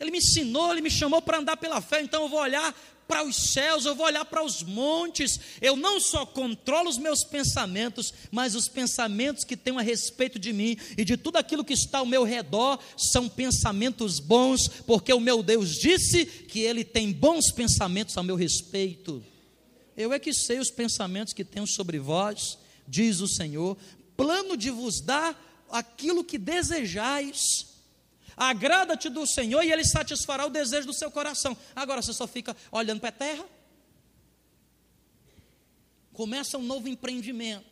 Ele 0.00 0.10
me 0.10 0.18
ensinou, 0.18 0.72
ele 0.72 0.80
me 0.80 0.90
chamou 0.90 1.22
para 1.22 1.38
andar 1.38 1.56
pela 1.56 1.80
fé. 1.80 2.02
Então 2.02 2.22
eu 2.22 2.28
vou 2.28 2.40
olhar 2.40 2.74
para 3.12 3.24
os 3.24 3.52
céus, 3.52 3.84
eu 3.84 3.94
vou 3.94 4.06
olhar 4.06 4.24
para 4.24 4.42
os 4.42 4.62
montes. 4.62 5.38
Eu 5.60 5.76
não 5.76 6.00
só 6.00 6.24
controlo 6.24 6.88
os 6.88 6.96
meus 6.96 7.22
pensamentos, 7.22 8.10
mas 8.30 8.54
os 8.54 8.68
pensamentos 8.68 9.44
que 9.44 9.54
tenho 9.54 9.78
a 9.78 9.82
respeito 9.82 10.38
de 10.38 10.50
mim 10.50 10.78
e 10.96 11.04
de 11.04 11.18
tudo 11.18 11.36
aquilo 11.36 11.62
que 11.62 11.74
está 11.74 11.98
ao 11.98 12.06
meu 12.06 12.24
redor 12.24 12.78
são 12.96 13.28
pensamentos 13.28 14.18
bons, 14.18 14.66
porque 14.86 15.12
o 15.12 15.20
meu 15.20 15.42
Deus 15.42 15.76
disse 15.76 16.24
que 16.24 16.60
ele 16.60 16.84
tem 16.84 17.12
bons 17.12 17.52
pensamentos 17.52 18.16
a 18.16 18.22
meu 18.22 18.34
respeito. 18.34 19.22
Eu 19.94 20.10
é 20.10 20.18
que 20.18 20.32
sei 20.32 20.58
os 20.58 20.70
pensamentos 20.70 21.34
que 21.34 21.44
tenho 21.44 21.66
sobre 21.66 21.98
vós, 21.98 22.56
diz 22.88 23.20
o 23.20 23.28
Senhor, 23.28 23.76
plano 24.16 24.56
de 24.56 24.70
vos 24.70 25.02
dar 25.02 25.38
aquilo 25.70 26.24
que 26.24 26.38
desejais 26.38 27.71
Agrada-te 28.36 29.08
do 29.08 29.26
Senhor 29.26 29.62
e 29.62 29.72
Ele 29.72 29.84
satisfará 29.84 30.46
o 30.46 30.50
desejo 30.50 30.86
do 30.86 30.92
seu 30.92 31.10
coração. 31.10 31.56
Agora 31.74 32.02
você 32.02 32.12
só 32.12 32.26
fica 32.26 32.56
olhando 32.70 33.00
para 33.00 33.10
a 33.10 33.12
terra. 33.12 33.44
Começa 36.12 36.58
um 36.58 36.62
novo 36.62 36.88
empreendimento. 36.88 37.66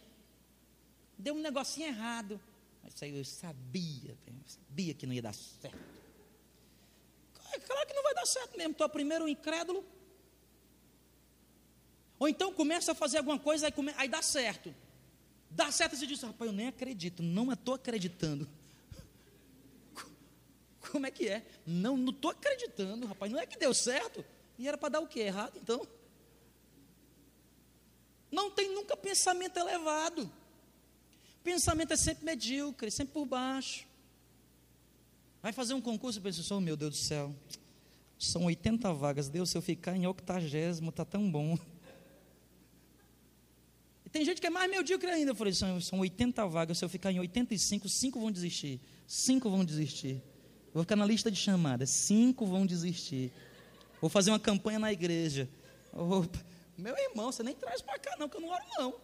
Deu 1.19 1.35
um 1.35 1.41
negocinho 1.41 1.89
errado. 1.89 2.41
Mas 2.83 3.03
aí 3.03 3.17
eu 3.17 3.25
sabia, 3.25 4.17
sabia 4.47 4.95
que 4.95 5.07
não 5.07 5.13
ia 5.13 5.23
dar 5.23 5.35
certo. 5.35 5.79
Claro 7.67 7.87
que 7.87 7.95
não 7.95 8.03
vai 8.03 8.15
dar 8.15 8.27
certo 8.27 8.57
mesmo. 8.57 8.75
Tu 8.75 8.85
é 8.85 8.89
primeiro 8.89 9.29
incrédulo. 9.29 9.85
Ou 12.19 12.29
então 12.29 12.53
começa 12.53 12.93
a 12.93 12.95
fazer 12.95 13.19
alguma 13.19 13.39
coisa, 13.39 13.67
aí, 13.67 13.73
come... 13.73 13.93
aí 13.97 14.09
dá 14.09 14.23
certo. 14.23 14.75
Dá 15.51 15.73
certo 15.73 15.95
e 15.95 15.99
você 15.99 16.07
diz, 16.07 16.21
rapaz, 16.21 16.51
eu 16.51 16.55
nem 16.55 16.69
acredito, 16.69 17.23
não 17.23 17.51
estou 17.51 17.75
acreditando. 17.75 18.49
Como 20.91 21.07
é 21.07 21.11
que 21.11 21.29
é? 21.29 21.45
Não, 21.67 21.97
não 21.97 22.11
estou 22.11 22.31
acreditando, 22.31 23.07
rapaz. 23.07 23.31
Não 23.31 23.39
é 23.39 23.47
que 23.47 23.59
deu 23.59 23.73
certo? 23.73 24.25
E 24.59 24.69
era 24.69 24.77
para 24.77 24.91
dar 24.91 25.01
o 25.01 25.07
quê? 25.07 25.21
Errado, 25.21 25.59
então? 25.61 25.87
Não 28.31 28.51
tem 28.51 28.75
nunca 28.75 28.97
pensamento 28.97 29.59
elevado. 29.59 30.31
Pensamento 31.43 31.93
é 31.93 31.97
sempre 31.97 32.25
medíocre, 32.25 32.91
sempre 32.91 33.15
por 33.15 33.27
baixo. 33.27 33.87
Vai 35.43 35.53
fazer 35.53 35.75
um 35.75 35.81
concurso 35.81 36.19
e 36.19 36.23
pensa, 36.23 36.55
oh, 36.55 36.61
meu 36.61 36.77
Deus 36.77 36.91
do 36.91 37.03
céu, 37.03 37.35
são 38.19 38.45
80 38.45 38.93
vagas, 38.93 39.29
Deus, 39.31 39.49
se 39.49 39.57
eu 39.57 39.63
ficar 39.63 39.97
em 39.97 40.07
octagésimo, 40.07 40.91
está 40.91 41.05
tão 41.05 41.31
bom. 41.31 41.59
E 44.05 44.11
tem 44.11 44.23
gente 44.25 44.41
que 44.41 44.47
é 44.47 44.51
mais 44.51 44.71
medíocre 44.71 45.11
ainda. 45.11 45.31
Eu 45.31 45.35
falei, 45.35 45.55
são, 45.55 45.81
são 45.81 46.01
80 46.01 46.47
vagas, 46.47 46.77
se 46.77 46.85
eu 46.85 46.89
ficar 46.89 47.11
em 47.11 47.19
85, 47.21 47.89
5 47.89 48.21
vão 48.21 48.31
desistir. 48.31 48.79
5 49.07 49.49
vão 49.49 49.65
desistir. 49.65 50.23
Vou 50.73 50.83
ficar 50.83 50.97
na 50.97 51.05
lista 51.05 51.31
de 51.31 51.37
chamadas. 51.37 51.91
Cinco 51.91 52.47
vão 52.47 52.65
desistir. 52.65 53.33
Vou 54.01 54.09
fazer 54.09 54.31
uma 54.31 54.39
campanha 54.39 54.79
na 54.79 54.93
igreja. 54.93 55.49
Opa, 55.93 56.39
meu 56.79 56.97
irmão, 56.97 57.33
você 57.33 57.43
nem 57.43 57.55
traz 57.55 57.83
para 57.83 57.99
cá, 57.99 58.17
não, 58.19 58.29
que 58.29 58.37
eu 58.37 58.41
não 58.41 58.49
oro, 58.49 58.65
não. 58.79 58.95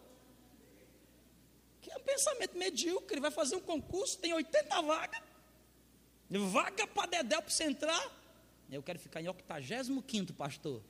Que 1.81 1.91
é 1.91 1.97
um 1.97 2.01
pensamento 2.01 2.57
medíocre. 2.57 3.21
Vai 3.21 3.31
fazer 3.31 3.57
um 3.57 3.61
concurso, 3.61 4.19
tem 4.19 4.33
80 4.33 4.83
vagas. 4.83 5.21
Vaga 6.31 6.87
para 6.87 7.09
Dedéu 7.09 7.43
para 7.43 7.51
você 7.51 7.65
entrar. 7.65 8.13
Eu 8.71 8.83
quero 8.83 8.99
ficar 8.99 9.21
em 9.21 9.29
85, 9.29 10.33
pastor. 10.33 10.83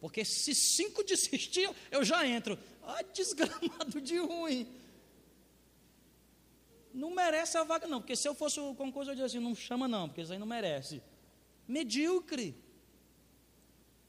Porque 0.00 0.24
se 0.24 0.54
cinco 0.54 1.02
desistir, 1.04 1.68
eu 1.90 2.04
já 2.04 2.26
entro. 2.26 2.58
Ah, 2.82 3.02
desgramado 3.02 4.00
de 4.00 4.18
ruim 4.18 4.66
não 6.98 7.14
merece 7.14 7.56
a 7.56 7.62
vaga, 7.62 7.86
não. 7.86 8.00
Porque 8.00 8.16
se 8.16 8.28
eu 8.28 8.34
fosse 8.34 8.58
o 8.58 8.74
concurso, 8.74 9.10
eu 9.10 9.14
diria 9.14 9.26
assim: 9.26 9.38
não 9.38 9.54
chama, 9.54 9.86
não, 9.86 10.08
porque 10.08 10.20
isso 10.20 10.32
aí 10.32 10.38
não 10.38 10.46
merece. 10.46 11.00
Medíocre. 11.66 12.54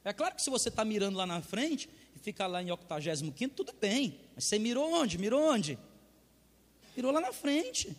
É 0.04 0.12
claro 0.12 0.36
que 0.36 0.42
se 0.42 0.50
você 0.50 0.70
está 0.70 0.84
mirando 0.84 1.18
lá 1.18 1.26
na 1.26 1.42
frente 1.42 1.90
e 2.16 2.20
fica 2.20 2.48
lá 2.48 2.64
em 2.64 2.72
85, 2.72 3.54
tudo 3.54 3.74
bem. 3.74 4.20
Mas 4.34 4.46
você 4.46 4.58
mirou 4.58 4.92
onde? 4.92 5.18
Mirou 5.18 5.42
onde? 5.42 5.78
Mirou 6.96 7.12
lá 7.12 7.22
na 7.22 7.32
frente. 7.32 7.96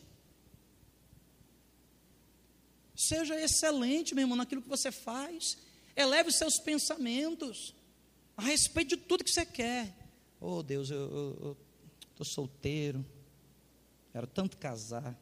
Seja 2.96 3.40
excelente, 3.40 4.14
meu 4.14 4.22
irmão, 4.22 4.36
naquilo 4.36 4.60
que 4.60 4.68
você 4.68 4.90
faz. 4.90 5.56
Eleve 5.94 6.30
os 6.30 6.36
seus 6.36 6.58
pensamentos 6.58 7.74
a 8.36 8.42
respeito 8.42 8.96
de 8.96 8.96
tudo 8.96 9.24
que 9.24 9.30
você 9.30 9.46
quer. 9.46 9.94
Oh, 10.40 10.62
Deus, 10.62 10.90
eu 10.90 11.56
estou 12.10 12.24
solteiro. 12.24 13.04
Quero 14.12 14.26
tanto 14.26 14.56
casar. 14.56 15.16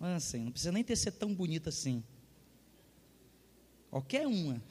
Ah, 0.00 0.14
assim, 0.14 0.44
não 0.44 0.52
precisa 0.52 0.70
nem 0.70 0.84
ter 0.84 0.96
ser 0.96 1.12
tão 1.12 1.34
bonita 1.34 1.70
assim. 1.70 2.04
Qualquer 3.90 4.26
uma. 4.26 4.62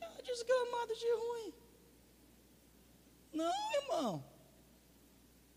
é 0.00 0.22
desgramado 0.22 0.94
de 0.94 1.12
ruim. 1.14 1.54
Não, 3.32 3.74
irmão. 3.82 4.24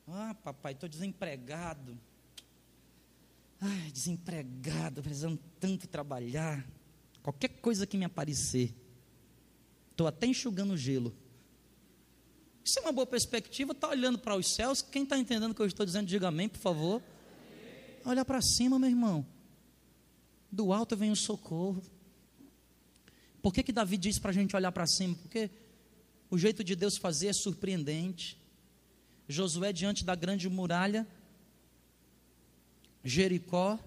Ah, 0.08 0.36
papai, 0.44 0.74
estou 0.74 0.90
desempregado. 0.90 1.98
Ai, 3.60 3.92
desempregado, 3.92 5.02
precisando 5.04 5.40
tanto 5.60 5.88
trabalhar. 5.88 6.68
Qualquer 7.22 7.50
coisa 7.50 7.86
que 7.86 7.96
me 7.96 8.06
aparecer. 8.06 8.76
Estou 9.92 10.08
até 10.08 10.26
enxugando 10.26 10.76
gelo. 10.76 11.16
Isso 12.64 12.78
é 12.80 12.82
uma 12.84 12.92
boa 12.92 13.08
perspectiva, 13.08 13.72
está 13.72 13.90
olhando 13.90 14.20
para 14.20 14.36
os 14.36 14.54
céus. 14.54 14.82
Quem 14.82 15.04
está 15.04 15.18
entendendo 15.18 15.52
o 15.52 15.56
que 15.56 15.62
eu 15.62 15.66
estou 15.66 15.86
dizendo, 15.86 16.08
diga 16.08 16.28
amém, 16.28 16.48
por 16.48 16.60
favor. 16.60 17.02
Olha 18.06 18.24
para 18.24 18.42
cima, 18.42 18.78
meu 18.78 18.90
irmão. 18.90 19.26
Do 20.52 20.72
alto 20.72 20.96
vem 20.96 21.12
o 21.12 21.16
socorro. 21.16 21.82
Por 23.42 23.54
que, 23.54 23.64
que 23.64 23.72
Davi 23.72 23.98
diz 23.98 24.20
para 24.20 24.30
a 24.30 24.34
gente 24.34 24.56
olhar 24.56 24.72
para 24.72 24.86
cima? 24.86 25.16
Porque 25.16 25.50
o 26.30 26.38
jeito 26.38 26.64
de 26.64 26.76
Deus 26.76 26.98
fazer 26.98 27.28
é 27.28 27.34
surpreendente. 27.34 28.40
Josué, 29.28 29.74
diante 29.74 30.06
da 30.06 30.14
grande 30.14 30.48
muralha, 30.48 31.08
Jericó, 33.04 33.80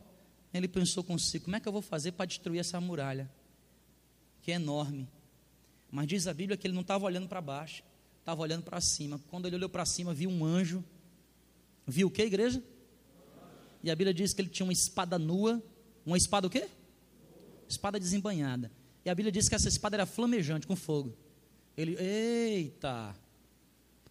ele 0.52 0.66
pensou 0.66 1.04
consigo: 1.04 1.44
como 1.44 1.56
é 1.56 1.60
que 1.60 1.68
eu 1.68 1.72
vou 1.72 1.82
fazer 1.82 2.12
para 2.12 2.26
destruir 2.26 2.58
essa 2.58 2.80
muralha? 2.80 3.30
Que 4.42 4.50
é 4.50 4.54
enorme. 4.54 5.08
Mas 5.90 6.08
diz 6.08 6.26
a 6.26 6.34
Bíblia 6.34 6.56
que 6.56 6.66
ele 6.66 6.74
não 6.74 6.82
estava 6.82 7.04
olhando 7.04 7.28
para 7.28 7.40
baixo 7.40 7.84
estava 8.24 8.40
olhando 8.40 8.62
para 8.62 8.80
cima. 8.80 9.20
Quando 9.28 9.44
ele 9.46 9.56
olhou 9.56 9.68
para 9.68 9.84
cima, 9.84 10.14
viu 10.14 10.30
um 10.30 10.46
anjo. 10.46 10.82
Viu 11.86 12.08
o 12.08 12.10
que, 12.10 12.22
igreja? 12.22 12.62
E 13.82 13.90
a 13.90 13.94
Bíblia 13.94 14.14
diz 14.14 14.32
que 14.32 14.40
ele 14.40 14.48
tinha 14.48 14.64
uma 14.64 14.72
espada 14.72 15.18
nua. 15.18 15.62
Uma 16.06 16.16
espada 16.16 16.46
o 16.46 16.50
quê? 16.50 16.66
Espada 17.68 18.00
desembanhada. 18.00 18.72
E 19.04 19.10
a 19.10 19.14
Bíblia 19.14 19.30
diz 19.30 19.46
que 19.46 19.54
essa 19.54 19.68
espada 19.68 19.96
era 19.96 20.06
flamejante, 20.06 20.66
com 20.66 20.74
fogo. 20.74 21.14
Ele, 21.76 21.96
eita! 22.00 23.14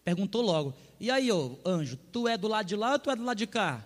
Perguntou 0.05 0.43
logo: 0.43 0.75
E 0.99 1.09
aí, 1.09 1.31
ô 1.31 1.57
anjo, 1.65 1.97
tu 2.11 2.27
é 2.27 2.37
do 2.37 2.47
lado 2.47 2.67
de 2.67 2.75
lá 2.75 2.93
ou 2.93 2.99
tu 2.99 3.09
é 3.09 3.15
do 3.15 3.23
lado 3.23 3.37
de 3.37 3.47
cá? 3.47 3.83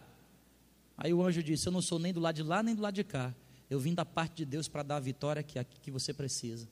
Aí 0.97 1.13
o 1.13 1.23
anjo 1.23 1.41
disse: 1.41 1.67
Eu 1.67 1.71
não 1.71 1.81
sou 1.81 1.99
nem 1.99 2.11
do 2.11 2.19
lado 2.19 2.35
de 2.35 2.43
lá 2.43 2.61
nem 2.61 2.75
do 2.75 2.81
lado 2.81 2.95
de 2.95 3.05
cá. 3.05 3.33
Eu 3.69 3.79
vim 3.79 3.93
da 3.93 4.03
parte 4.03 4.35
de 4.37 4.45
Deus 4.45 4.67
para 4.67 4.83
dar 4.83 4.97
a 4.97 4.99
vitória 4.99 5.41
que, 5.41 5.63
que 5.63 5.89
você 5.89 6.13
precisa. 6.13 6.67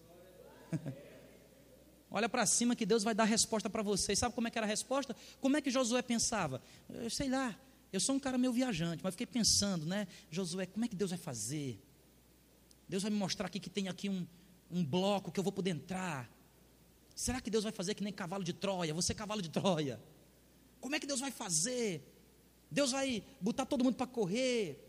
Olha 2.15 2.29
para 2.29 2.45
cima 2.45 2.77
que 2.77 2.85
Deus 2.85 3.03
vai 3.03 3.13
dar 3.13 3.23
a 3.23 3.25
resposta 3.25 3.69
para 3.69 3.83
você. 3.83 4.15
Sabe 4.15 4.33
como 4.33 4.47
é 4.47 4.49
que 4.49 4.57
era 4.57 4.65
a 4.65 4.69
resposta? 4.69 5.13
Como 5.41 5.57
é 5.57 5.61
que 5.61 5.69
Josué 5.69 6.01
pensava? 6.01 6.61
Eu 6.87 7.09
sei 7.09 7.27
lá, 7.27 7.53
eu 7.91 7.99
sou 7.99 8.15
um 8.15 8.19
cara 8.21 8.37
meio 8.37 8.53
viajante, 8.53 9.03
mas 9.03 9.15
fiquei 9.15 9.27
pensando, 9.27 9.85
né? 9.85 10.07
Josué, 10.31 10.65
como 10.65 10.85
é 10.85 10.87
que 10.87 10.95
Deus 10.95 11.09
vai 11.09 11.19
fazer? 11.19 11.77
Deus 12.87 13.03
vai 13.03 13.11
me 13.11 13.17
mostrar 13.17 13.47
aqui 13.47 13.59
que 13.59 13.69
tem 13.69 13.89
aqui 13.89 14.07
um, 14.07 14.25
um 14.71 14.81
bloco 14.81 15.29
que 15.29 15.37
eu 15.37 15.43
vou 15.43 15.51
poder 15.51 15.71
entrar. 15.71 16.31
Será 17.13 17.41
que 17.41 17.49
Deus 17.49 17.65
vai 17.65 17.73
fazer 17.73 17.93
que 17.93 18.01
nem 18.01 18.13
cavalo 18.13 18.45
de 18.45 18.53
Troia? 18.53 18.93
Você 18.93 19.11
é 19.11 19.15
cavalo 19.15 19.41
de 19.41 19.49
Troia. 19.49 20.01
Como 20.79 20.95
é 20.95 21.01
que 21.01 21.05
Deus 21.05 21.19
vai 21.19 21.31
fazer? 21.31 22.01
Deus 22.71 22.91
vai 22.91 23.25
botar 23.41 23.65
todo 23.65 23.83
mundo 23.83 23.95
para 23.97 24.07
correr. 24.07 24.81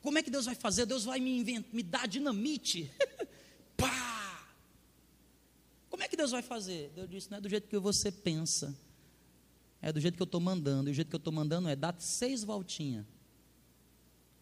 Como 0.00 0.16
é 0.16 0.22
que 0.22 0.30
Deus 0.30 0.46
vai 0.46 0.54
fazer? 0.54 0.86
Deus 0.86 1.04
vai 1.04 1.20
me, 1.20 1.36
invent, 1.36 1.66
me 1.74 1.82
dar 1.82 2.08
dinamite. 2.08 2.90
Pá! 3.76 4.03
Como 5.94 6.02
é 6.02 6.08
que 6.08 6.16
Deus 6.16 6.32
vai 6.32 6.42
fazer? 6.42 6.90
Deus 6.92 7.08
disse: 7.08 7.30
não 7.30 7.38
é 7.38 7.40
do 7.40 7.48
jeito 7.48 7.68
que 7.68 7.78
você 7.78 8.10
pensa, 8.10 8.76
é 9.80 9.92
do 9.92 10.00
jeito 10.00 10.16
que 10.16 10.22
eu 10.22 10.24
estou 10.24 10.40
mandando. 10.40 10.90
E 10.90 10.92
o 10.92 10.94
jeito 10.94 11.06
que 11.08 11.14
eu 11.14 11.18
estou 11.18 11.32
mandando 11.32 11.68
é 11.68 11.76
dar 11.76 11.94
seis 12.00 12.42
voltinhas. 12.42 13.06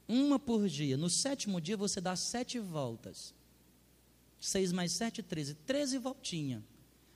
Uma 0.08 0.38
por 0.38 0.66
dia. 0.66 0.96
No 0.96 1.10
sétimo 1.10 1.60
dia 1.60 1.76
você 1.76 2.00
dá 2.00 2.16
sete 2.16 2.58
voltas. 2.58 3.34
Seis 4.40 4.72
mais 4.72 4.92
sete, 4.92 5.22
treze. 5.22 5.52
Treze 5.52 5.98
voltinhas 5.98 6.62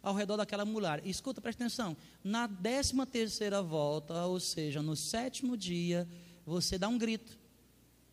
ao 0.03 0.15
redor 0.15 0.37
daquela 0.37 0.67
muralha. 0.67 1.01
Escuta, 1.09 1.41
presta 1.41 1.65
atenção. 1.65 1.97
Na 2.23 2.47
décima 2.47 3.07
terceira 3.07 3.63
volta, 3.63 4.27
ou 4.27 4.39
seja, 4.39 4.83
no 4.83 4.95
sétimo 4.95 5.57
dia, 5.57 6.07
você 6.45 6.77
dá 6.77 6.89
um 6.89 6.99
grito. 6.99 7.39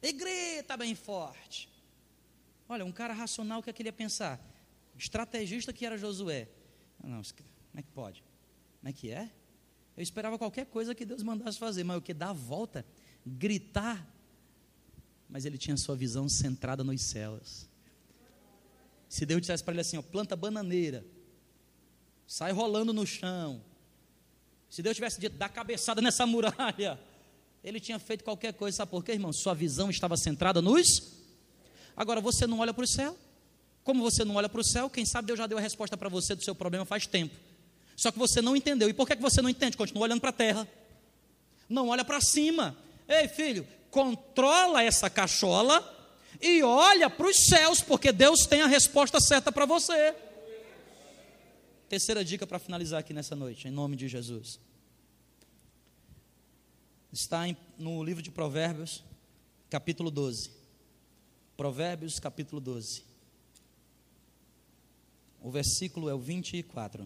E 0.01 0.13
grita 0.13 0.77
bem 0.77 0.95
forte. 0.95 1.67
Olha, 2.69 2.85
um 2.85 2.93
cara 2.93 3.13
racional, 3.13 3.59
o 3.59 3.61
que, 3.61 3.69
é 3.69 3.73
que 3.73 3.81
ele 3.81 3.89
ia 3.89 3.93
pensar? 3.93 4.52
Estrategista 4.97 5.73
que 5.73 5.85
era 5.85 5.97
Josué. 5.97 6.47
Não, 7.03 7.21
como 7.21 7.79
é 7.79 7.81
que 7.81 7.91
pode? 7.91 8.23
Como 8.79 8.89
é 8.89 8.93
que 8.93 9.11
é? 9.11 9.31
Eu 9.95 10.03
esperava 10.03 10.37
qualquer 10.37 10.65
coisa 10.65 10.95
que 10.95 11.05
Deus 11.05 11.21
mandasse 11.21 11.59
fazer, 11.59 11.83
mas 11.83 11.97
o 11.97 12.01
que? 12.01 12.13
Dar 12.13 12.29
a 12.29 12.33
volta, 12.33 12.85
gritar. 13.25 14.07
Mas 15.29 15.45
ele 15.45 15.57
tinha 15.57 15.77
sua 15.77 15.95
visão 15.95 16.27
centrada 16.27 16.83
nos 16.83 17.01
céus. 17.01 17.69
Se 19.07 19.25
Deus 19.25 19.41
dissesse 19.41 19.63
para 19.63 19.73
ele 19.73 19.81
assim, 19.81 19.97
ó, 19.97 20.01
planta 20.01 20.35
bananeira, 20.35 21.05
sai 22.25 22.51
rolando 22.51 22.91
no 22.91 23.05
chão. 23.05 23.63
Se 24.69 24.81
Deus 24.81 24.95
tivesse 24.95 25.19
dito, 25.19 25.37
dá 25.37 25.47
cabeçada 25.47 26.01
nessa 26.01 26.25
muralha, 26.27 26.99
ele 27.63 27.79
tinha 27.79 27.99
feito 27.99 28.23
qualquer 28.23 28.53
coisa, 28.53 28.77
sabe 28.77 28.89
por 28.89 29.03
quê, 29.03 29.11
irmão? 29.11 29.31
Sua 29.31 29.53
visão 29.53 29.89
estava 29.89 30.17
centrada 30.17 30.61
nos. 30.61 31.13
Agora 31.95 32.19
você 32.19 32.47
não 32.47 32.59
olha 32.59 32.73
para 32.73 32.83
o 32.83 32.87
céu. 32.87 33.15
Como 33.83 34.01
você 34.01 34.23
não 34.23 34.35
olha 34.35 34.47
para 34.47 34.61
o 34.61 34.63
céu, 34.63 34.89
quem 34.89 35.05
sabe 35.05 35.27
Deus 35.27 35.39
já 35.39 35.47
deu 35.47 35.57
a 35.57 35.61
resposta 35.61 35.97
para 35.97 36.09
você 36.09 36.35
do 36.35 36.43
seu 36.43 36.55
problema 36.55 36.85
faz 36.85 37.05
tempo. 37.05 37.35
Só 37.95 38.11
que 38.11 38.17
você 38.17 38.41
não 38.41 38.55
entendeu. 38.55 38.89
E 38.89 38.93
por 38.93 39.07
que 39.07 39.15
você 39.15 39.41
não 39.41 39.49
entende? 39.49 39.77
Continua 39.77 40.03
olhando 40.03 40.21
para 40.21 40.29
a 40.29 40.33
terra. 40.33 40.67
Não 41.69 41.89
olha 41.89 42.03
para 42.03 42.19
cima. 42.21 42.75
Ei, 43.07 43.27
filho, 43.27 43.67
controla 43.91 44.81
essa 44.81 45.09
cachola 45.09 45.89
e 46.41 46.63
olha 46.63 47.09
para 47.09 47.27
os 47.27 47.45
céus, 47.45 47.81
porque 47.81 48.11
Deus 48.11 48.45
tem 48.45 48.61
a 48.61 48.67
resposta 48.67 49.19
certa 49.19 49.51
para 49.51 49.65
você. 49.65 50.15
Terceira 51.89 52.23
dica 52.23 52.47
para 52.47 52.57
finalizar 52.57 52.99
aqui 52.99 53.13
nessa 53.13 53.35
noite, 53.35 53.67
em 53.67 53.71
nome 53.71 53.95
de 53.95 54.07
Jesus 54.07 54.59
está 57.13 57.47
em, 57.47 57.55
no 57.77 58.03
livro 58.03 58.23
de 58.23 58.31
Provérbios, 58.31 59.03
capítulo 59.69 60.09
12. 60.09 60.49
Provérbios, 61.55 62.19
capítulo 62.19 62.59
12. 62.59 63.03
O 65.43 65.51
versículo 65.51 66.09
é 66.09 66.13
o 66.13 66.19
24. 66.19 67.05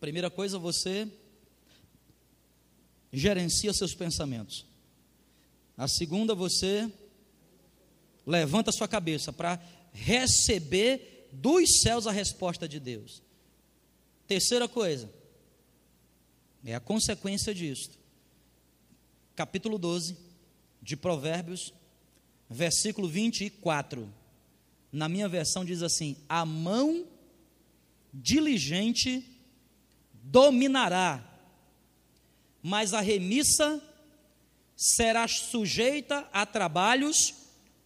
Primeira 0.00 0.28
coisa, 0.28 0.58
você 0.58 1.08
gerencia 3.12 3.72
seus 3.72 3.94
pensamentos. 3.94 4.66
A 5.76 5.86
segunda, 5.86 6.34
você 6.34 6.92
levanta 8.26 8.72
sua 8.72 8.88
cabeça 8.88 9.32
para 9.32 9.62
receber 9.92 11.28
dos 11.30 11.80
céus 11.80 12.08
a 12.08 12.10
resposta 12.10 12.68
de 12.68 12.80
Deus. 12.80 13.22
Terceira 14.26 14.66
coisa, 14.66 15.08
é 16.64 16.74
a 16.74 16.80
consequência 16.80 17.54
disso. 17.54 17.90
Capítulo 19.36 19.78
12 19.78 20.29
de 20.82 20.96
Provérbios, 20.96 21.72
versículo 22.48 23.08
24. 23.08 24.08
Na 24.92 25.08
minha 25.08 25.28
versão 25.28 25.64
diz 25.64 25.82
assim: 25.82 26.16
A 26.28 26.44
mão 26.44 27.06
diligente 28.12 29.24
dominará, 30.22 31.24
mas 32.62 32.92
a 32.92 33.00
remissa 33.00 33.82
será 34.76 35.28
sujeita 35.28 36.28
a 36.32 36.44
trabalhos 36.46 37.34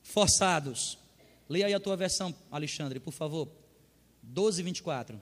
forçados. 0.02 0.98
Leia 1.48 1.66
aí 1.66 1.74
a 1.74 1.80
tua 1.80 1.96
versão, 1.96 2.34
Alexandre, 2.50 3.00
por 3.00 3.12
favor. 3.12 3.48
12, 4.22 4.62
24. 4.62 5.20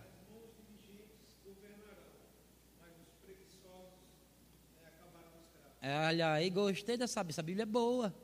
Olha 5.83 6.35
aí, 6.35 6.49
gostei 6.49 6.97
dessa 6.97 7.25
Essa 7.29 7.42
Bíblia 7.42 7.64
é 7.64 7.66
boa. 7.66 8.14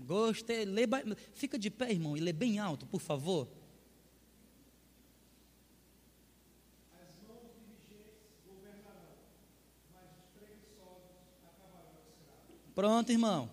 Gostei. 0.00 0.64
Lê, 0.64 0.84
fica 1.34 1.58
de 1.58 1.70
pé, 1.70 1.90
irmão, 1.90 2.16
e 2.16 2.20
lê 2.20 2.32
bem 2.32 2.58
alto, 2.58 2.86
por 2.86 3.00
favor. 3.00 3.46
Pronto, 12.74 13.10
irmão. 13.12 13.50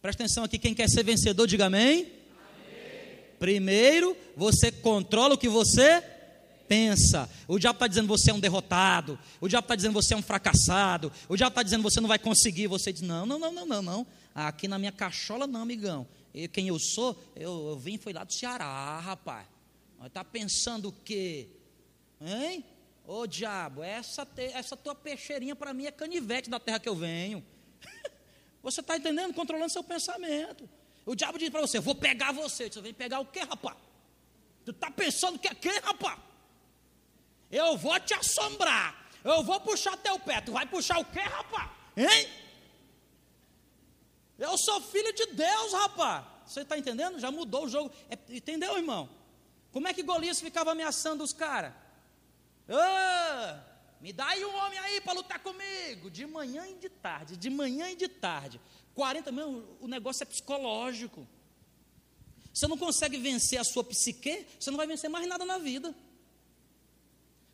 Presta 0.00 0.22
atenção 0.22 0.44
aqui, 0.44 0.58
quem 0.58 0.72
quer 0.72 0.88
ser 0.88 1.02
vencedor, 1.02 1.46
diga 1.46 1.66
amém. 1.66 2.12
Primeiro, 3.38 4.16
você 4.36 4.70
controla 4.70 5.34
o 5.34 5.38
que 5.38 5.48
você 5.48 6.00
pensa. 6.72 7.28
O 7.46 7.58
diabo 7.58 7.76
está 7.76 7.86
dizendo 7.86 8.08
você 8.08 8.30
é 8.30 8.34
um 8.34 8.40
derrotado. 8.40 9.18
O 9.42 9.46
diabo 9.46 9.66
está 9.66 9.74
dizendo 9.74 9.92
você 9.92 10.14
é 10.14 10.16
um 10.16 10.22
fracassado. 10.22 11.12
O 11.28 11.36
diabo 11.36 11.50
está 11.50 11.62
dizendo 11.62 11.82
você 11.82 12.00
não 12.00 12.08
vai 12.08 12.18
conseguir. 12.18 12.66
Você 12.66 12.90
diz: 12.90 13.02
não, 13.02 13.26
não, 13.26 13.38
não, 13.38 13.52
não, 13.52 13.66
não, 13.66 13.82
não. 13.82 14.06
Aqui 14.34 14.66
na 14.66 14.78
minha 14.78 14.90
cachola, 14.92 15.46
não, 15.46 15.60
amigão. 15.60 16.06
E 16.32 16.48
quem 16.48 16.68
eu 16.68 16.78
sou, 16.78 17.22
eu, 17.36 17.68
eu 17.68 17.78
vim 17.78 17.98
foi 17.98 18.14
lá 18.14 18.24
do 18.24 18.32
Ceará, 18.32 18.98
rapaz. 19.00 19.46
Está 20.02 20.24
pensando 20.24 20.88
o 20.88 20.92
quê? 20.92 21.48
Hein? 22.18 22.64
Ô 23.06 23.26
diabo, 23.26 23.82
essa, 23.82 24.24
te, 24.24 24.44
essa 24.44 24.74
tua 24.74 24.94
peixeirinha 24.94 25.54
para 25.54 25.74
mim 25.74 25.84
é 25.84 25.90
canivete 25.90 26.48
da 26.48 26.58
terra 26.58 26.80
que 26.80 26.88
eu 26.88 26.96
venho. 26.96 27.44
você 28.62 28.80
está 28.80 28.96
entendendo? 28.96 29.34
Controlando 29.34 29.70
seu 29.70 29.84
pensamento. 29.84 30.66
O 31.04 31.14
diabo 31.14 31.38
diz 31.38 31.50
para 31.50 31.60
você: 31.60 31.78
Vou 31.78 31.94
pegar 31.94 32.32
você. 32.32 32.70
Você 32.70 32.80
vem 32.80 32.94
pegar 32.94 33.20
o 33.20 33.26
quê, 33.26 33.40
rapaz? 33.40 33.76
Tu 34.64 34.70
está 34.70 34.90
pensando 34.90 35.38
que 35.38 35.48
é 35.48 35.54
quem, 35.54 35.78
rapaz? 35.80 36.31
Eu 37.52 37.76
vou 37.76 38.00
te 38.00 38.14
assombrar. 38.14 39.06
Eu 39.22 39.44
vou 39.44 39.60
puxar 39.60 39.96
teu 39.98 40.18
pé. 40.18 40.40
Tu 40.40 40.50
vai 40.50 40.66
puxar 40.66 40.98
o 40.98 41.04
quê, 41.04 41.20
rapaz? 41.20 41.70
Hein? 41.94 42.28
Eu 44.38 44.56
sou 44.56 44.80
filho 44.80 45.12
de 45.12 45.26
Deus, 45.26 45.72
rapaz. 45.74 46.24
Você 46.46 46.62
está 46.62 46.76
entendendo? 46.78 47.20
Já 47.20 47.30
mudou 47.30 47.66
o 47.66 47.68
jogo. 47.68 47.92
É, 48.08 48.18
entendeu, 48.34 48.76
irmão? 48.76 49.08
Como 49.70 49.86
é 49.86 49.94
que 49.94 50.02
Golias 50.02 50.40
ficava 50.40 50.72
ameaçando 50.72 51.22
os 51.22 51.32
caras? 51.32 51.72
Oh, 52.68 53.72
me 54.00 54.12
dá 54.12 54.28
aí 54.28 54.44
um 54.44 54.54
homem 54.56 54.78
aí 54.78 55.00
para 55.00 55.12
lutar 55.12 55.38
comigo. 55.40 56.10
De 56.10 56.26
manhã 56.26 56.66
e 56.66 56.74
de 56.74 56.88
tarde, 56.88 57.36
de 57.36 57.50
manhã 57.50 57.90
e 57.90 57.96
de 57.96 58.08
tarde. 58.08 58.60
40 58.94 59.30
mil, 59.30 59.76
o 59.80 59.86
negócio 59.86 60.22
é 60.22 60.26
psicológico. 60.26 61.26
Você 62.52 62.66
não 62.66 62.76
consegue 62.76 63.16
vencer 63.18 63.58
a 63.58 63.64
sua 63.64 63.84
psique, 63.84 64.46
você 64.58 64.70
não 64.70 64.76
vai 64.76 64.86
vencer 64.86 65.08
mais 65.08 65.26
nada 65.26 65.44
na 65.44 65.58
vida. 65.58 65.94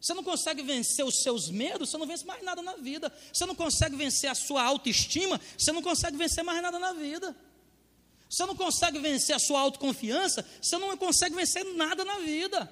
Você 0.00 0.14
não 0.14 0.22
consegue 0.22 0.62
vencer 0.62 1.04
os 1.04 1.22
seus 1.22 1.50
medos, 1.50 1.90
você 1.90 1.98
não 1.98 2.06
vence 2.06 2.24
mais 2.24 2.42
nada 2.42 2.62
na 2.62 2.76
vida. 2.76 3.12
Você 3.32 3.44
não 3.44 3.54
consegue 3.54 3.96
vencer 3.96 4.30
a 4.30 4.34
sua 4.34 4.62
autoestima, 4.62 5.40
você 5.56 5.72
não 5.72 5.82
consegue 5.82 6.16
vencer 6.16 6.44
mais 6.44 6.62
nada 6.62 6.78
na 6.78 6.92
vida. 6.92 7.36
Você 8.28 8.44
não 8.46 8.54
consegue 8.54 8.98
vencer 8.98 9.34
a 9.34 9.38
sua 9.38 9.60
autoconfiança, 9.60 10.46
você 10.60 10.76
não 10.76 10.96
consegue 10.96 11.34
vencer 11.34 11.64
nada 11.74 12.04
na 12.04 12.18
vida. 12.18 12.70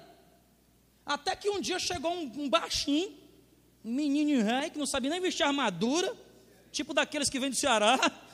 Até 1.05 1.35
que 1.35 1.49
um 1.49 1.59
dia 1.59 1.79
chegou 1.79 2.13
um, 2.13 2.43
um 2.43 2.49
baixinho, 2.49 3.09
um 3.83 3.91
menino 3.93 4.43
rei, 4.43 4.69
que 4.69 4.77
não 4.77 4.85
sabia 4.85 5.09
nem 5.09 5.19
vestir 5.19 5.43
armadura, 5.43 6.15
tipo 6.71 6.93
daqueles 6.93 7.29
que 7.29 7.39
vêm 7.39 7.49
do 7.49 7.55
Ceará, 7.55 7.99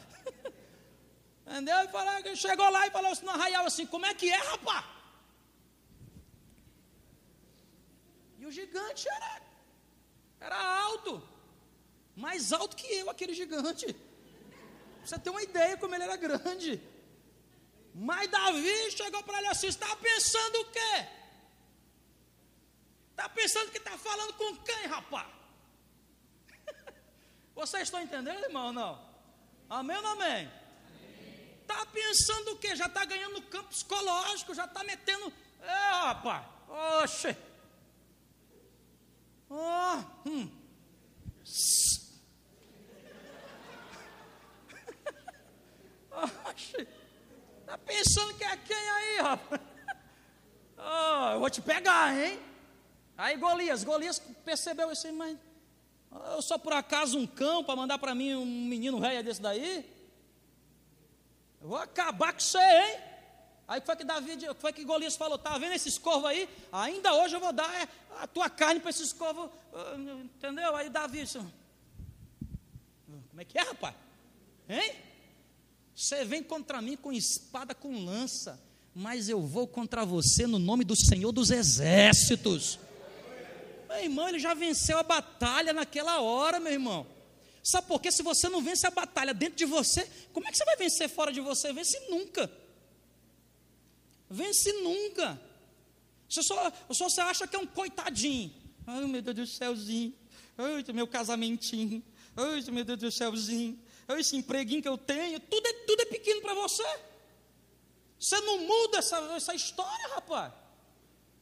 Entendeu? 1.46 1.78
E 1.84 1.88
falou, 1.90 2.36
chegou 2.36 2.70
lá 2.70 2.88
e 2.88 2.92
falou 2.92 3.12
assim 3.12 3.26
no 3.26 3.32
arraial 3.32 3.66
assim, 3.66 3.86
como 3.86 4.06
é 4.06 4.14
que 4.14 4.30
é, 4.30 4.38
rapaz? 4.38 4.86
E 8.40 8.43
o 8.43 8.43
gigante 8.54 9.08
era, 9.10 9.42
era 10.40 10.60
alto, 10.84 11.22
mais 12.16 12.54
alto 12.54 12.76
que 12.76 12.88
eu, 13.00 13.10
aquele 13.10 13.34
gigante. 13.34 13.96
Você 15.04 15.20
tem 15.20 15.32
uma 15.32 15.44
ideia 15.44 15.76
como 15.78 15.94
ele 15.94 16.04
era 16.04 16.16
grande. 16.16 16.82
Mas 17.94 18.30
Davi 18.30 18.92
chegou 18.92 19.22
para 19.24 19.38
ele 19.40 19.48
assim: 19.48 19.68
está 19.68 19.96
pensando 19.98 20.56
o 20.62 20.66
quê? 20.72 21.08
Está 23.12 23.30
pensando 23.30 23.72
que 23.72 23.78
está 23.78 23.98
falando 23.98 24.34
com 24.34 24.56
quem, 24.58 24.88
rapaz? 24.88 25.28
Vocês 27.54 27.84
estão 27.84 28.02
entendendo, 28.02 28.44
irmão, 28.44 28.68
ou 28.68 28.74
não? 28.74 29.14
Amém 29.70 29.98
ou 29.98 30.04
não 30.04 30.12
amém? 30.14 30.52
Está 31.62 31.86
pensando 31.86 32.52
o 32.52 32.58
quê? 32.58 32.76
Já 32.76 32.88
está 32.88 33.06
ganhando 33.06 33.34
no 33.34 33.42
campo 33.44 33.70
psicológico, 33.70 34.54
já 34.54 34.66
está 34.66 34.84
metendo. 34.84 35.32
É, 35.62 35.92
rapaz, 36.08 36.46
oxe. 37.02 37.38
Oh, 39.56 40.04
hum. 40.26 40.50
Oxe. 46.50 46.88
Está 47.60 47.78
pensando 47.78 48.34
que 48.34 48.44
é 48.44 48.58
quem 48.58 48.76
aí, 48.76 49.18
rapaz? 49.20 49.62
Oh, 50.86 51.30
eu 51.34 51.40
vou 51.40 51.50
te 51.50 51.62
pegar, 51.62 52.14
hein? 52.14 52.38
Aí 53.18 53.38
Golias, 53.38 53.86
Golias 53.86 54.20
percebeu 54.44 54.92
isso 54.92 55.08
aí, 55.08 55.14
mas 55.14 55.38
eu 56.34 56.42
sou 56.42 56.60
por 56.60 56.74
acaso 56.74 57.18
um 57.18 57.26
cão 57.26 57.64
para 57.64 57.78
mandar 57.78 57.98
para 57.98 58.14
mim 58.14 58.36
um 58.36 58.46
menino 58.46 59.00
velho 59.00 59.24
desse 59.24 59.42
daí? 59.42 59.90
Eu 61.62 61.70
vou 61.70 61.78
acabar 61.78 62.34
com 62.34 62.42
você, 62.42 62.58
hein? 62.58 63.00
Aí 63.74 63.82
foi 63.82 63.96
que 63.96 64.04
Davi, 64.04 64.38
foi 64.60 64.72
que 64.72 64.84
Golias 64.84 65.16
falou: 65.16 65.36
tá 65.36 65.58
vendo 65.58 65.74
esses 65.74 65.98
corvos 65.98 66.30
aí? 66.30 66.48
Ainda 66.72 67.12
hoje 67.16 67.36
eu 67.36 67.40
vou 67.40 67.52
dar 67.52 67.74
é, 67.82 67.88
a 68.22 68.28
tua 68.28 68.48
carne 68.48 68.80
para 68.80 68.92
esses 68.92 69.12
corvos, 69.12 69.50
entendeu? 70.24 70.76
Aí 70.76 70.92
Davi 70.92 71.24
disse: 71.24 71.40
como 71.40 73.42
é 73.42 73.44
que 73.44 73.58
é, 73.58 73.64
rapaz? 73.64 73.96
Hein? 74.70 74.94
Você 75.96 76.24
vem 76.24 76.44
contra 76.44 76.84
mim 76.84 76.96
com 76.96 77.12
espada, 77.12 77.74
com 77.74 78.06
lança, 78.06 78.62
mas 78.94 79.28
eu 79.28 79.42
vou 79.42 79.66
contra 79.66 80.06
você 80.06 80.46
no 80.46 80.60
nome 80.60 80.84
do 80.84 80.96
Senhor 80.96 81.32
dos 81.32 81.50
Exércitos. 81.50 82.78
Meu 83.90 84.04
irmão, 84.04 84.30
ele 84.30 84.38
já 84.38 84.54
venceu 84.54 85.00
a 85.00 85.04
batalha 85.04 85.74
naquela 85.74 86.22
hora, 86.22 86.60
meu 86.60 86.72
irmão. 86.72 87.08
Sabe 87.64 87.88
por 87.88 88.00
quê? 88.00 88.12
Se 88.12 88.22
você 88.22 88.48
não 88.50 88.62
vence 88.62 88.86
a 88.86 88.92
batalha 88.92 89.34
dentro 89.34 89.56
de 89.56 89.66
você, 89.66 90.08
como 90.32 90.48
é 90.48 90.52
que 90.52 90.60
você 90.60 90.66
vai 90.66 90.76
vencer 90.76 91.10
fora 91.10 91.32
de 91.32 91.42
você? 91.42 91.74
Vence 91.74 92.00
nunca. 92.08 92.62
Vence 94.34 94.74
nunca. 94.82 95.40
Você 96.28 96.42
só, 96.42 96.72
só 96.90 97.08
você 97.08 97.22
acha 97.22 97.46
que 97.46 97.56
é 97.56 97.60
um 97.60 97.68
coitadinho. 97.68 98.52
Ai, 98.88 99.06
meu 99.06 99.22
Deus 99.22 99.36
do 99.36 99.46
céuzinho. 99.46 100.12
Ai, 100.58 100.84
meu 100.92 101.08
casamentinho. 101.08 102.04
Ai, 102.36 102.62
meu 102.72 102.84
Deus 102.84 102.98
do 102.98 103.12
céuzinho. 103.12 103.80
Ai, 104.08 104.22
esse 104.22 104.36
empreguinho 104.36 104.82
que 104.82 104.88
eu 104.88 104.98
tenho. 104.98 105.40
Tudo 105.40 105.68
é, 105.68 105.74
tudo 105.86 106.02
é 106.02 106.06
pequeno 106.06 106.42
para 106.42 106.56
você. 106.56 106.84
Você 108.20 108.40
não 108.42 108.58
muda 108.66 108.98
essa, 108.98 109.18
essa 109.36 109.54
história, 109.54 110.08
rapaz. 110.16 110.52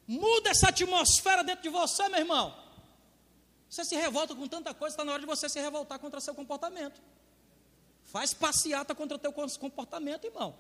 Muda 0.06 0.50
essa 0.50 0.68
atmosfera 0.68 1.46
dentro 1.46 1.64
de 1.64 1.70
você, 1.70 2.10
meu 2.10 2.20
irmão. 2.20 2.54
Você 3.70 3.86
se 3.86 3.96
revolta 3.96 4.36
com 4.36 4.50
tanta 4.50 4.74
coisa, 4.74 4.96
está 4.96 5.06
na 5.06 5.14
hora 5.14 5.22
de 5.22 5.26
você 5.26 5.48
se 5.48 5.62
revoltar 5.62 5.98
contra 5.98 6.20
seu 6.20 6.36
comportamento. 6.36 7.02
Faz 8.04 8.34
passeata 8.34 8.94
contra 8.94 9.16
o 9.16 9.20
teu 9.20 9.32
comportamento, 9.32 10.26
irmão. 10.26 10.58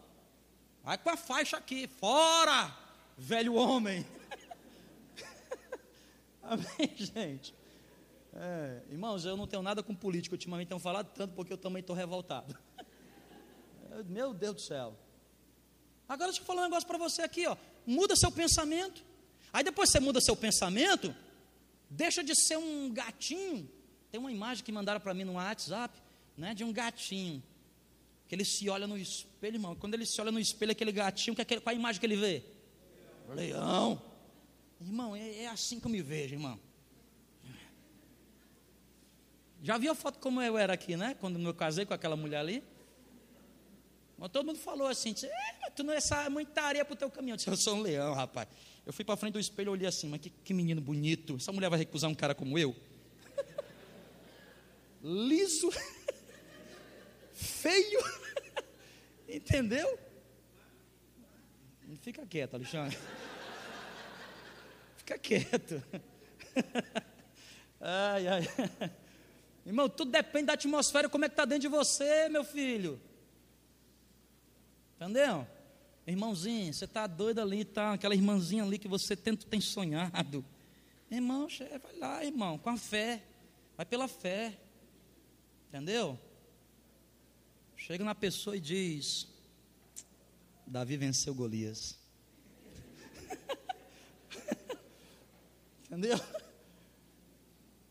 Vai 0.83 0.97
com 0.97 1.09
a 1.11 1.17
faixa 1.17 1.57
aqui, 1.57 1.87
fora, 1.87 2.75
velho 3.15 3.53
homem. 3.53 4.05
Amém, 6.41 6.95
gente? 6.95 7.53
É, 8.33 8.81
irmãos, 8.89 9.23
eu 9.23 9.37
não 9.37 9.45
tenho 9.45 9.61
nada 9.61 9.83
com 9.83 9.93
político 9.93 10.33
ultimamente, 10.33 10.69
tenho 10.69 10.79
falado 10.79 11.11
tanto 11.13 11.35
porque 11.35 11.53
eu 11.53 11.57
também 11.57 11.81
estou 11.81 11.95
revoltado. 11.95 12.57
Meu 14.07 14.33
Deus 14.33 14.55
do 14.55 14.61
céu. 14.61 14.97
Agora 16.09 16.29
deixa 16.31 16.41
eu 16.41 16.45
falar 16.45 16.61
um 16.61 16.65
negócio 16.65 16.87
para 16.87 16.97
você 16.97 17.21
aqui, 17.21 17.45
ó. 17.45 17.55
Muda 17.85 18.15
seu 18.15 18.31
pensamento. 18.31 19.03
Aí 19.53 19.63
depois 19.63 19.91
você 19.91 19.99
muda 19.99 20.19
seu 20.19 20.35
pensamento, 20.35 21.13
deixa 21.89 22.23
de 22.23 22.33
ser 22.35 22.57
um 22.57 22.91
gatinho. 22.91 23.69
Tem 24.09 24.19
uma 24.19 24.31
imagem 24.31 24.63
que 24.63 24.71
mandaram 24.71 24.99
para 24.99 25.13
mim 25.13 25.25
no 25.25 25.33
WhatsApp, 25.33 26.01
né, 26.35 26.55
de 26.55 26.63
um 26.63 26.73
gatinho. 26.73 27.43
Que 28.31 28.35
ele 28.35 28.45
se 28.45 28.69
olha 28.69 28.87
no 28.87 28.97
espelho, 28.97 29.57
irmão. 29.57 29.75
Quando 29.75 29.93
ele 29.93 30.05
se 30.05 30.21
olha 30.21 30.31
no 30.31 30.39
espelho, 30.39 30.71
aquele 30.71 30.93
gatinho, 30.93 31.35
que 31.35 31.41
é 31.41 31.43
aquele, 31.43 31.59
qual 31.59 31.75
a 31.75 31.77
imagem 31.77 31.99
que 31.99 32.05
ele 32.05 32.15
vê? 32.15 32.41
Leão. 33.27 34.01
Irmão, 34.79 35.13
é, 35.13 35.43
é 35.43 35.47
assim 35.49 35.81
que 35.81 35.85
eu 35.85 35.91
me 35.91 36.01
vejo, 36.01 36.35
irmão. 36.35 36.57
Já 39.61 39.77
viu 39.77 39.91
a 39.91 39.95
foto 39.95 40.17
como 40.19 40.41
eu 40.41 40.57
era 40.57 40.71
aqui, 40.71 40.95
né? 40.95 41.13
Quando 41.19 41.41
eu 41.41 41.53
casei 41.53 41.85
com 41.85 41.93
aquela 41.93 42.15
mulher 42.15 42.37
ali? 42.37 42.63
Mas 44.17 44.31
todo 44.31 44.45
mundo 44.45 44.59
falou 44.59 44.87
assim, 44.87 45.13
é, 45.23 45.69
tu 45.71 45.83
não 45.83 45.93
é 45.93 46.29
muita 46.29 46.61
areia 46.61 46.85
para 46.85 46.93
o 46.93 46.95
teu 46.95 47.11
caminho. 47.11 47.33
Eu 47.33 47.35
disse, 47.35 47.49
eu 47.49 47.57
sou 47.57 47.75
um 47.75 47.81
leão, 47.81 48.13
rapaz. 48.13 48.47
Eu 48.85 48.93
fui 48.93 49.03
para 49.03 49.17
frente 49.17 49.33
do 49.33 49.41
espelho 49.41 49.67
e 49.67 49.71
olhei 49.71 49.87
assim, 49.89 50.07
mas 50.07 50.21
que, 50.21 50.29
que 50.29 50.53
menino 50.53 50.79
bonito. 50.79 51.35
Essa 51.35 51.51
mulher 51.51 51.69
vai 51.69 51.79
recusar 51.79 52.09
um 52.09 52.15
cara 52.15 52.33
como 52.33 52.57
eu? 52.57 52.73
Liso, 55.03 55.69
feio, 57.61 57.99
entendeu? 59.29 59.99
Fica 62.01 62.25
quieto, 62.25 62.55
Alexandre. 62.55 62.97
Fica 64.97 65.17
quieto. 65.19 65.83
Ai, 67.83 68.27
ai. 68.27 68.47
Irmão, 69.65 69.89
tudo 69.89 70.11
depende 70.11 70.45
da 70.45 70.53
atmosfera, 70.53 71.09
como 71.09 71.25
é 71.25 71.27
que 71.27 71.33
está 71.33 71.45
dentro 71.45 71.63
de 71.63 71.67
você, 71.67 72.29
meu 72.29 72.43
filho. 72.43 73.01
Entendeu? 74.95 75.47
Irmãozinho, 76.05 76.71
você 76.71 76.85
está 76.85 77.07
doido 77.07 77.41
ali, 77.41 77.65
tá? 77.65 77.93
Aquela 77.93 78.13
irmãzinha 78.13 78.63
ali 78.63 78.77
que 78.77 78.87
você 78.87 79.15
tanto 79.15 79.47
tem 79.47 79.59
sonhado. 79.59 80.45
Irmão, 81.09 81.47
vai 81.81 81.97
lá, 81.97 82.23
irmão, 82.23 82.59
com 82.59 82.69
a 82.69 82.77
fé. 82.77 83.23
Vai 83.75 83.85
pela 83.85 84.07
fé. 84.07 84.55
Entendeu? 85.69 86.19
Chega 87.87 88.03
na 88.03 88.13
pessoa 88.13 88.55
e 88.55 88.59
diz: 88.59 89.27
Davi 90.67 90.97
venceu 90.97 91.33
Golias. 91.33 91.97
Entendeu? 95.85 96.19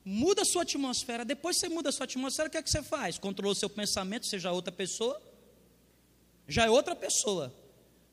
Muda 0.05 0.43
a 0.43 0.45
sua 0.45 0.62
atmosfera. 0.62 1.24
Depois 1.24 1.57
você 1.57 1.68
muda 1.68 1.88
a 1.88 1.93
sua 1.93 2.05
atmosfera, 2.05 2.49
o 2.49 2.53
que 2.53 2.59
é 2.59 2.62
que 2.62 2.70
você 2.70 2.84
faz? 2.84 3.18
Controlou 3.18 3.53
seu 3.53 3.68
pensamento, 3.68 4.28
seja 4.28 4.53
outra 4.53 4.70
pessoa. 4.70 5.20
Já 6.47 6.66
é 6.66 6.70
outra 6.70 6.95
pessoa. 6.95 7.53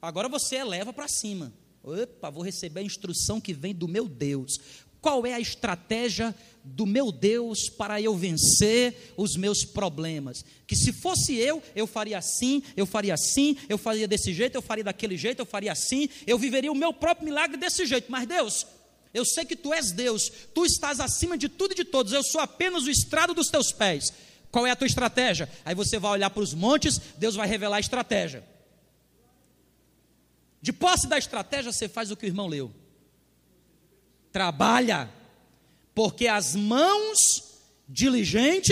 Agora 0.01 0.27
você 0.27 0.55
eleva 0.55 0.91
para 0.91 1.07
cima. 1.07 1.53
Opa, 1.83 2.31
vou 2.31 2.43
receber 2.43 2.79
a 2.79 2.83
instrução 2.83 3.39
que 3.39 3.53
vem 3.53 3.73
do 3.73 3.87
meu 3.87 4.09
Deus. 4.09 4.59
Qual 5.07 5.25
é 5.25 5.33
a 5.33 5.39
estratégia 5.39 6.35
do 6.65 6.85
meu 6.85 7.13
Deus 7.13 7.69
para 7.69 8.01
eu 8.01 8.13
vencer 8.13 9.13
os 9.15 9.37
meus 9.37 9.63
problemas? 9.63 10.43
Que 10.67 10.75
se 10.75 10.91
fosse 10.91 11.33
eu, 11.33 11.63
eu 11.73 11.87
faria 11.87 12.17
assim, 12.17 12.61
eu 12.75 12.85
faria 12.85 13.13
assim, 13.13 13.55
eu 13.69 13.77
faria 13.77 14.05
desse 14.05 14.33
jeito, 14.33 14.55
eu 14.55 14.61
faria 14.61 14.83
daquele 14.83 15.15
jeito, 15.15 15.39
eu 15.39 15.45
faria 15.45 15.71
assim, 15.71 16.09
eu 16.27 16.37
viveria 16.37 16.69
o 16.69 16.75
meu 16.75 16.91
próprio 16.91 17.23
milagre 17.23 17.55
desse 17.55 17.85
jeito. 17.85 18.11
Mas 18.11 18.27
Deus, 18.27 18.67
eu 19.13 19.23
sei 19.23 19.45
que 19.45 19.55
tu 19.55 19.73
és 19.73 19.93
Deus, 19.93 20.29
tu 20.53 20.65
estás 20.65 20.99
acima 20.99 21.37
de 21.37 21.47
tudo 21.47 21.71
e 21.71 21.75
de 21.75 21.85
todos, 21.85 22.11
eu 22.11 22.21
sou 22.21 22.41
apenas 22.41 22.83
o 22.83 22.89
estrado 22.89 23.33
dos 23.33 23.47
teus 23.47 23.71
pés. 23.71 24.11
Qual 24.51 24.67
é 24.67 24.71
a 24.71 24.75
tua 24.75 24.87
estratégia? 24.87 25.49
Aí 25.63 25.73
você 25.73 25.97
vai 25.97 26.11
olhar 26.11 26.29
para 26.31 26.43
os 26.43 26.53
montes, 26.53 26.99
Deus 27.17 27.33
vai 27.33 27.47
revelar 27.47 27.77
a 27.77 27.79
estratégia. 27.79 28.43
De 30.61 30.73
posse 30.73 31.07
da 31.07 31.17
estratégia, 31.17 31.71
você 31.71 31.87
faz 31.87 32.11
o 32.11 32.17
que 32.17 32.25
o 32.25 32.27
irmão 32.27 32.47
leu. 32.47 32.73
Trabalha, 34.37 35.11
porque 35.95 36.27
as 36.27 36.55
mãos 36.55 37.17
diligente 37.89 38.71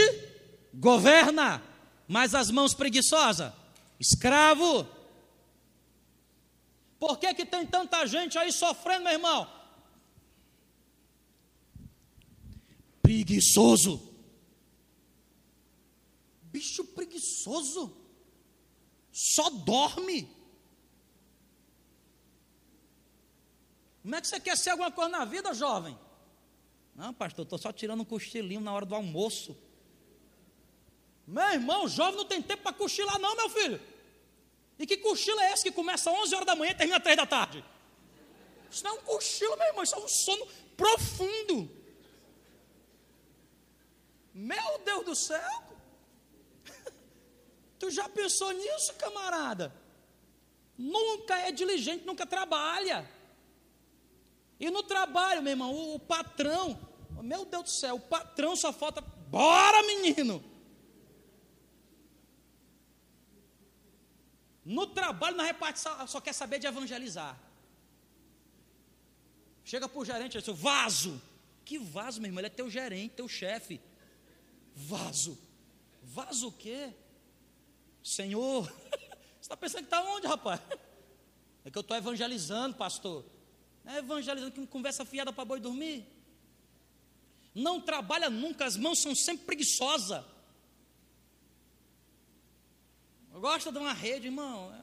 governa, 0.72 1.60
mas 2.08 2.36
as 2.36 2.52
mãos 2.52 2.76
preguiçosa, 2.76 3.52
escravo. 4.00 4.88
Por 7.00 7.18
que, 7.18 7.34
que 7.34 7.48
tem 7.48 7.66
tanta 7.66 8.06
gente 8.06 8.38
aí 8.38 8.52
sofrendo, 8.52 9.06
meu 9.06 9.14
irmão? 9.14 9.52
Preguiçoso. 13.02 14.08
Bicho 16.44 16.84
preguiçoso. 16.84 17.92
Só 19.12 19.50
dorme. 19.50 20.30
Como 24.06 24.14
é 24.14 24.22
que 24.22 24.28
você 24.28 24.40
quer 24.40 24.56
ser 24.56 24.70
alguma 24.70 24.92
coisa 24.92 25.10
na 25.10 25.26
vida, 25.26 25.52
jovem? 25.52 25.98
Não, 26.94 27.12
pastor, 27.12 27.42
estou 27.42 27.58
só 27.58 27.74
tirando 27.74 28.02
um 28.02 28.06
cochilinho 28.06 28.62
na 28.62 28.72
hora 28.72 28.86
do 28.86 28.94
almoço. 28.94 29.58
Meu 31.26 31.50
irmão, 31.50 31.88
jovem 31.88 32.18
não 32.18 32.26
tem 32.26 32.40
tempo 32.40 32.62
para 32.62 32.72
cochilar, 32.72 33.18
não, 33.18 33.36
meu 33.36 33.50
filho. 33.50 33.82
E 34.78 34.86
que 34.86 34.98
cochilo 34.98 35.40
é 35.40 35.52
esse 35.52 35.64
que 35.64 35.72
começa 35.72 36.12
às 36.12 36.18
11 36.20 36.36
horas 36.36 36.46
da 36.46 36.56
manhã 36.56 36.72
e 36.74 36.76
termina 36.76 36.98
às 36.98 37.04
3 37.04 37.18
da 37.18 37.26
tarde? 37.26 37.66
Isso 38.70 38.84
não 38.84 38.92
é 38.92 38.94
um 38.94 39.02
cochilo, 39.02 39.58
meu 39.58 39.68
irmão, 39.70 39.82
isso 39.82 39.96
é 39.96 39.98
um 39.98 40.08
sono 40.08 40.48
profundo. 40.78 41.72
Meu 44.36 44.80
Deus 44.86 45.04
do 45.04 45.16
céu! 45.16 45.64
Tu 47.80 47.90
já 47.90 48.08
pensou 48.08 48.52
nisso, 48.52 48.94
camarada? 49.00 49.74
Nunca 50.78 51.40
é 51.40 51.52
diligente, 51.52 52.06
nunca 52.06 52.28
trabalha. 52.28 53.15
E 54.60 54.70
no 54.70 54.84
trabalho, 54.84 55.42
meu 55.42 55.52
irmão, 55.52 55.74
o, 55.74 55.96
o 55.96 56.00
patrão, 56.00 56.80
meu 57.22 57.46
Deus 57.46 57.64
do 57.64 57.70
céu, 57.70 57.96
o 57.96 58.00
patrão 58.00 58.56
só 58.56 58.72
falta, 58.72 59.02
bora 59.02 59.84
menino! 59.84 60.44
No 64.66 64.88
trabalho, 64.88 65.38
na 65.38 65.44
repartição, 65.44 66.08
só 66.08 66.20
quer 66.20 66.34
saber 66.34 66.58
de 66.58 66.66
evangelizar. 66.66 67.40
Chega 69.64 69.88
para 69.88 70.00
o 70.00 70.06
gerente 70.06 70.38
e 70.38 70.42
diz: 70.42 70.58
vaso. 70.58 71.22
Que 71.64 71.78
vaso, 71.78 72.20
meu 72.20 72.30
irmão? 72.30 72.40
Ele 72.40 72.48
é 72.48 72.50
teu 72.50 72.70
gerente, 72.70 73.16
teu 73.16 73.28
chefe. 73.28 73.80
Vaso. 74.74 75.38
Vaso 76.02 76.48
o 76.48 76.52
quê? 76.52 76.94
Senhor, 78.04 78.66
você 79.38 79.42
está 79.42 79.58
pensando 79.58 79.82
que 79.82 79.86
está 79.86 80.04
onde, 80.04 80.28
rapaz? 80.28 80.62
É 81.64 81.72
que 81.72 81.78
eu 81.78 81.82
estou 81.82 81.98
evangelizando, 81.98 82.76
pastor. 82.76 83.26
É 83.86 83.98
evangelizando 83.98 84.52
com 84.52 84.66
conversa 84.66 85.06
fiada 85.06 85.32
para 85.32 85.46
boi 85.46 85.60
dormir. 85.60 86.06
Não 87.54 87.80
trabalha 87.80 88.30
nunca, 88.30 88.66
as 88.66 88.76
mãos 88.76 89.02
são 89.02 89.16
sempre 89.16 89.46
preguiçosas. 89.46 90.26
Gosta 93.32 93.72
de 93.72 93.78
uma 93.78 93.94
rede, 93.94 94.28
irmão. 94.28 94.74
É, 94.74 94.82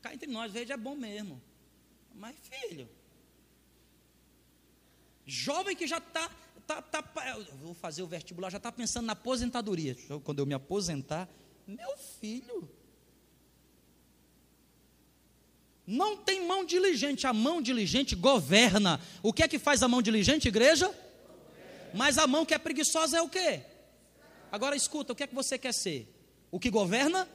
cá 0.00 0.14
entre 0.14 0.30
nós, 0.30 0.52
rede 0.52 0.72
é 0.72 0.76
bom 0.76 0.94
mesmo. 0.94 1.40
Mas, 2.14 2.36
filho, 2.40 2.88
jovem 5.24 5.76
que 5.76 5.86
já 5.86 5.98
está 5.98 6.30
tá, 6.66 6.82
tá, 6.82 7.02
vou 7.60 7.74
fazer 7.74 8.02
o 8.02 8.06
vestibular, 8.06 8.50
já 8.50 8.58
está 8.58 8.72
pensando 8.72 9.06
na 9.06 9.12
aposentadoria. 9.12 9.96
Quando 10.24 10.38
eu 10.38 10.46
me 10.46 10.54
aposentar, 10.54 11.28
meu 11.66 11.96
filho, 11.96 12.68
não 15.92 16.16
tem 16.16 16.46
mão 16.46 16.64
diligente, 16.64 17.26
a 17.26 17.34
mão 17.34 17.60
diligente 17.60 18.16
governa. 18.16 18.98
O 19.22 19.30
que 19.30 19.42
é 19.42 19.48
que 19.48 19.58
faz 19.58 19.82
a 19.82 19.88
mão 19.88 20.00
diligente, 20.00 20.48
igreja? 20.48 20.90
Mas 21.92 22.16
a 22.16 22.26
mão 22.26 22.46
que 22.46 22.54
é 22.54 22.58
preguiçosa 22.58 23.18
é 23.18 23.20
o 23.20 23.28
quê? 23.28 23.60
Agora 24.50 24.74
escuta, 24.74 25.12
o 25.12 25.14
que 25.14 25.24
é 25.24 25.26
que 25.26 25.34
você 25.34 25.58
quer 25.58 25.74
ser? 25.74 26.08
O 26.50 26.58
que 26.58 26.70
governa 26.70 27.28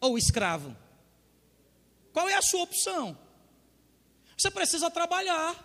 ou 0.00 0.12
o 0.12 0.18
escravo? 0.18 0.76
Qual 2.12 2.28
é 2.28 2.34
a 2.34 2.42
sua 2.42 2.62
opção? 2.62 3.18
Você 4.36 4.48
precisa 4.48 4.88
trabalhar. 4.88 5.56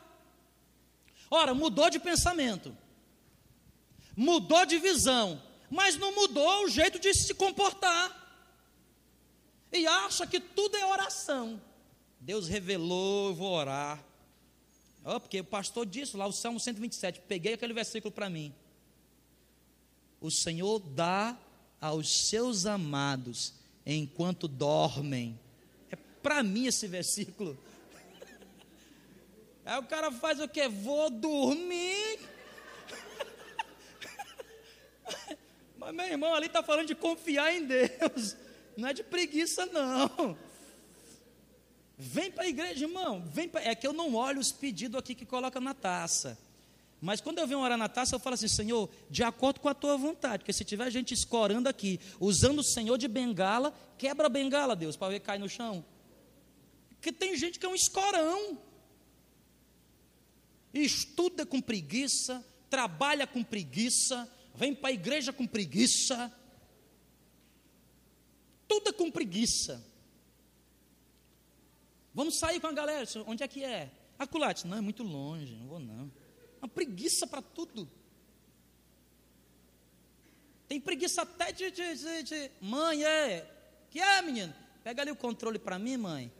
Ora, 1.29 1.53
mudou 1.53 1.87
de 1.91 1.99
pensamento, 1.99 2.75
mudou 4.17 4.65
de 4.65 4.79
visão, 4.79 5.39
mas 5.69 5.97
não 5.97 6.15
mudou 6.15 6.65
o 6.65 6.67
jeito 6.67 6.97
de 6.97 7.13
se 7.13 7.35
comportar. 7.35 8.11
E 9.71 9.85
acha 9.85 10.25
que 10.25 10.39
tudo 10.39 10.75
é 10.75 10.85
oração. 10.85 11.61
Deus 12.23 12.47
revelou, 12.47 13.29
eu 13.29 13.35
vou 13.35 13.51
orar. 13.51 14.01
Oh, 15.03 15.19
porque 15.19 15.41
o 15.41 15.43
pastor 15.43 15.85
disse 15.85 16.15
lá, 16.15 16.25
o 16.25 16.31
Salmo 16.31 16.57
127, 16.57 17.19
peguei 17.27 17.55
aquele 17.55 17.73
versículo 17.73 18.13
para 18.13 18.29
mim. 18.29 18.53
O 20.21 20.31
Senhor 20.31 20.79
dá 20.79 21.37
aos 21.81 22.29
seus 22.29 22.65
amados 22.65 23.53
enquanto 23.85 24.47
dormem. 24.47 25.37
É 25.91 25.97
para 25.97 26.41
mim 26.41 26.65
esse 26.65 26.87
versículo. 26.87 27.57
Aí 29.65 29.77
o 29.77 29.83
cara 29.83 30.09
faz 30.09 30.39
o 30.39 30.47
que? 30.47 30.65
Vou 30.69 31.09
dormir. 31.09 32.19
Mas 35.75 35.93
meu 35.93 36.05
irmão 36.05 36.33
ali 36.33 36.47
está 36.47 36.63
falando 36.63 36.87
de 36.87 36.95
confiar 36.95 37.53
em 37.53 37.65
Deus. 37.65 38.37
Não 38.77 38.87
é 38.87 38.93
de 38.93 39.03
preguiça, 39.03 39.65
não. 39.65 40.37
Vem 41.97 42.31
para 42.31 42.43
a 42.43 42.47
igreja, 42.47 42.85
irmão. 42.85 43.23
Vem 43.31 43.47
pra... 43.47 43.61
É 43.61 43.75
que 43.75 43.85
eu 43.85 43.93
não 43.93 44.15
olho 44.15 44.39
os 44.39 44.51
pedidos 44.51 44.99
aqui 44.99 45.13
que 45.13 45.25
coloca 45.25 45.59
na 45.59 45.73
taça. 45.73 46.37
Mas 46.99 47.19
quando 47.19 47.39
eu 47.39 47.45
venho 47.45 47.59
orar 47.59 47.77
na 47.77 47.89
taça, 47.89 48.15
eu 48.15 48.19
falo 48.19 48.35
assim, 48.35 48.47
Senhor, 48.47 48.89
de 49.09 49.23
acordo 49.23 49.59
com 49.59 49.67
a 49.67 49.73
tua 49.73 49.97
vontade. 49.97 50.39
Porque 50.39 50.53
se 50.53 50.63
tiver 50.63 50.89
gente 50.89 51.13
escorando 51.13 51.67
aqui, 51.67 51.99
usando 52.19 52.59
o 52.59 52.63
Senhor 52.63 52.97
de 52.97 53.07
bengala, 53.07 53.77
quebra 53.97 54.27
a 54.27 54.29
bengala, 54.29 54.75
Deus, 54.75 54.95
para 54.95 55.09
ver 55.09 55.19
cair 55.19 55.39
no 55.39 55.49
chão. 55.49 55.83
Porque 56.91 57.11
tem 57.11 57.35
gente 57.35 57.59
que 57.59 57.65
é 57.65 57.69
um 57.69 57.75
escorão. 57.75 58.57
Estuda 60.73 61.45
com 61.45 61.61
preguiça, 61.61 62.43
trabalha 62.69 63.27
com 63.27 63.43
preguiça, 63.43 64.27
vem 64.55 64.73
para 64.73 64.89
a 64.89 64.93
igreja 64.93 65.33
com 65.33 65.45
preguiça. 65.45 66.31
Tudo 68.65 68.89
é 68.89 68.93
com 68.93 69.11
preguiça. 69.11 69.92
Vamos 72.13 72.37
sair 72.37 72.59
com 72.59 72.67
a 72.67 72.71
galera. 72.71 73.07
Onde 73.25 73.43
é 73.43 73.47
que 73.47 73.63
é? 73.63 73.91
Aculate. 74.19 74.67
Não, 74.67 74.77
é 74.77 74.81
muito 74.81 75.03
longe, 75.03 75.55
não 75.55 75.67
vou 75.67 75.79
não. 75.79 76.11
Uma 76.61 76.67
preguiça 76.67 77.25
para 77.25 77.41
tudo. 77.41 77.89
Tem 80.67 80.79
preguiça 80.79 81.23
até 81.23 81.51
de, 81.51 81.69
de, 81.71 81.95
de, 81.95 82.23
de, 82.23 82.51
Mãe, 82.61 83.03
é. 83.03 83.49
Que 83.89 83.99
é, 83.99 84.21
menino? 84.21 84.53
Pega 84.83 85.01
ali 85.01 85.11
o 85.11 85.15
controle 85.15 85.59
para 85.59 85.77
mim, 85.77 85.97
mãe. 85.97 86.31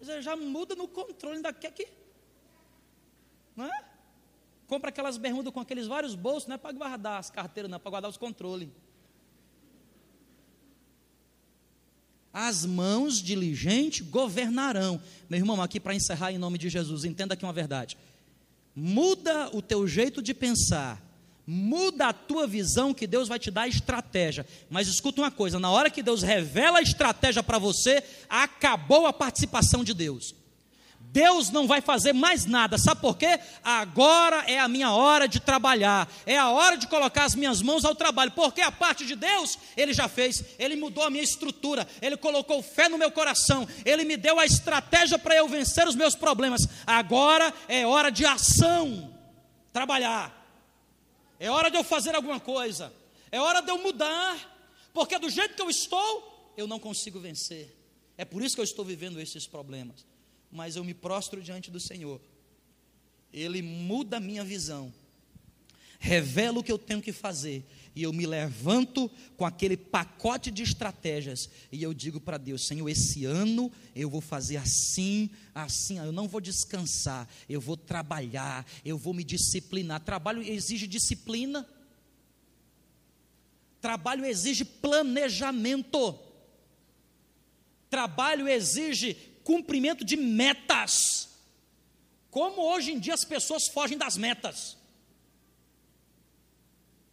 Você 0.00 0.22
já 0.22 0.36
muda 0.36 0.74
no 0.74 0.86
controle, 0.86 1.36
ainda 1.36 1.52
quer 1.52 1.72
que. 1.72 1.88
Não 3.54 3.64
é? 3.64 3.84
Compra 4.66 4.90
aquelas 4.90 5.16
bermudas 5.16 5.52
com 5.52 5.60
aqueles 5.60 5.86
vários 5.86 6.14
bolsos, 6.14 6.48
não 6.48 6.54
é 6.56 6.58
para 6.58 6.72
guardar 6.72 7.18
as 7.18 7.30
carteiras, 7.30 7.70
não, 7.70 7.76
é 7.76 7.78
para 7.78 7.90
guardar 7.90 8.10
os 8.10 8.16
controles. 8.16 8.68
As 12.38 12.66
mãos 12.66 13.22
diligente 13.22 14.02
governarão. 14.02 15.00
Meu 15.26 15.38
irmão, 15.38 15.62
aqui 15.62 15.80
para 15.80 15.94
encerrar 15.94 16.32
em 16.32 16.38
nome 16.38 16.58
de 16.58 16.68
Jesus, 16.68 17.02
entenda 17.02 17.32
aqui 17.32 17.46
uma 17.46 17.52
verdade. 17.52 17.96
Muda 18.74 19.48
o 19.56 19.62
teu 19.62 19.88
jeito 19.88 20.20
de 20.20 20.34
pensar, 20.34 21.02
muda 21.46 22.08
a 22.08 22.12
tua 22.12 22.46
visão 22.46 22.92
que 22.92 23.06
Deus 23.06 23.26
vai 23.26 23.38
te 23.38 23.50
dar 23.50 23.66
estratégia. 23.66 24.46
Mas 24.68 24.86
escuta 24.86 25.22
uma 25.22 25.30
coisa: 25.30 25.58
na 25.58 25.70
hora 25.70 25.88
que 25.88 26.02
Deus 26.02 26.22
revela 26.22 26.80
a 26.80 26.82
estratégia 26.82 27.42
para 27.42 27.58
você, 27.58 28.04
acabou 28.28 29.06
a 29.06 29.14
participação 29.14 29.82
de 29.82 29.94
Deus. 29.94 30.34
Deus 31.12 31.50
não 31.50 31.66
vai 31.66 31.80
fazer 31.80 32.12
mais 32.12 32.44
nada, 32.46 32.76
sabe 32.76 33.00
por 33.00 33.16
quê? 33.16 33.38
Agora 33.62 34.44
é 34.46 34.58
a 34.58 34.68
minha 34.68 34.92
hora 34.92 35.26
de 35.26 35.40
trabalhar, 35.40 36.10
é 36.26 36.36
a 36.36 36.50
hora 36.50 36.76
de 36.76 36.86
colocar 36.86 37.24
as 37.24 37.34
minhas 37.34 37.62
mãos 37.62 37.84
ao 37.84 37.94
trabalho, 37.94 38.32
porque 38.32 38.60
a 38.60 38.70
parte 38.70 39.06
de 39.06 39.14
Deus 39.14 39.58
Ele 39.76 39.94
já 39.94 40.08
fez, 40.08 40.44
Ele 40.58 40.76
mudou 40.76 41.04
a 41.04 41.10
minha 41.10 41.22
estrutura, 41.22 41.86
Ele 42.02 42.16
colocou 42.16 42.62
fé 42.62 42.88
no 42.88 42.98
meu 42.98 43.10
coração, 43.10 43.66
Ele 43.84 44.04
me 44.04 44.16
deu 44.16 44.38
a 44.38 44.44
estratégia 44.44 45.18
para 45.18 45.34
eu 45.34 45.48
vencer 45.48 45.86
os 45.88 45.94
meus 45.94 46.14
problemas. 46.14 46.68
Agora 46.86 47.52
é 47.68 47.86
hora 47.86 48.10
de 48.10 48.26
ação, 48.26 49.14
trabalhar, 49.72 50.32
é 51.38 51.50
hora 51.50 51.70
de 51.70 51.76
eu 51.76 51.84
fazer 51.84 52.14
alguma 52.14 52.40
coisa, 52.40 52.92
é 53.30 53.40
hora 53.40 53.60
de 53.60 53.70
eu 53.70 53.78
mudar, 53.78 54.36
porque 54.92 55.18
do 55.18 55.30
jeito 55.30 55.54
que 55.54 55.62
eu 55.62 55.70
estou, 55.70 56.52
eu 56.56 56.66
não 56.66 56.78
consigo 56.78 57.20
vencer. 57.20 57.74
É 58.18 58.24
por 58.24 58.42
isso 58.42 58.54
que 58.54 58.60
eu 58.60 58.64
estou 58.64 58.84
vivendo 58.84 59.20
esses 59.20 59.46
problemas 59.46 60.15
mas 60.56 60.74
eu 60.74 60.82
me 60.82 60.94
prostro 60.94 61.42
diante 61.42 61.70
do 61.70 61.78
Senhor. 61.78 62.18
Ele 63.30 63.60
muda 63.60 64.16
a 64.16 64.20
minha 64.20 64.42
visão, 64.42 64.90
revela 65.98 66.60
o 66.60 66.62
que 66.62 66.72
eu 66.72 66.78
tenho 66.78 67.02
que 67.02 67.12
fazer, 67.12 67.62
e 67.94 68.02
eu 68.02 68.12
me 68.12 68.26
levanto 68.26 69.10
com 69.36 69.44
aquele 69.44 69.76
pacote 69.76 70.50
de 70.50 70.62
estratégias, 70.62 71.50
e 71.70 71.82
eu 71.82 71.92
digo 71.92 72.18
para 72.18 72.38
Deus: 72.38 72.66
Senhor, 72.66 72.88
esse 72.88 73.26
ano 73.26 73.70
eu 73.94 74.08
vou 74.08 74.22
fazer 74.22 74.56
assim, 74.56 75.28
assim, 75.54 75.98
eu 75.98 76.12
não 76.12 76.26
vou 76.26 76.40
descansar, 76.40 77.28
eu 77.46 77.60
vou 77.60 77.76
trabalhar, 77.76 78.66
eu 78.82 78.96
vou 78.96 79.12
me 79.12 79.22
disciplinar. 79.22 80.00
Trabalho 80.00 80.42
exige 80.42 80.86
disciplina, 80.86 81.68
trabalho 83.78 84.24
exige 84.24 84.64
planejamento, 84.64 86.18
trabalho 87.90 88.48
exige 88.48 89.25
cumprimento 89.46 90.04
de 90.04 90.16
metas. 90.16 91.28
Como 92.30 92.60
hoje 92.60 92.90
em 92.90 92.98
dia 92.98 93.14
as 93.14 93.24
pessoas 93.24 93.68
fogem 93.72 93.96
das 93.96 94.16
metas. 94.16 94.76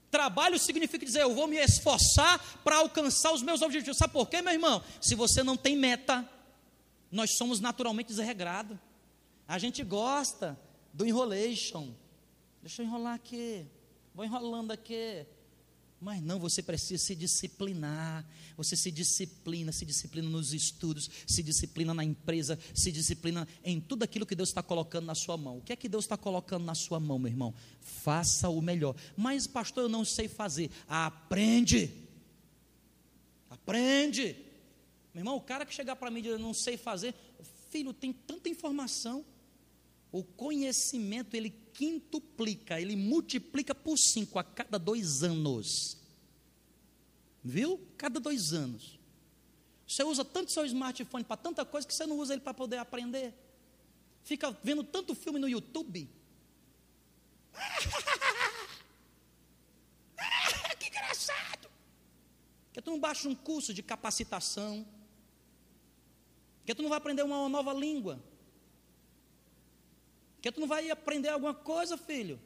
Trabalho 0.09 0.57
significa 0.59 1.05
dizer, 1.05 1.21
eu 1.21 1.35
vou 1.35 1.47
me 1.47 1.57
esforçar 1.57 2.39
para 2.63 2.77
alcançar 2.77 3.31
os 3.31 3.43
meus 3.43 3.61
objetivos. 3.61 3.97
Sabe 3.97 4.13
por 4.13 4.27
quê, 4.27 4.41
meu 4.41 4.51
irmão? 4.51 4.83
Se 4.99 5.13
você 5.13 5.43
não 5.43 5.55
tem 5.55 5.77
meta, 5.77 6.27
nós 7.11 7.37
somos 7.37 7.59
naturalmente 7.59 8.07
desregrados. 8.07 8.77
A 9.47 9.59
gente 9.59 9.83
gosta 9.83 10.59
do 10.91 11.05
enrolation. 11.05 11.93
Deixa 12.61 12.81
eu 12.81 12.87
enrolar 12.87 13.13
aqui. 13.13 13.65
Vou 14.15 14.25
enrolando 14.25 14.71
aqui. 14.71 15.25
Mas 16.03 16.21
não, 16.21 16.37
você 16.37 16.61
precisa 16.61 17.01
se 17.01 17.15
disciplinar. 17.15 18.25
Você 18.57 18.75
se 18.75 18.91
disciplina, 18.91 19.71
se 19.71 19.85
disciplina 19.85 20.29
nos 20.29 20.53
estudos, 20.53 21.09
se 21.25 21.41
disciplina 21.41 21.93
na 21.93 22.03
empresa, 22.03 22.59
se 22.73 22.91
disciplina 22.91 23.47
em 23.63 23.79
tudo 23.79 24.03
aquilo 24.03 24.25
que 24.25 24.35
Deus 24.35 24.49
está 24.49 24.61
colocando 24.61 25.05
na 25.05 25.15
sua 25.15 25.37
mão. 25.37 25.59
O 25.59 25.61
que 25.61 25.71
é 25.71 25.75
que 25.77 25.87
Deus 25.87 26.03
está 26.03 26.17
colocando 26.17 26.65
na 26.65 26.75
sua 26.75 26.99
mão, 26.99 27.17
meu 27.17 27.31
irmão? 27.31 27.53
Faça 27.79 28.49
o 28.49 28.61
melhor. 28.61 28.95
Mas, 29.15 29.47
pastor, 29.47 29.83
eu 29.83 29.89
não 29.89 30.03
sei 30.03 30.27
fazer. 30.27 30.69
Aprende. 30.89 31.89
Aprende. 33.49 34.35
Meu 35.13 35.21
irmão, 35.21 35.37
o 35.37 35.41
cara 35.41 35.65
que 35.65 35.73
chegar 35.73 35.95
para 35.95 36.11
mim 36.11 36.19
e 36.19 36.23
dizer, 36.23 36.37
não 36.37 36.53
sei 36.53 36.75
fazer, 36.75 37.15
filho, 37.69 37.93
tem 37.93 38.11
tanta 38.11 38.49
informação. 38.49 39.23
O 40.11 40.21
conhecimento, 40.21 41.33
ele 41.33 41.62
quintuplica, 41.73 42.79
ele 42.79 42.95
multiplica 42.95 43.73
por 43.73 43.97
cinco 43.97 44.39
a 44.39 44.43
cada 44.43 44.77
dois 44.77 45.23
anos. 45.23 45.97
Viu? 47.43 47.79
Cada 47.97 48.19
dois 48.19 48.53
anos. 48.53 48.99
Você 49.87 50.03
usa 50.03 50.23
tanto 50.23 50.51
seu 50.51 50.65
smartphone 50.65 51.23
para 51.23 51.37
tanta 51.37 51.65
coisa 51.65 51.87
que 51.87 51.93
você 51.93 52.05
não 52.05 52.17
usa 52.17 52.33
ele 52.33 52.41
para 52.41 52.53
poder 52.53 52.77
aprender. 52.77 53.33
Fica 54.23 54.51
vendo 54.63 54.83
tanto 54.83 55.13
filme 55.13 55.39
no 55.39 55.49
YouTube. 55.49 56.09
que 60.79 60.87
engraçado. 60.87 61.69
Que 62.71 62.81
tu 62.81 62.91
não 62.91 62.99
baixa 62.99 63.27
um 63.27 63.35
curso 63.35 63.73
de 63.73 63.83
capacitação. 63.83 64.87
Que 66.65 66.73
tu 66.73 66.81
não 66.81 66.89
vai 66.89 66.97
aprender 66.97 67.23
uma 67.23 67.49
nova 67.49 67.73
língua. 67.73 68.23
Que 70.43 70.51
tu 70.51 70.59
não 70.59 70.67
vai 70.67 70.91
aprender 70.91 71.29
alguma 71.29 71.53
coisa, 71.53 71.97
filho. 71.97 72.37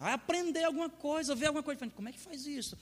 Vai 0.00 0.12
aprender 0.12 0.64
alguma 0.64 0.90
coisa, 0.90 1.32
ver 1.32 1.46
alguma 1.46 1.62
coisa. 1.62 1.88
Como 1.90 2.08
é 2.08 2.12
que 2.12 2.18
faz 2.18 2.44
isso? 2.44 2.76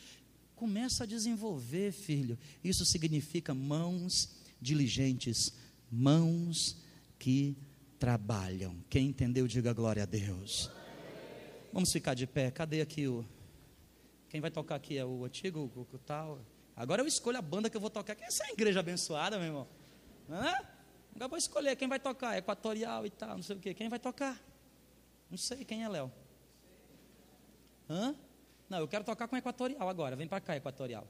Começa 0.56 1.04
a 1.04 1.06
desenvolver, 1.06 1.92
filho. 1.92 2.38
Isso 2.64 2.82
significa 2.86 3.52
mãos 3.52 4.34
diligentes, 4.62 5.52
mãos 5.92 6.78
que 7.18 7.54
trabalham. 7.98 8.82
Quem 8.88 9.08
entendeu, 9.08 9.46
diga 9.46 9.74
glória 9.74 10.04
a 10.04 10.06
Deus. 10.06 10.70
Vamos 11.70 11.92
ficar 11.92 12.14
de 12.14 12.26
pé. 12.26 12.50
Cadê 12.50 12.80
aqui 12.80 13.06
o. 13.06 13.22
Quem 14.30 14.40
vai 14.40 14.50
tocar 14.50 14.76
aqui 14.76 14.96
é 14.96 15.04
o 15.04 15.26
antigo, 15.26 15.70
o, 15.76 15.80
o 15.94 15.98
tal. 15.98 16.40
Agora 16.74 17.02
eu 17.02 17.06
escolho 17.06 17.36
a 17.36 17.42
banda 17.42 17.68
que 17.68 17.76
eu 17.76 17.80
vou 17.82 17.90
tocar. 17.90 18.16
Essa 18.18 18.44
é 18.44 18.46
a 18.46 18.52
igreja 18.52 18.80
abençoada, 18.80 19.36
meu 19.36 19.46
irmão. 19.46 19.68
Hã? 20.30 20.54
Agora 21.14 21.28
vou 21.28 21.38
escolher 21.38 21.76
quem 21.76 21.86
vai 21.86 22.00
tocar. 22.00 22.38
Equatorial 22.38 23.04
e 23.04 23.10
tal, 23.10 23.36
não 23.36 23.42
sei 23.42 23.56
o 23.56 23.60
quê. 23.60 23.74
Quem 23.74 23.90
vai 23.90 23.98
tocar? 23.98 24.53
Não 25.30 25.38
sei 25.38 25.64
quem 25.64 25.82
é 25.82 25.88
Léo. 25.88 26.12
Hã? 27.88 28.14
Não, 28.68 28.78
eu 28.78 28.88
quero 28.88 29.04
tocar 29.04 29.28
com 29.28 29.36
Equatorial 29.36 29.88
agora. 29.88 30.16
Vem 30.16 30.26
para 30.26 30.40
cá, 30.40 30.56
Equatorial. 30.56 31.06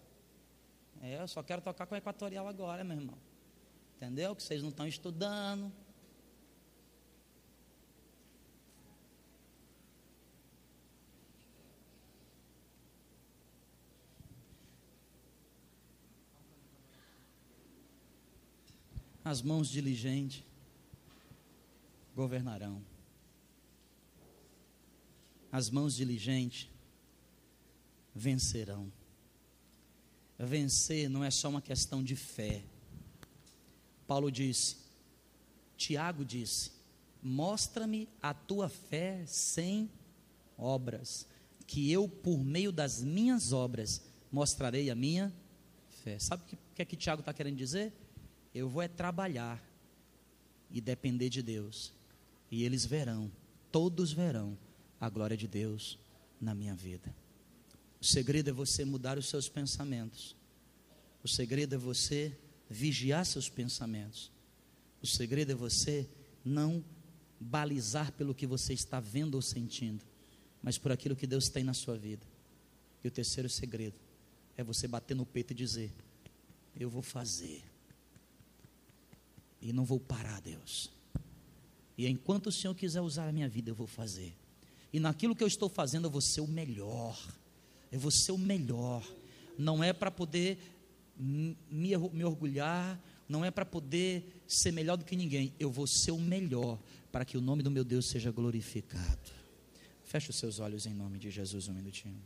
É, 1.01 1.21
eu 1.21 1.29
só 1.29 1.43
quero 1.43 1.63
tocar 1.63 1.87
com 1.87 1.95
Equatorial 1.95 2.49
agora, 2.49 2.83
meu 2.83 2.97
irmão. 2.97 3.19
Entendeu? 3.97 4.35
Que 4.35 4.43
vocês 4.43 4.63
não 4.63 4.71
estão 4.71 4.87
estudando. 4.87 5.73
As 19.25 19.41
mãos 19.41 19.69
diligentes 19.69 20.45
governarão. 22.15 22.94
As 25.55 25.71
mãos 25.71 25.95
diligentes 25.95 26.69
vencerão. 28.13 28.93
Vencer 30.37 31.09
não 31.09 31.23
é 31.23 31.31
só 31.31 31.49
uma 31.49 31.63
questão 31.63 32.03
de 32.03 32.17
fé. 32.17 32.65
Paulo 34.05 34.33
disse, 34.33 34.79
Tiago 35.77 36.25
disse: 36.25 36.73
Mostra-me 37.23 38.09
a 38.21 38.35
tua 38.35 38.69
fé 38.69 39.25
sem 39.29 39.89
obras, 40.59 41.25
que 41.69 41.89
eu, 41.89 42.09
por 42.09 42.43
meio 42.43 42.73
das 42.73 43.01
minhas 43.01 43.53
obras, 43.53 44.03
mostrarei 44.33 44.91
a 44.91 44.95
minha 44.97 45.33
fé. 46.03 46.19
Sabe 46.19 46.43
o 46.43 46.47
que, 46.47 46.59
que 46.75 46.83
é 46.83 46.85
que 46.85 46.97
Tiago 46.97 47.21
está 47.21 47.33
querendo 47.33 47.59
dizer? 47.59 47.93
Eu 48.53 48.69
vou 48.69 48.83
é 48.83 48.89
trabalhar 48.89 49.63
e 50.69 50.81
depender 50.81 51.29
de 51.29 51.43
Deus, 51.43 51.93
e 52.51 52.65
eles 52.65 52.85
verão, 52.85 53.31
todos 53.71 54.13
verão, 54.13 54.59
a 55.05 55.11
glória 55.11 55.37
de 55.37 55.47
Deus 55.47 55.99
na 56.41 56.55
minha 56.55 56.75
vida. 56.75 57.15
O 58.01 58.05
segredo 58.05 58.51
é 58.51 58.53
você 58.53 58.85
mudar 58.85 59.19
os 59.19 59.27
seus 59.27 59.49
pensamentos. 59.49 60.37
O 61.23 61.29
segredo 61.29 61.75
é 61.75 61.79
você 61.79 62.37
vigiar 62.69 63.25
seus 63.25 63.49
pensamentos. 63.49 64.31
O 65.03 65.07
segredo 65.07 65.53
é 65.53 65.55
você 65.55 66.09
não 66.45 66.85
balizar 67.41 68.13
pelo 68.13 68.35
que 68.35 68.47
você 68.47 68.73
está 68.73 69.01
vendo 69.01 69.35
ou 69.35 69.43
sentindo, 69.43 70.05
mas 70.63 70.79
por 70.79 70.93
aquilo 70.93 71.17
que 71.17 71.27
Deus 71.27 71.49
tem 71.49 71.65
na 71.65 71.75
sua 71.75 71.97
vida. 71.97 72.27
E 73.03 73.09
o 73.09 73.11
terceiro 73.11 73.49
segredo 73.49 73.99
é 74.57 74.63
você 74.63 74.89
bater 74.89 75.15
no 75.15 75.27
peito 75.27 75.53
e 75.53 75.55
dizer: 75.55 75.93
Eu 76.75 76.89
vou 76.89 77.03
fazer. 77.03 77.63
E 79.61 79.73
não 79.73 79.85
vou 79.85 79.99
parar, 79.99 80.41
Deus. 80.41 80.91
E 81.97 82.07
enquanto 82.07 82.49
o 82.49 82.53
Senhor 82.53 82.75
quiser 82.75 83.01
usar 83.01 83.29
a 83.29 83.33
minha 83.33 83.49
vida, 83.49 83.71
eu 83.71 83.75
vou 83.75 83.87
fazer. 83.87 84.35
E 84.95 84.99
naquilo 84.99 85.37
que 85.37 85.45
eu 85.45 85.49
estou 85.49 85.69
fazendo, 85.69 86.07
eu 86.07 86.11
vou 86.11 86.23
ser 86.23 86.41
o 86.41 86.49
melhor 86.49 87.19
eu 87.95 88.01
vou 88.01 88.11
ser 88.11 88.33
o 88.33 88.39
melhor. 88.39 89.07
Não 89.57 89.83
é 89.83 89.93
para 89.93 90.11
poder 90.11 90.59
me, 91.17 91.57
me 91.71 92.25
orgulhar, 92.25 93.01
não 93.29 93.45
é 93.45 93.53
para 93.53 93.65
poder 93.65 94.43
ser 94.49 94.73
melhor 94.73 94.97
do 94.97 95.05
que 95.05 95.15
ninguém. 95.15 95.55
Eu 95.61 95.71
vou 95.71 95.87
ser 95.87 96.11
o 96.11 96.19
melhor 96.19 96.77
para 97.13 97.25
que 97.25 97.39
o 97.39 97.41
nome 97.41 97.63
do 97.63 97.71
meu 97.71 97.85
Deus 97.85 98.09
seja 98.09 98.33
glorificado. 98.33 99.31
Feche 100.03 100.31
os 100.31 100.37
seus 100.37 100.59
olhos 100.59 100.87
em 100.87 100.93
nome 100.93 101.21
de 101.21 101.31
Jesus 101.31 101.69
um 101.69 101.73
minutinho. 101.73 102.21